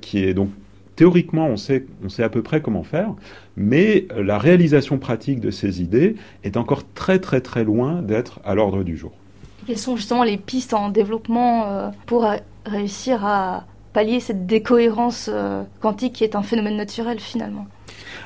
qui 0.00 0.24
est 0.24 0.34
donc 0.34 0.50
théoriquement, 0.96 1.48
on 1.48 1.56
sait, 1.56 1.84
on 2.04 2.08
sait 2.08 2.22
à 2.22 2.28
peu 2.28 2.42
près 2.42 2.60
comment 2.60 2.84
faire, 2.84 3.10
mais 3.56 4.06
la 4.16 4.38
réalisation 4.38 4.98
pratique 4.98 5.40
de 5.40 5.50
ces 5.50 5.80
idées 5.82 6.16
est 6.42 6.56
encore 6.56 6.82
très 6.94 7.18
très 7.18 7.40
très 7.40 7.64
loin 7.64 8.02
d'être 8.02 8.40
à 8.44 8.54
l'ordre 8.54 8.82
du 8.82 8.96
jour. 8.96 9.12
Quelles 9.66 9.78
sont 9.78 9.96
justement 9.96 10.24
les 10.24 10.36
pistes 10.36 10.74
en 10.74 10.90
développement 10.90 11.66
euh, 11.68 11.88
pour 12.06 12.26
réussir 12.66 13.24
à 13.24 13.64
pallier 13.94 14.20
cette 14.20 14.44
décohérence 14.44 15.30
euh, 15.32 15.62
quantique 15.80 16.14
qui 16.14 16.24
est 16.24 16.36
un 16.36 16.42
phénomène 16.42 16.76
naturel 16.76 17.18
finalement? 17.18 17.66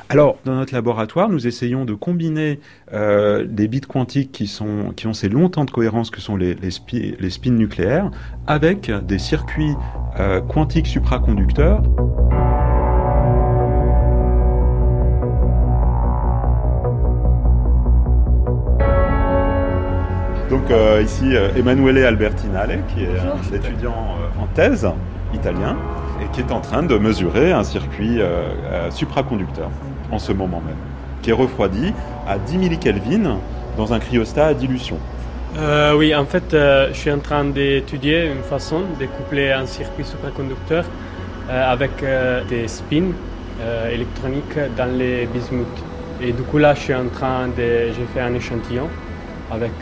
Alors, 0.09 0.39
dans 0.45 0.55
notre 0.55 0.74
laboratoire, 0.74 1.29
nous 1.29 1.47
essayons 1.47 1.85
de 1.85 1.93
combiner 1.93 2.61
euh, 2.93 3.45
des 3.47 3.68
bits 3.68 3.83
quantiques 3.83 4.33
qui, 4.33 4.47
sont, 4.47 4.93
qui 4.97 5.07
ont 5.07 5.12
ces 5.12 5.29
longs 5.29 5.51
temps 5.51 5.66
de 5.66 5.70
cohérence 5.70 6.11
que 6.11 6.20
sont 6.20 6.37
les, 6.37 6.55
les, 6.55 6.70
spi, 6.70 7.14
les 7.20 7.31
spins 7.31 7.51
nucléaires 7.51 8.11
avec 8.47 8.91
des 8.91 9.18
circuits 9.18 9.74
euh, 10.18 10.41
quantiques 10.41 10.87
supraconducteurs. 10.87 11.83
Donc 20.51 20.70
euh, 20.70 21.03
ici, 21.05 21.36
euh, 21.36 21.51
Emanuele 21.57 22.05
Albertinale, 22.05 22.80
qui 22.94 23.05
est 23.05 23.18
un 23.18 23.55
étudiant 23.55 24.16
euh, 24.18 24.42
en 24.42 24.46
thèse 24.46 24.88
italien 25.34 25.76
et 26.22 26.26
qui 26.32 26.40
est 26.40 26.53
en 26.53 26.61
train 26.61 26.82
de 26.82 26.96
mesurer 26.96 27.53
un 27.53 27.64
circuit 27.64 28.20
euh, 28.20 28.90
supraconducteur 28.90 29.70
en 30.11 30.18
ce 30.18 30.32
moment 30.32 30.62
même, 30.64 30.76
qui 31.20 31.30
est 31.30 31.34
refroidi 31.34 31.92
à 32.26 32.38
10 32.38 32.59
millikelvin 32.59 33.38
dans 33.76 33.92
un 33.92 33.99
cryostat 33.99 34.46
à 34.46 34.55
dilution. 34.55 34.96
Euh, 35.59 35.94
oui, 35.96 36.14
en 36.14 36.24
fait, 36.24 36.55
euh, 36.55 36.88
je 36.92 36.99
suis 36.99 37.12
en 37.12 37.18
train 37.18 37.44
d'étudier 37.44 38.26
une 38.26 38.42
façon 38.42 38.82
de 38.99 39.07
coupler 39.07 39.53
un 39.53 39.66
circuit 39.66 40.05
supraconducteur 40.05 40.84
euh, 41.51 41.72
avec 41.72 41.90
des 42.49 42.68
spins 42.68 43.12
électroniques 43.92 44.57
dans 44.76 44.96
les 44.96 45.26
bismuths. 45.26 45.66
Et 46.22 46.32
du 46.32 46.42
coup, 46.42 46.59
là, 46.59 46.74
je 46.74 46.80
suis 46.80 46.94
en 46.94 47.09
train 47.09 47.49
de. 47.49 47.92
J'ai 47.92 48.07
fait 48.14 48.20
un 48.20 48.34
échantillon 48.34 48.88
avec 49.51 49.72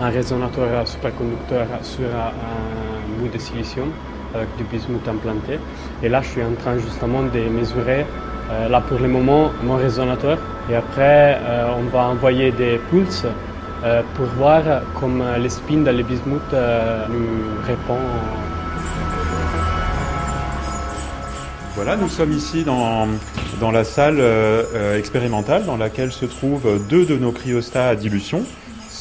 un 0.00 0.08
résonateur 0.10 0.86
supraconducteur 0.86 1.66
sur 1.82 2.06
un 2.06 3.20
bout 3.20 3.28
de 3.28 3.38
silicium 3.38 3.90
avec 4.34 4.48
du 4.56 4.64
bismuth 4.64 5.06
implanté. 5.08 5.58
Et 6.02 6.08
là, 6.08 6.20
je 6.22 6.28
suis 6.28 6.42
en 6.42 6.54
train 6.54 6.78
justement 6.78 7.22
de 7.22 7.40
mesurer, 7.48 8.06
euh, 8.50 8.68
là 8.68 8.80
pour 8.80 8.98
le 8.98 9.08
moment, 9.08 9.50
mon 9.62 9.76
résonateur. 9.76 10.38
Et 10.70 10.76
après, 10.76 11.38
euh, 11.40 11.68
on 11.78 11.84
va 11.90 12.04
envoyer 12.08 12.50
des 12.52 12.78
pulses 12.90 13.26
euh, 13.84 14.02
pour 14.14 14.26
voir 14.38 14.62
comment 14.98 15.36
le 15.36 15.48
spin 15.48 15.78
dans 15.78 15.96
les 15.96 16.02
bismuth 16.02 16.52
euh, 16.52 17.06
nous 17.08 17.66
répond. 17.66 17.98
Voilà, 21.76 21.96
nous 21.96 22.08
sommes 22.08 22.32
ici 22.32 22.64
dans, 22.64 23.06
dans 23.60 23.70
la 23.70 23.84
salle 23.84 24.16
euh, 24.18 24.62
euh, 24.74 24.98
expérimentale 24.98 25.66
dans 25.66 25.76
laquelle 25.76 26.10
se 26.10 26.24
trouvent 26.24 26.80
deux 26.88 27.04
de 27.04 27.16
nos 27.16 27.32
cryostats 27.32 27.88
à 27.90 27.94
dilution. 27.96 28.42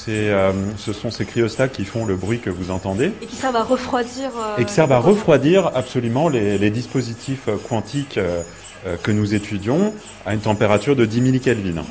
Euh, 0.08 0.52
ce 0.78 0.94
sont 0.94 1.10
ces 1.10 1.26
cryostats 1.26 1.68
qui 1.68 1.84
font 1.84 2.06
le 2.06 2.16
bruit 2.16 2.40
que 2.40 2.52
vous 2.52 2.70
entendez 2.70 3.12
Et 3.24 3.26
qui 3.26 3.36
servent 3.36 3.56
à 3.56 3.64
refroidir. 3.64 4.30
euh, 4.38 4.58
et 4.62 4.66
qui 4.66 4.74
servent 4.74 4.92
à 4.92 5.00
refroidir 5.00 5.72
absolument 5.74 6.30
les, 6.30 6.60
les 6.60 6.70
dispositifs 6.70 7.50
quantiques 7.68 8.20
que 9.02 9.12
nous 9.12 9.34
étudions 9.34 9.94
à 10.28 10.36
une 10.36 10.42
température 10.42 10.96
de 10.96 11.06
10 11.06 11.22
millikelvin. 11.22 11.84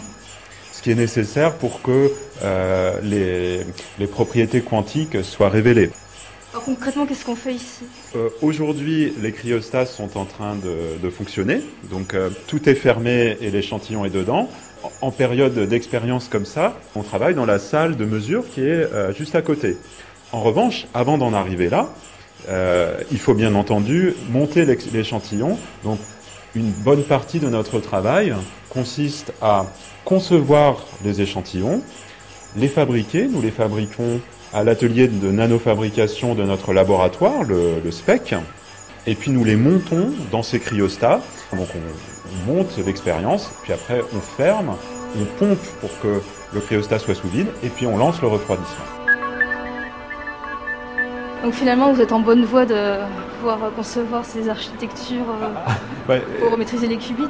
Ce 0.72 0.80
qui 0.80 0.92
est 0.92 0.94
nécessaire 0.94 1.54
pour 1.54 1.82
que 1.82 2.12
les, 3.02 3.62
les 3.98 4.06
propriétés 4.06 4.60
quantiques 4.60 5.24
soient 5.24 5.48
révélées. 5.48 5.90
Alors 6.52 6.64
concrètement, 6.66 7.06
qu'est-ce 7.06 7.24
qu'on 7.24 7.34
fait 7.34 7.54
ici? 7.54 7.82
Euh, 8.16 8.28
Aujourd'hui, 8.42 9.12
les 9.20 9.32
cryostats 9.32 9.86
sont 9.86 10.16
en 10.16 10.24
train 10.24 10.54
de, 10.56 11.02
de 11.02 11.10
fonctionner. 11.10 11.60
Donc 11.90 12.14
euh, 12.14 12.30
tout 12.46 12.68
est 12.68 12.74
fermé 12.74 13.36
et 13.40 13.50
l'échantillon 13.50 14.04
est 14.04 14.10
dedans. 14.10 14.48
En 15.00 15.10
période 15.10 15.58
d'expérience 15.58 16.28
comme 16.28 16.44
ça, 16.44 16.78
on 16.94 17.02
travaille 17.02 17.34
dans 17.34 17.46
la 17.46 17.58
salle 17.58 17.96
de 17.96 18.04
mesure 18.04 18.44
qui 18.52 18.60
est 18.60 18.64
euh, 18.92 19.12
juste 19.14 19.34
à 19.34 19.42
côté. 19.42 19.76
En 20.32 20.42
revanche, 20.42 20.86
avant 20.94 21.16
d'en 21.18 21.32
arriver 21.32 21.68
là, 21.68 21.88
euh, 22.48 23.00
il 23.10 23.18
faut 23.18 23.34
bien 23.34 23.54
entendu 23.54 24.14
monter 24.30 24.66
l'échantillon. 24.92 25.58
Donc 25.84 25.98
une 26.54 26.70
bonne 26.70 27.02
partie 27.02 27.40
de 27.40 27.48
notre 27.48 27.80
travail 27.80 28.34
consiste 28.68 29.32
à 29.40 29.66
concevoir 30.04 30.86
les 31.04 31.20
échantillons, 31.20 31.82
les 32.56 32.68
fabriquer. 32.68 33.26
Nous 33.26 33.40
les 33.40 33.50
fabriquons 33.50 34.20
à 34.54 34.62
l'atelier 34.62 35.08
de 35.08 35.30
nanofabrication 35.32 36.34
de 36.34 36.44
notre 36.44 36.72
laboratoire, 36.72 37.42
le, 37.42 37.80
le 37.84 37.90
SPEC, 37.90 38.36
et 39.06 39.14
puis 39.16 39.32
nous 39.32 39.44
les 39.44 39.56
montons 39.56 40.12
dans 40.30 40.42
ces 40.42 40.60
cryostats. 40.60 41.20
Donc 41.52 41.68
on, 41.74 42.52
on 42.52 42.54
monte 42.54 42.78
l'expérience, 42.78 43.50
puis 43.64 43.72
après 43.72 44.00
on 44.14 44.20
ferme, 44.20 44.76
on 45.20 45.24
pompe 45.38 45.58
pour 45.80 45.90
que 46.00 46.22
le 46.54 46.60
cryostat 46.60 47.00
soit 47.00 47.14
sous 47.14 47.28
vide, 47.28 47.48
et 47.64 47.68
puis 47.68 47.86
on 47.86 47.96
lance 47.96 48.22
le 48.22 48.28
refroidissement. 48.28 48.84
Donc 51.42 51.52
finalement, 51.52 51.92
vous 51.92 52.00
êtes 52.00 52.12
en 52.12 52.20
bonne 52.20 52.44
voie 52.44 52.64
de 52.64 53.00
pouvoir 53.38 53.58
concevoir 53.76 54.24
ces 54.24 54.48
architectures 54.48 55.26
euh, 56.08 56.18
pour 56.40 56.56
maîtriser 56.56 56.86
les 56.86 56.96
qubits. 56.96 57.24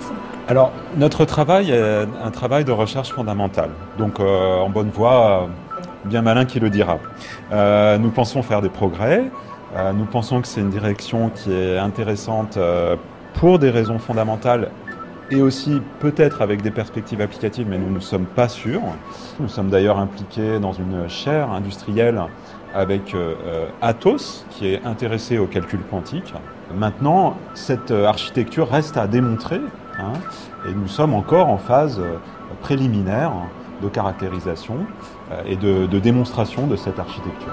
Alors, 0.46 0.72
notre 0.96 1.24
travail 1.24 1.72
est 1.72 2.06
un 2.22 2.30
travail 2.30 2.64
de 2.64 2.70
recherche 2.70 3.10
fondamentale. 3.10 3.70
Donc, 3.98 4.20
euh, 4.20 4.58
en 4.58 4.68
bonne 4.68 4.90
voie, 4.90 5.48
bien 6.04 6.22
malin 6.22 6.44
qui 6.44 6.60
le 6.60 6.70
dira. 6.70 6.98
Euh, 7.52 7.98
nous 7.98 8.10
pensons 8.10 8.42
faire 8.42 8.62
des 8.62 8.68
progrès. 8.68 9.24
Euh, 9.76 9.92
nous 9.92 10.04
pensons 10.04 10.40
que 10.40 10.46
c'est 10.46 10.60
une 10.60 10.70
direction 10.70 11.30
qui 11.30 11.52
est 11.52 11.78
intéressante 11.78 12.56
euh, 12.56 12.96
pour 13.34 13.58
des 13.58 13.70
raisons 13.70 13.98
fondamentales 13.98 14.70
et 15.30 15.40
aussi 15.40 15.80
peut-être 16.00 16.42
avec 16.42 16.62
des 16.62 16.70
perspectives 16.70 17.20
applicatives, 17.20 17.66
mais 17.68 17.78
nous 17.78 17.90
ne 17.90 18.00
sommes 18.00 18.26
pas 18.26 18.48
sûrs. 18.48 18.82
Nous 19.40 19.48
sommes 19.48 19.70
d'ailleurs 19.70 19.98
impliqués 19.98 20.60
dans 20.60 20.72
une 20.72 21.08
chaire 21.08 21.50
industrielle 21.50 22.22
avec 22.74 23.16
Atos, 23.80 24.44
qui 24.50 24.68
est 24.68 24.84
intéressé 24.84 25.38
au 25.38 25.46
calcul 25.46 25.80
quantique. 25.90 26.34
Maintenant, 26.76 27.36
cette 27.54 27.90
architecture 27.90 28.68
reste 28.68 28.98
à 28.98 29.06
démontrer, 29.06 29.60
hein, 29.98 30.12
et 30.68 30.74
nous 30.74 30.88
sommes 30.88 31.14
encore 31.14 31.48
en 31.48 31.58
phase 31.58 32.02
préliminaire 32.60 33.32
de 33.82 33.88
caractérisation 33.88 34.76
et 35.46 35.56
de, 35.56 35.98
démonstration 35.98 36.66
de 36.66 36.76
cette 36.76 36.98
architecture. 36.98 37.52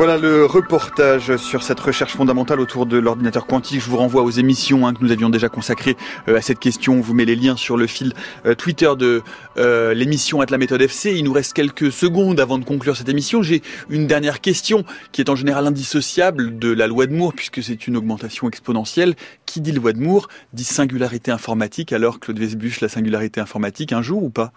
Voilà 0.00 0.16
le 0.16 0.46
reportage 0.46 1.36
sur 1.36 1.62
cette 1.62 1.78
recherche 1.78 2.14
fondamentale 2.14 2.58
autour 2.58 2.86
de 2.86 2.96
l'ordinateur 2.96 3.46
quantique. 3.46 3.82
Je 3.82 3.90
vous 3.90 3.98
renvoie 3.98 4.22
aux 4.22 4.30
émissions 4.30 4.86
hein, 4.86 4.94
que 4.94 5.04
nous 5.04 5.12
avions 5.12 5.28
déjà 5.28 5.50
consacrées 5.50 5.94
euh, 6.26 6.38
à 6.38 6.40
cette 6.40 6.58
question. 6.58 6.94
On 6.94 7.00
vous 7.02 7.12
met 7.12 7.26
les 7.26 7.36
liens 7.36 7.54
sur 7.54 7.76
le 7.76 7.86
fil 7.86 8.14
euh, 8.46 8.54
Twitter 8.54 8.90
de 8.96 9.20
euh, 9.58 9.92
l'émission 9.92 10.40
At 10.40 10.46
la 10.48 10.56
méthode 10.56 10.80
FC. 10.80 11.12
Il 11.14 11.24
nous 11.24 11.34
reste 11.34 11.52
quelques 11.52 11.92
secondes 11.92 12.40
avant 12.40 12.56
de 12.56 12.64
conclure 12.64 12.96
cette 12.96 13.10
émission. 13.10 13.42
J'ai 13.42 13.60
une 13.90 14.06
dernière 14.06 14.40
question 14.40 14.86
qui 15.12 15.20
est 15.20 15.28
en 15.28 15.36
général 15.36 15.66
indissociable 15.66 16.58
de 16.58 16.72
la 16.72 16.86
loi 16.86 17.06
de 17.06 17.12
Moore 17.12 17.34
puisque 17.34 17.62
c'est 17.62 17.86
une 17.86 17.98
augmentation 17.98 18.48
exponentielle. 18.48 19.16
Qui 19.44 19.60
dit 19.60 19.72
loi 19.72 19.92
de 19.92 20.00
Moore 20.00 20.28
dit 20.54 20.64
singularité 20.64 21.30
informatique 21.30 21.92
alors 21.92 22.20
Claude 22.20 22.38
Vesbuche 22.38 22.80
la 22.80 22.88
singularité 22.88 23.42
informatique 23.42 23.92
un 23.92 24.00
jour 24.00 24.22
ou 24.22 24.30
pas? 24.30 24.50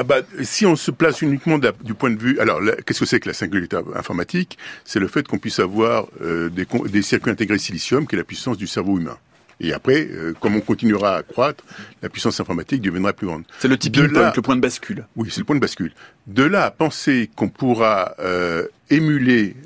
Ah 0.00 0.04
bah, 0.04 0.20
si 0.44 0.64
on 0.64 0.76
se 0.76 0.92
place 0.92 1.22
uniquement 1.22 1.58
du 1.58 1.92
point 1.92 2.10
de 2.10 2.20
vue, 2.20 2.38
alors 2.38 2.60
qu'est-ce 2.86 3.00
que 3.00 3.04
c'est 3.04 3.18
que 3.18 3.28
la 3.28 3.34
singularité 3.34 3.76
informatique? 3.96 4.56
C'est 4.84 5.00
le 5.00 5.08
fait 5.08 5.26
qu'on 5.26 5.38
puisse 5.38 5.58
avoir 5.58 6.06
euh, 6.22 6.48
des, 6.50 7.02
circuits 7.02 7.32
intégrés 7.32 7.58
silicium, 7.58 8.06
qui 8.06 8.14
est 8.14 8.18
la 8.18 8.22
puissance 8.22 8.56
du 8.56 8.68
cerveau 8.68 9.00
humain. 9.00 9.18
Et 9.58 9.72
après, 9.72 10.06
euh, 10.08 10.34
comme 10.38 10.54
on 10.54 10.60
continuera 10.60 11.16
à 11.16 11.22
croître, 11.24 11.64
la 12.00 12.08
puissance 12.08 12.38
informatique 12.38 12.80
deviendra 12.80 13.12
plus 13.12 13.26
grande. 13.26 13.42
C'est 13.58 13.66
le 13.66 13.76
tipping 13.76 14.04
De 14.06 14.14
là- 14.14 14.20
point, 14.20 14.32
le 14.36 14.42
point 14.42 14.54
de 14.54 14.60
bascule. 14.60 15.04
Oui, 15.16 15.30
c'est 15.32 15.40
le 15.40 15.44
point 15.44 15.56
de 15.56 15.60
bascule. 15.60 15.90
De 16.28 16.44
là 16.44 16.66
à 16.66 16.70
penser 16.70 17.28
qu'on 17.34 17.48
pourra 17.48 18.14
euh, 18.20 18.68
émuler 18.90 19.56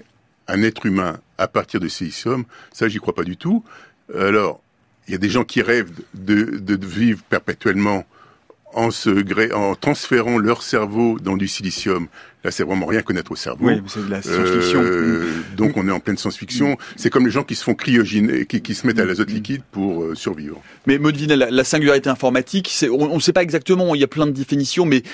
un 0.49 0.63
être 0.63 0.87
humain 0.87 1.19
à 1.37 1.47
partir 1.47 1.79
de 1.79 1.89
silicium, 1.89 2.47
ça, 2.73 2.89
j'y 2.89 3.01
crois 3.01 3.15
pas 3.15 3.25
du 3.25 3.37
tout. 3.37 3.63
Alors, 4.19 4.63
il 5.09 5.13
y 5.13 5.15
a 5.15 5.19
des 5.19 5.29
gens 5.29 5.45
qui 5.45 5.61
rêvent 5.61 5.93
de, 6.15 6.59
de, 6.59 6.77
de 6.77 6.87
vivre 6.87 7.23
perpétuellement 7.29 8.07
en, 8.75 8.91
se 8.91 9.11
gré- 9.11 9.53
en 9.53 9.75
transférant 9.75 10.39
leur 10.39 10.63
cerveau 10.63 11.19
dans 11.21 11.37
du 11.37 11.49
silicium. 11.49 12.07
Là, 12.45 12.51
c'est 12.51 12.65
vraiment 12.65 12.87
rien 12.87 13.03
connaître 13.03 13.31
au 13.31 13.37
cerveau. 13.37 13.67
Oui, 13.69 13.81
c'est 13.87 14.05
de 14.05 14.11
la 14.11 14.21
science-fiction. 14.21 14.83
Euh, 14.83 15.31
donc, 15.57 15.77
on 15.77 15.87
est 15.87 15.93
en 15.93 16.01
pleine 16.01 16.17
science-fiction. 16.19 16.77
C'est 16.97 17.09
comme 17.09 17.25
les 17.25 17.31
gens 17.31 17.45
qui 17.45 17.55
se 17.55 17.63
font 17.63 17.75
cryogéner, 17.75 18.47
qui, 18.47 18.61
qui 18.61 18.75
se 18.75 18.85
mettent 18.85 18.99
à 18.99 19.05
l'azote 19.05 19.31
liquide 19.31 19.63
pour 19.71 20.03
euh, 20.03 20.17
survivre. 20.17 20.61
Mais 20.87 20.99
Maudevine, 20.99 21.35
la, 21.35 21.51
la 21.53 21.65
singularité 21.65 22.09
informatique, 22.11 22.75
on 22.91 23.15
ne 23.15 23.21
sait 23.21 23.33
pas 23.33 23.45
exactement, 23.45 23.95
il 23.95 24.01
y 24.01 24.05
a 24.05 24.09
plein 24.09 24.27
de 24.27 24.33
définitions, 24.33 24.85
mais 24.87 25.05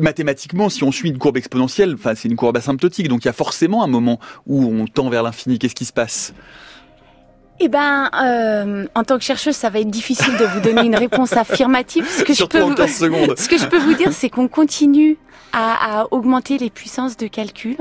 mathématiquement, 0.00 0.68
si 0.68 0.84
on 0.84 0.92
suit 0.92 1.08
une 1.08 1.18
courbe 1.18 1.38
exponentielle, 1.38 1.94
enfin 1.94 2.14
c'est 2.14 2.28
une 2.28 2.36
courbe 2.36 2.56
asymptotique, 2.56 3.08
donc 3.08 3.24
il 3.24 3.26
y 3.26 3.30
a 3.30 3.32
forcément 3.32 3.82
un 3.82 3.88
moment 3.88 4.20
où 4.46 4.64
on 4.64 4.86
tend 4.86 5.10
vers 5.10 5.24
l'infini. 5.24 5.58
Qu'est-ce 5.58 5.74
qui 5.74 5.84
se 5.84 5.92
passe? 5.92 6.32
Eh 7.62 7.68
ben, 7.68 8.10
euh, 8.14 8.86
en 8.94 9.04
tant 9.04 9.18
que 9.18 9.24
chercheuse, 9.24 9.54
ça 9.54 9.68
va 9.68 9.80
être 9.80 9.90
difficile 9.90 10.34
de 10.38 10.44
vous 10.46 10.60
donner 10.60 10.82
une 10.82 10.96
réponse 10.96 11.34
affirmative. 11.34 12.06
Ce 12.08 12.24
que 12.24 12.32
Surtout 12.32 12.56
je 12.56 12.62
peux 12.62 12.66
en 12.66 12.70
vous... 12.70 12.74
15 12.74 12.96
secondes. 12.96 13.38
Ce 13.38 13.48
que 13.50 13.58
je 13.58 13.66
peux 13.66 13.78
vous 13.78 13.92
dire, 13.92 14.12
c'est 14.12 14.30
qu'on 14.30 14.48
continue 14.48 15.18
à, 15.52 16.00
à 16.00 16.06
augmenter 16.10 16.56
les 16.56 16.70
puissances 16.70 17.18
de 17.18 17.26
calcul. 17.26 17.76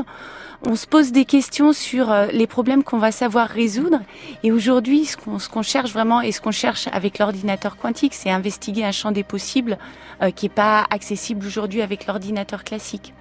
On 0.68 0.76
se 0.76 0.86
pose 0.86 1.14
des 1.14 1.24
questions 1.24 1.72
sur 1.72 2.12
euh, 2.12 2.28
les 2.34 2.46
problèmes 2.46 2.84
qu'on 2.84 2.98
va 2.98 3.14
savoir 3.14 3.48
résoudre. 3.48 4.02
Et 4.44 4.52
aujourd'hui, 4.52 5.06
ce 5.06 5.16
qu'on 5.16 5.40
ce 5.40 5.48
qu'on 5.48 5.62
cherche 5.62 5.94
vraiment 5.94 6.20
et 6.20 6.34
ce 6.34 6.42
qu'on 6.42 6.52
cherche 6.52 6.90
avec 6.92 7.18
l'ordinateur 7.18 7.78
quantique, 7.78 8.14
c'est 8.14 8.30
investiguer 8.30 8.84
un 8.84 8.92
champ 8.92 9.14
des 9.14 9.24
possibles 9.24 9.78
euh, 10.22 10.32
qui 10.32 10.48
n'est 10.48 10.54
pas 10.54 10.86
accessible 10.90 11.48
aujourd'hui 11.48 11.82
avec 11.82 12.06
l'ordinateur 12.06 12.66
classique. 12.66 13.14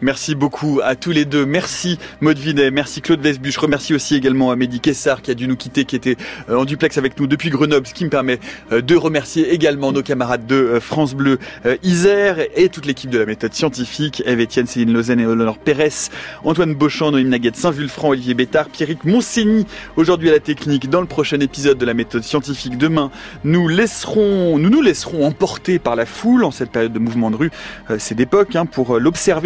Merci 0.00 0.34
beaucoup 0.34 0.80
à 0.84 0.96
tous 0.96 1.12
les 1.12 1.24
deux. 1.24 1.46
Merci 1.46 1.98
Maud 2.20 2.36
Vinet, 2.36 2.70
merci 2.70 3.00
Claude 3.00 3.20
Vesbu. 3.20 3.50
Je 3.50 3.60
remercie 3.60 3.94
aussi 3.94 4.14
également 4.14 4.50
Amélie 4.50 4.80
Kessar 4.80 5.22
qui 5.22 5.30
a 5.30 5.34
dû 5.34 5.48
nous 5.48 5.56
quitter, 5.56 5.84
qui 5.84 5.96
était 5.96 6.16
euh, 6.50 6.56
en 6.56 6.64
duplex 6.64 6.98
avec 6.98 7.18
nous 7.18 7.26
depuis 7.26 7.48
Grenoble, 7.50 7.86
ce 7.86 7.94
qui 7.94 8.04
me 8.04 8.10
permet 8.10 8.38
euh, 8.72 8.82
de 8.82 8.96
remercier 8.96 9.54
également 9.54 9.92
nos 9.92 10.02
camarades 10.02 10.46
de 10.46 10.56
euh, 10.56 10.80
France 10.80 11.14
Bleu 11.14 11.38
Isère 11.82 12.38
et 12.54 12.68
toute 12.68 12.86
l'équipe 12.86 13.10
de 13.10 13.18
la 13.18 13.26
méthode 13.26 13.54
scientifique, 13.54 14.22
Eve 14.26 14.40
Etienne, 14.40 14.66
Céline 14.66 14.92
Lausanne 14.92 15.20
et 15.20 15.26
Honor 15.26 15.58
Pérez, 15.58 16.10
Antoine 16.44 16.74
Beauchamp, 16.74 17.12
Noémie 17.12 17.30
Naguette, 17.30 17.56
Saint-Vulfranc, 17.56 18.10
Olivier 18.10 18.34
Bétard, 18.34 18.68
Pierrick 18.68 19.04
Monsigny, 19.04 19.66
aujourd'hui 19.96 20.28
à 20.28 20.32
la 20.32 20.40
technique, 20.40 20.90
dans 20.90 21.00
le 21.00 21.06
prochain 21.06 21.40
épisode 21.40 21.78
de 21.78 21.86
la 21.86 21.94
méthode 21.94 22.24
scientifique 22.24 22.76
demain, 22.76 23.10
nous 23.44 23.68
laisserons, 23.68 24.58
nous 24.58 24.70
nous 24.70 24.82
laisserons 24.82 25.26
emporter 25.26 25.78
par 25.78 25.96
la 25.96 26.06
foule 26.06 26.44
en 26.44 26.50
cette 26.50 26.70
période 26.70 26.92
de 26.92 26.98
mouvement 26.98 27.30
de 27.30 27.36
rue, 27.36 27.50
c'est 27.98 28.14
d'époque, 28.14 28.56
hein, 28.56 28.66
pour 28.66 28.96
euh, 28.96 28.98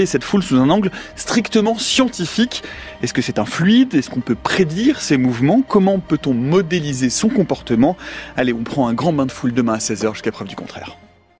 cette 0.07 0.25
foule 0.25 0.43
sous 0.43 0.57
un 0.57 0.71
angle 0.71 0.91
strictement 1.17 1.79
scientifique. 1.79 2.63
Est-ce 3.03 3.13
que 3.13 3.23
c'est 3.23 3.39
un 3.39 3.45
fluide? 3.45 3.95
Est-ce 3.95 4.11
qu'on 4.11 4.21
peut 4.21 4.35
prédire 4.35 5.01
ses 5.01 5.17
mouvements? 5.17 5.63
Comment 5.67 5.99
peut-on 5.99 6.35
modéliser 6.35 7.11
son 7.11 7.29
comportement? 7.29 7.97
Allez, 8.37 8.53
on 8.53 8.63
prend 8.65 8.89
un 8.89 8.95
grand 8.95 9.13
bain 9.13 9.27
de 9.27 9.33
foule 9.33 9.53
demain 9.53 9.75
à 9.75 9.79
16h 9.79 10.13
jusqu'à 10.15 10.33
preuve 10.33 10.49
du 10.49 10.57
contraire. 10.57 10.97